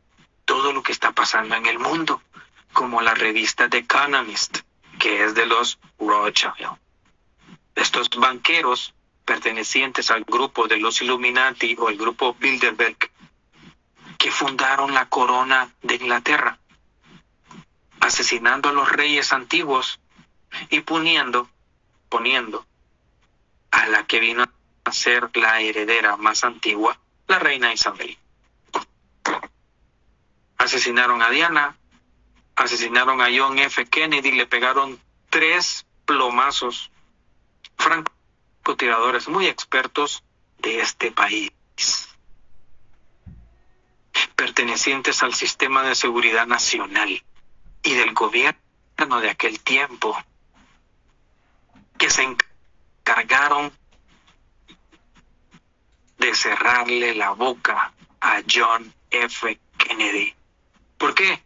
todo 0.43 0.73
lo 0.73 0.83
que 0.83 0.91
está 0.91 1.13
pasando 1.13 1.55
en 1.55 1.65
el 1.65 1.79
mundo, 1.79 2.21
como 2.73 3.01
la 3.01 3.13
revista 3.13 3.69
The 3.69 3.77
Economist, 3.77 4.59
que 4.99 5.23
es 5.23 5.33
de 5.33 5.45
los 5.45 5.79
Rothschild. 5.97 6.77
Estos 7.75 8.09
banqueros 8.09 8.93
pertenecientes 9.23 10.11
al 10.11 10.25
grupo 10.25 10.67
de 10.67 10.75
los 10.75 11.01
Illuminati 11.01 11.77
o 11.79 11.87
el 11.87 11.95
grupo 11.95 12.33
Bilderberg, 12.33 12.97
que 14.17 14.29
fundaron 14.29 14.93
la 14.93 15.07
corona 15.07 15.73
de 15.81 15.95
Inglaterra, 15.95 16.59
asesinando 18.01 18.69
a 18.69 18.73
los 18.73 18.91
reyes 18.91 19.31
antiguos 19.31 19.99
y 20.69 20.81
poniendo, 20.81 21.49
poniendo 22.09 22.65
a 23.69 23.85
la 23.87 24.05
que 24.05 24.19
vino 24.19 24.43
a 24.83 24.91
ser 24.91 25.29
la 25.35 25.61
heredera 25.61 26.17
más 26.17 26.43
antigua, 26.43 26.99
la 27.27 27.39
reina 27.39 27.71
Isabel. 27.71 28.17
Asesinaron 30.57 31.21
a 31.21 31.29
Diana, 31.29 31.77
asesinaron 32.55 33.21
a 33.21 33.29
John 33.35 33.57
F. 33.59 33.85
Kennedy, 33.85 34.31
le 34.31 34.47
pegaron 34.47 34.99
tres 35.29 35.85
plomazos 36.05 36.91
francotiradores 37.77 39.27
muy 39.27 39.47
expertos 39.47 40.23
de 40.57 40.81
este 40.81 41.11
país, 41.11 41.51
pertenecientes 44.35 45.23
al 45.23 45.33
sistema 45.33 45.83
de 45.83 45.95
seguridad 45.95 46.45
nacional 46.45 47.23
y 47.83 47.93
del 47.93 48.13
gobierno 48.13 49.21
de 49.21 49.29
aquel 49.29 49.59
tiempo, 49.59 50.17
que 51.97 52.09
se 52.09 52.23
encargaron 52.23 53.71
de 56.17 56.35
cerrarle 56.35 57.15
la 57.15 57.31
boca 57.31 57.93
a 58.19 58.41
John 58.47 58.93
F. 59.09 59.59
Kennedy. 59.77 60.35
¿Por 60.97 61.15
qué? 61.15 61.43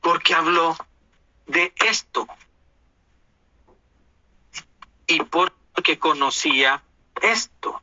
Porque 0.00 0.34
habló 0.34 0.76
de 1.46 1.72
esto. 1.76 2.26
Y 5.06 5.22
porque 5.22 5.98
conocía 5.98 6.82
esto. 7.22 7.80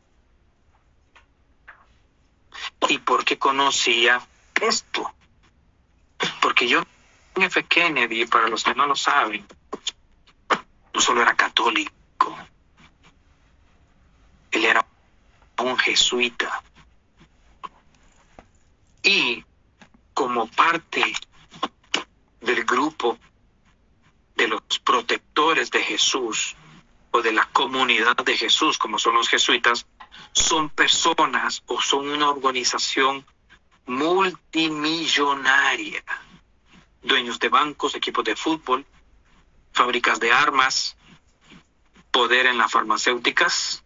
Y 2.90 2.98
porque 3.00 3.40
conocía 3.40 4.26
esto. 4.62 5.14
Porque 6.42 6.74
John 6.74 6.88
F. 7.44 7.64
Kennedy, 7.66 8.26
para 8.26 8.48
los 8.48 8.64
que 8.64 8.74
no 8.74 8.88
lo 8.88 8.96
saben, 8.96 9.46
no 10.94 11.02
solo 11.02 11.22
era 11.22 11.36
católico, 11.36 12.38
él 14.52 14.66
era 14.66 14.86
un 15.60 15.78
jesuita. 15.78 16.64
Y 19.04 19.44
como 20.14 20.48
parte 20.48 21.14
del 22.42 22.64
grupo 22.64 23.18
de 24.36 24.48
los 24.48 24.62
protectores 24.84 25.70
de 25.72 25.84
Jesús 25.84 26.56
o 27.12 27.22
de 27.22 27.32
la 27.32 27.46
comunidad 27.52 28.18
de 28.18 28.38
Jesús, 28.38 28.78
como 28.78 29.00
son 29.00 29.16
los 29.16 29.30
jesuitas, 29.30 29.88
son 30.34 30.70
personas 30.70 31.64
o 31.68 31.80
son 31.82 32.10
una 32.10 32.30
organización 32.30 33.26
multimillonaria, 33.86 36.04
dueños 37.02 37.40
de 37.40 37.50
bancos, 37.50 37.96
equipos 37.96 38.24
de 38.24 38.36
fútbol, 38.36 38.86
fábricas 39.72 40.20
de 40.20 40.32
armas, 40.32 40.98
poder 42.12 42.48
en 42.48 42.58
las 42.58 42.72
farmacéuticas, 42.72 43.84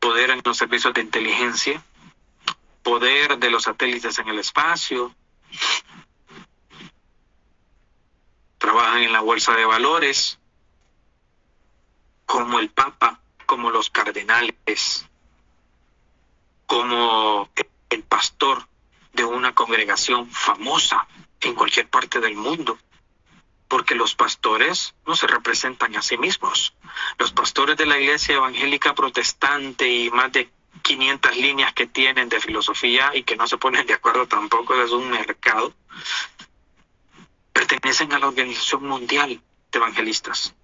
poder 0.00 0.30
en 0.30 0.40
los 0.44 0.56
servicios 0.56 0.94
de 0.94 1.02
inteligencia, 1.02 1.82
poder 2.82 3.38
de 3.38 3.50
los 3.50 3.64
satélites 3.64 4.18
en 4.18 4.28
el 4.28 4.38
espacio, 4.38 5.14
trabajan 8.58 9.02
en 9.02 9.12
la 9.12 9.20
bolsa 9.20 9.54
de 9.54 9.64
valores, 9.64 10.38
como 12.24 12.58
el 12.58 12.70
Papa, 12.70 13.20
como 13.46 13.70
los 13.70 13.90
cardenales, 13.90 15.06
como 16.66 17.48
el 17.90 18.02
pastor 18.02 18.66
de 19.12 19.24
una 19.24 19.54
congregación 19.54 20.28
famosa 20.28 21.06
en 21.40 21.54
cualquier 21.54 21.88
parte 21.88 22.20
del 22.20 22.34
mundo 22.34 22.78
porque 23.68 23.94
los 23.94 24.14
pastores 24.14 24.94
no 25.06 25.16
se 25.16 25.26
representan 25.26 25.96
a 25.96 26.02
sí 26.02 26.16
mismos. 26.16 26.74
Los 27.18 27.32
pastores 27.32 27.76
de 27.76 27.86
la 27.86 27.98
iglesia 27.98 28.36
evangélica 28.36 28.94
protestante 28.94 29.88
y 29.88 30.10
más 30.10 30.32
de 30.32 30.50
500 30.82 31.36
líneas 31.36 31.72
que 31.72 31.86
tienen 31.86 32.28
de 32.28 32.40
filosofía 32.40 33.10
y 33.14 33.24
que 33.24 33.36
no 33.36 33.46
se 33.46 33.58
ponen 33.58 33.86
de 33.86 33.94
acuerdo 33.94 34.26
tampoco 34.28 34.80
es 34.80 34.90
un 34.92 35.10
mercado, 35.10 35.74
pertenecen 37.52 38.12
a 38.12 38.18
la 38.18 38.28
Organización 38.28 38.84
Mundial 38.84 39.40
de 39.72 39.78
Evangelistas. 39.78 40.54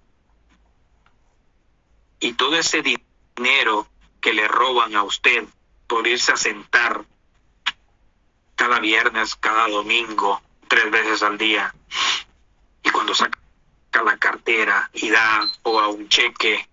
Y 2.20 2.35
todo 2.35 2.57
ese 2.57 2.83
dinero 2.83 3.89
que 4.20 4.33
le 4.33 4.47
roban 4.47 4.95
a 4.95 5.03
usted 5.03 5.45
por 5.89 6.07
irse 6.07 6.33
a 6.33 6.37
sentar 6.37 7.05
cada 8.55 8.79
viernes, 8.79 9.35
cada 9.35 9.66
domingo, 9.66 10.41
tres 10.73 10.91
veces 10.91 11.23
al 11.23 11.37
día, 11.37 11.75
y 12.83 12.89
cuando 12.89 13.14
saca 13.14 13.39
la 14.03 14.16
cartera 14.16 14.89
y 14.95 15.11
da 15.11 15.47
o 15.64 15.79
a 15.79 15.89
un 15.89 16.09
cheque 16.09 16.66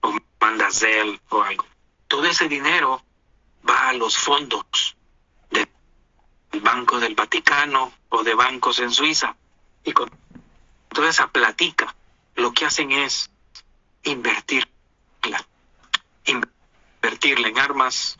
o 0.00 0.12
manda 0.40 0.72
Zelle 0.72 1.20
o 1.28 1.40
algo, 1.40 1.64
todo 2.08 2.24
ese 2.24 2.48
dinero 2.48 3.00
va 3.68 3.90
a 3.90 3.92
los 3.92 4.18
fondos 4.18 4.96
del 5.50 5.68
Banco 6.60 6.98
del 6.98 7.14
Vaticano 7.14 7.92
o 8.08 8.24
de 8.24 8.34
bancos 8.34 8.80
en 8.80 8.90
Suiza. 8.90 9.36
Y 9.84 9.92
con 9.92 10.10
toda 10.88 11.08
esa 11.08 11.28
platica 11.28 11.94
lo 12.34 12.52
que 12.52 12.66
hacen 12.66 12.90
es 12.90 13.30
invertirla, 14.02 14.66
invertirla 16.24 17.48
en 17.50 17.58
armas, 17.60 18.18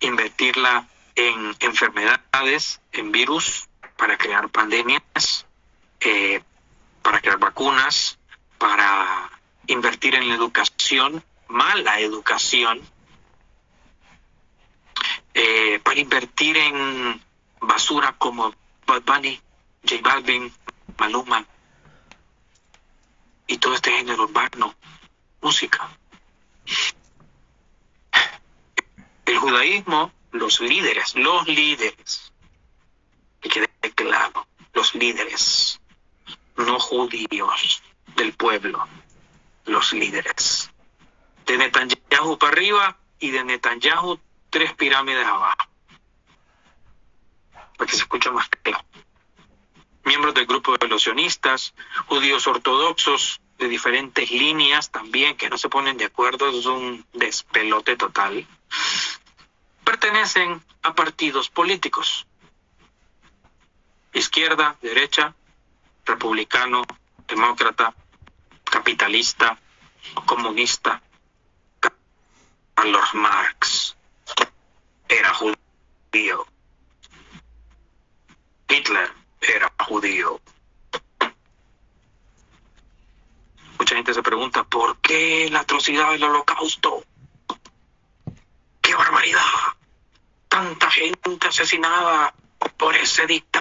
invertirla 0.00 0.88
en 1.14 1.54
enfermedades, 1.60 2.80
en 2.90 3.12
virus 3.12 3.68
para 4.04 4.18
crear 4.18 4.50
pandemias, 4.50 5.46
eh, 5.98 6.42
para 7.00 7.22
crear 7.22 7.38
vacunas, 7.38 8.18
para 8.58 9.30
invertir 9.66 10.14
en 10.14 10.28
la 10.28 10.34
educación, 10.34 11.24
mala 11.48 11.98
educación, 12.00 12.82
eh, 15.32 15.80
para 15.82 16.00
invertir 16.00 16.54
en 16.54 17.18
basura 17.62 18.14
como 18.18 18.54
Bad 18.86 19.04
Bunny, 19.04 19.40
J 19.88 20.02
Balvin, 20.02 20.52
Maluma 20.98 21.46
y 23.46 23.56
todo 23.56 23.72
este 23.74 23.90
género 23.90 24.24
urbano, 24.24 24.74
música. 25.40 25.88
El 29.24 29.38
judaísmo, 29.38 30.12
los 30.30 30.60
líderes, 30.60 31.14
los 31.14 31.48
líderes, 31.48 32.33
los 34.72 34.94
líderes 34.94 35.80
no 36.56 36.78
judíos 36.78 37.82
del 38.16 38.32
pueblo, 38.32 38.86
los 39.66 39.92
líderes. 39.92 40.70
De 41.46 41.58
Netanyahu 41.58 42.38
para 42.38 42.52
arriba 42.52 42.96
y 43.18 43.30
de 43.30 43.44
Netanyahu 43.44 44.18
tres 44.50 44.72
pirámides 44.74 45.26
abajo. 45.26 45.68
Para 47.76 47.90
que 47.90 47.96
se 47.96 48.02
escuche 48.02 48.30
más 48.30 48.48
claro. 48.62 48.84
Miembros 50.04 50.34
del 50.34 50.46
grupo 50.46 50.76
de 50.76 50.88
los 50.88 51.02
sionistas, 51.02 51.74
judíos 52.06 52.46
ortodoxos 52.46 53.40
de 53.58 53.68
diferentes 53.68 54.30
líneas 54.30 54.90
también 54.90 55.36
que 55.36 55.48
no 55.48 55.58
se 55.58 55.68
ponen 55.68 55.96
de 55.96 56.04
acuerdo, 56.04 56.48
es 56.48 56.66
un 56.66 57.04
despelote 57.12 57.96
total. 57.96 58.46
Pertenecen 59.84 60.62
a 60.82 60.94
partidos 60.94 61.48
políticos. 61.48 62.26
Izquierda, 64.14 64.76
derecha, 64.80 65.34
republicano, 66.04 66.84
demócrata, 67.26 67.92
capitalista, 68.62 69.58
comunista. 70.24 71.02
Carlos 72.74 73.14
Marx 73.14 73.96
era 75.08 75.34
judío. 75.34 76.46
Hitler 78.68 79.12
era 79.40 79.72
judío. 79.80 80.40
Mucha 83.78 83.96
gente 83.96 84.14
se 84.14 84.22
pregunta, 84.22 84.62
¿por 84.62 84.98
qué 84.98 85.48
la 85.50 85.60
atrocidad 85.60 86.12
del 86.12 86.22
holocausto? 86.22 87.02
¡Qué 88.80 88.94
barbaridad! 88.94 89.42
Tanta 90.48 90.88
gente 90.88 91.48
asesinada 91.48 92.32
por 92.78 92.94
ese 92.94 93.26
dictador 93.26 93.53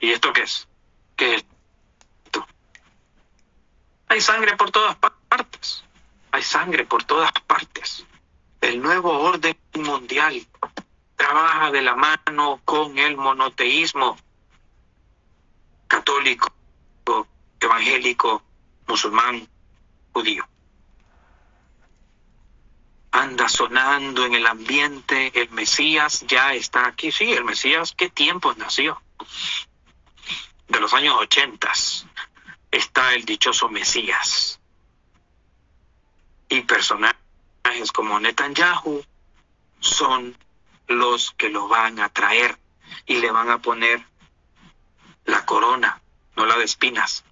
¿Y 0.00 0.12
esto 0.12 0.32
qué 0.32 0.42
es? 0.42 0.68
¿Qué 1.16 1.34
es 1.34 1.44
esto? 2.24 2.46
Hay 4.08 4.20
sangre 4.20 4.56
por 4.56 4.70
todas 4.70 4.96
partes. 4.96 5.84
Hay 6.30 6.42
sangre 6.42 6.84
por 6.84 7.02
todas 7.04 7.32
partes. 7.46 8.06
El 8.60 8.80
nuevo 8.80 9.18
orden 9.18 9.58
mundial 9.74 10.46
trabaja 11.16 11.70
de 11.70 11.82
la 11.82 11.96
mano 11.96 12.60
con 12.64 12.98
el 12.98 13.16
monoteísmo 13.16 14.16
católico, 15.88 16.52
evangélico, 17.58 18.42
musulmán, 18.86 19.48
judío. 20.12 20.46
Anda 23.16 23.48
sonando 23.48 24.26
en 24.26 24.34
el 24.34 24.46
ambiente, 24.46 25.32
el 25.40 25.48
Mesías 25.48 26.26
ya 26.28 26.52
está 26.52 26.86
aquí. 26.86 27.10
Sí, 27.10 27.32
el 27.32 27.44
Mesías, 27.44 27.94
¿qué 27.96 28.10
tiempo 28.10 28.52
nació? 28.58 29.00
De 30.68 30.78
los 30.80 30.92
años 30.92 31.16
ochentas 31.18 32.06
está 32.70 33.14
el 33.14 33.24
dichoso 33.24 33.70
Mesías. 33.70 34.60
Y 36.50 36.60
personajes 36.60 37.16
como 37.94 38.20
Netanyahu 38.20 39.02
son 39.80 40.36
los 40.86 41.30
que 41.38 41.48
lo 41.48 41.68
van 41.68 41.98
a 42.00 42.10
traer 42.10 42.58
y 43.06 43.16
le 43.16 43.30
van 43.30 43.48
a 43.48 43.62
poner 43.62 44.04
la 45.24 45.46
corona, 45.46 46.02
no 46.36 46.44
la 46.44 46.58
de 46.58 46.64
espinas, 46.64 47.24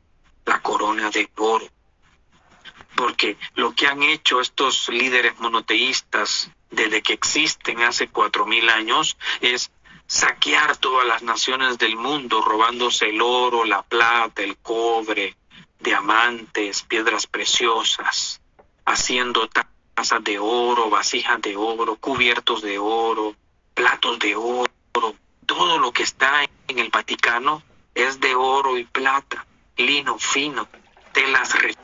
la 0.46 0.62
corona 0.62 1.10
de 1.10 1.30
oro. 1.36 1.68
Porque 2.96 3.36
lo 3.54 3.74
que 3.74 3.86
han 3.86 4.02
hecho 4.02 4.40
estos 4.40 4.88
líderes 4.88 5.38
monoteístas 5.38 6.50
desde 6.70 7.02
que 7.02 7.12
existen 7.12 7.82
hace 7.82 8.08
cuatro 8.08 8.46
mil 8.46 8.68
años 8.68 9.16
es 9.40 9.70
saquear 10.06 10.76
todas 10.76 11.06
las 11.06 11.22
naciones 11.22 11.78
del 11.78 11.96
mundo, 11.96 12.42
robándose 12.42 13.10
el 13.10 13.20
oro, 13.22 13.64
la 13.64 13.82
plata, 13.82 14.42
el 14.42 14.56
cobre, 14.58 15.36
diamantes, 15.80 16.82
piedras 16.82 17.26
preciosas, 17.26 18.40
haciendo 18.84 19.48
tazas 19.48 20.22
de 20.22 20.38
oro, 20.38 20.90
vasijas 20.90 21.40
de 21.40 21.56
oro, 21.56 21.96
cubiertos 21.96 22.62
de 22.62 22.78
oro, 22.78 23.34
platos 23.74 24.18
de 24.18 24.36
oro, 24.36 24.70
todo 25.46 25.78
lo 25.78 25.92
que 25.92 26.02
está 26.02 26.44
en 26.68 26.78
el 26.78 26.90
Vaticano 26.90 27.62
es 27.94 28.20
de 28.20 28.34
oro 28.34 28.78
y 28.78 28.84
plata, 28.84 29.46
lino 29.76 30.18
fino, 30.18 30.68
telas 31.12 31.52
refinadas, 31.52 31.83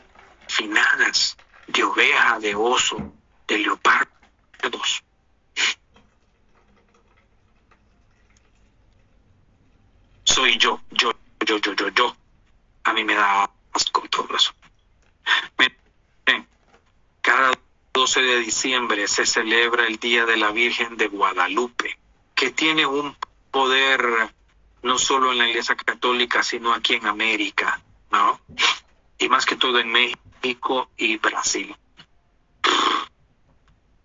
de 1.67 1.85
oveja, 1.85 2.39
de 2.41 2.55
oso, 2.55 2.97
de 3.47 3.59
leopardos. 3.59 5.05
Soy 10.25 10.59
yo, 10.59 10.81
yo, 10.91 11.13
yo, 11.47 11.59
yo, 11.59 11.73
yo, 11.75 11.89
yo. 11.89 12.17
A 12.85 12.93
mí 12.93 13.05
me 13.05 13.15
da 13.15 13.51
asco 13.73 14.03
todo 14.09 14.37
eso. 14.37 14.53
cada 17.21 17.53
12 17.93 18.23
de 18.23 18.41
diciembre 18.41 19.07
se 19.07 19.27
celebra 19.27 19.87
el 19.87 19.99
Día 19.99 20.25
de 20.25 20.37
la 20.37 20.51
Virgen 20.51 20.97
de 20.97 21.09
Guadalupe, 21.09 21.99
que 22.35 22.51
tiene 22.51 22.87
un 22.87 23.17
poder 23.51 24.35
no 24.83 24.99
solo 24.99 25.33
en 25.33 25.39
la 25.39 25.49
Iglesia 25.49 25.77
Católica, 25.77 26.43
sino 26.43 26.73
aquí 26.73 26.95
en 26.95 27.07
América, 27.07 27.83
¿no? 28.11 28.41
Y 29.19 29.29
más 29.29 29.45
que 29.45 29.57
todo 29.57 29.79
en 29.79 29.93
México 29.93 30.30
y 30.97 31.17
Brasil. 31.19 31.77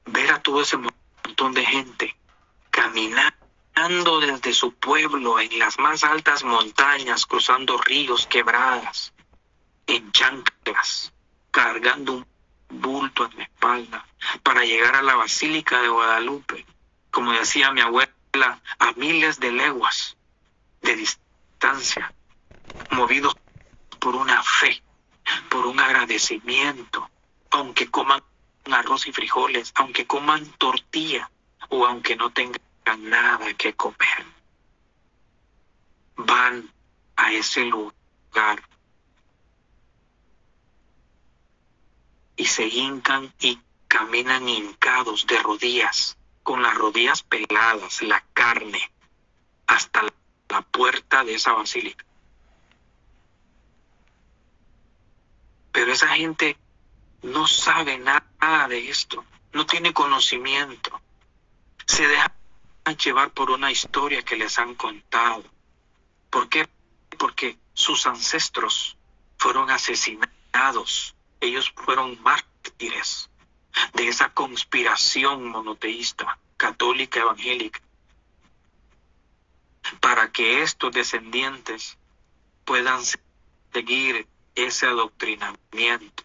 Ver 0.05 0.31
a 0.31 0.41
todo 0.41 0.61
ese 0.61 0.77
montón 0.77 1.53
de 1.53 1.65
gente 1.65 2.15
caminando 2.69 4.19
desde 4.19 4.53
su 4.53 4.73
pueblo 4.73 5.39
en 5.39 5.57
las 5.59 5.79
más 5.79 6.03
altas 6.03 6.43
montañas, 6.43 7.25
cruzando 7.25 7.77
ríos, 7.77 8.27
quebradas, 8.27 9.13
en 9.87 10.11
chanclas, 10.11 11.13
cargando 11.51 12.13
un 12.13 12.25
bulto 12.69 13.25
en 13.25 13.37
la 13.37 13.43
espalda 13.43 14.05
para 14.43 14.63
llegar 14.63 14.95
a 14.95 15.01
la 15.01 15.15
Basílica 15.15 15.81
de 15.81 15.87
Guadalupe, 15.87 16.65
como 17.11 17.31
decía 17.31 17.71
mi 17.71 17.81
abuela, 17.81 18.11
a 18.79 18.91
miles 18.97 19.39
de 19.39 19.51
leguas 19.51 20.17
de 20.81 20.95
distancia, 20.95 22.13
movidos 22.91 23.35
por 23.99 24.15
una 24.15 24.43
fe, 24.43 24.83
por 25.49 25.65
un 25.65 25.79
agradecimiento, 25.79 27.09
aunque 27.51 27.89
coman 27.89 28.21
arroz 28.71 29.07
y 29.07 29.11
frijoles, 29.11 29.71
aunque 29.75 30.05
coman 30.07 30.45
tortilla 30.57 31.29
o 31.69 31.85
aunque 31.85 32.15
no 32.15 32.31
tengan 32.31 32.61
nada 32.97 33.53
que 33.53 33.73
comer. 33.73 34.25
Van 36.15 36.69
a 37.15 37.31
ese 37.31 37.65
lugar 37.65 38.61
y 42.35 42.45
se 42.45 42.67
hincan 42.67 43.33
y 43.39 43.59
caminan 43.87 44.49
hincados 44.49 45.25
de 45.25 45.41
rodillas, 45.41 46.17
con 46.43 46.61
las 46.61 46.75
rodillas 46.75 47.23
peladas, 47.23 48.01
la 48.01 48.23
carne, 48.33 48.91
hasta 49.67 50.03
la 50.49 50.61
puerta 50.61 51.23
de 51.23 51.35
esa 51.35 51.53
basílica. 51.53 52.05
Pero 55.75 55.91
esa 55.91 56.07
gente 56.07 56.57
no 57.21 57.45
sabe 57.47 57.97
nada 57.97 58.65
de 58.69 58.89
esto, 58.89 59.25
no 59.51 59.65
tiene 59.65 59.91
conocimiento. 59.91 61.01
Se 61.85 62.07
deja 62.07 62.31
llevar 62.97 63.31
por 63.31 63.51
una 63.51 63.69
historia 63.69 64.23
que 64.23 64.37
les 64.37 64.57
han 64.57 64.75
contado. 64.75 65.43
¿Por 66.29 66.47
qué? 66.47 66.65
Porque 67.19 67.57
sus 67.73 68.07
ancestros 68.07 68.95
fueron 69.37 69.69
asesinados, 69.69 71.13
ellos 71.41 71.73
fueron 71.75 72.23
mártires 72.23 73.29
de 73.95 74.07
esa 74.07 74.29
conspiración 74.29 75.49
monoteísta, 75.49 76.39
católica, 76.55 77.19
evangélica 77.19 77.81
para 79.99 80.31
que 80.31 80.61
estos 80.61 80.93
descendientes 80.93 81.97
puedan 82.63 83.01
seguir 83.73 84.25
ese 84.55 84.87
adoctrinamiento. 84.87 86.24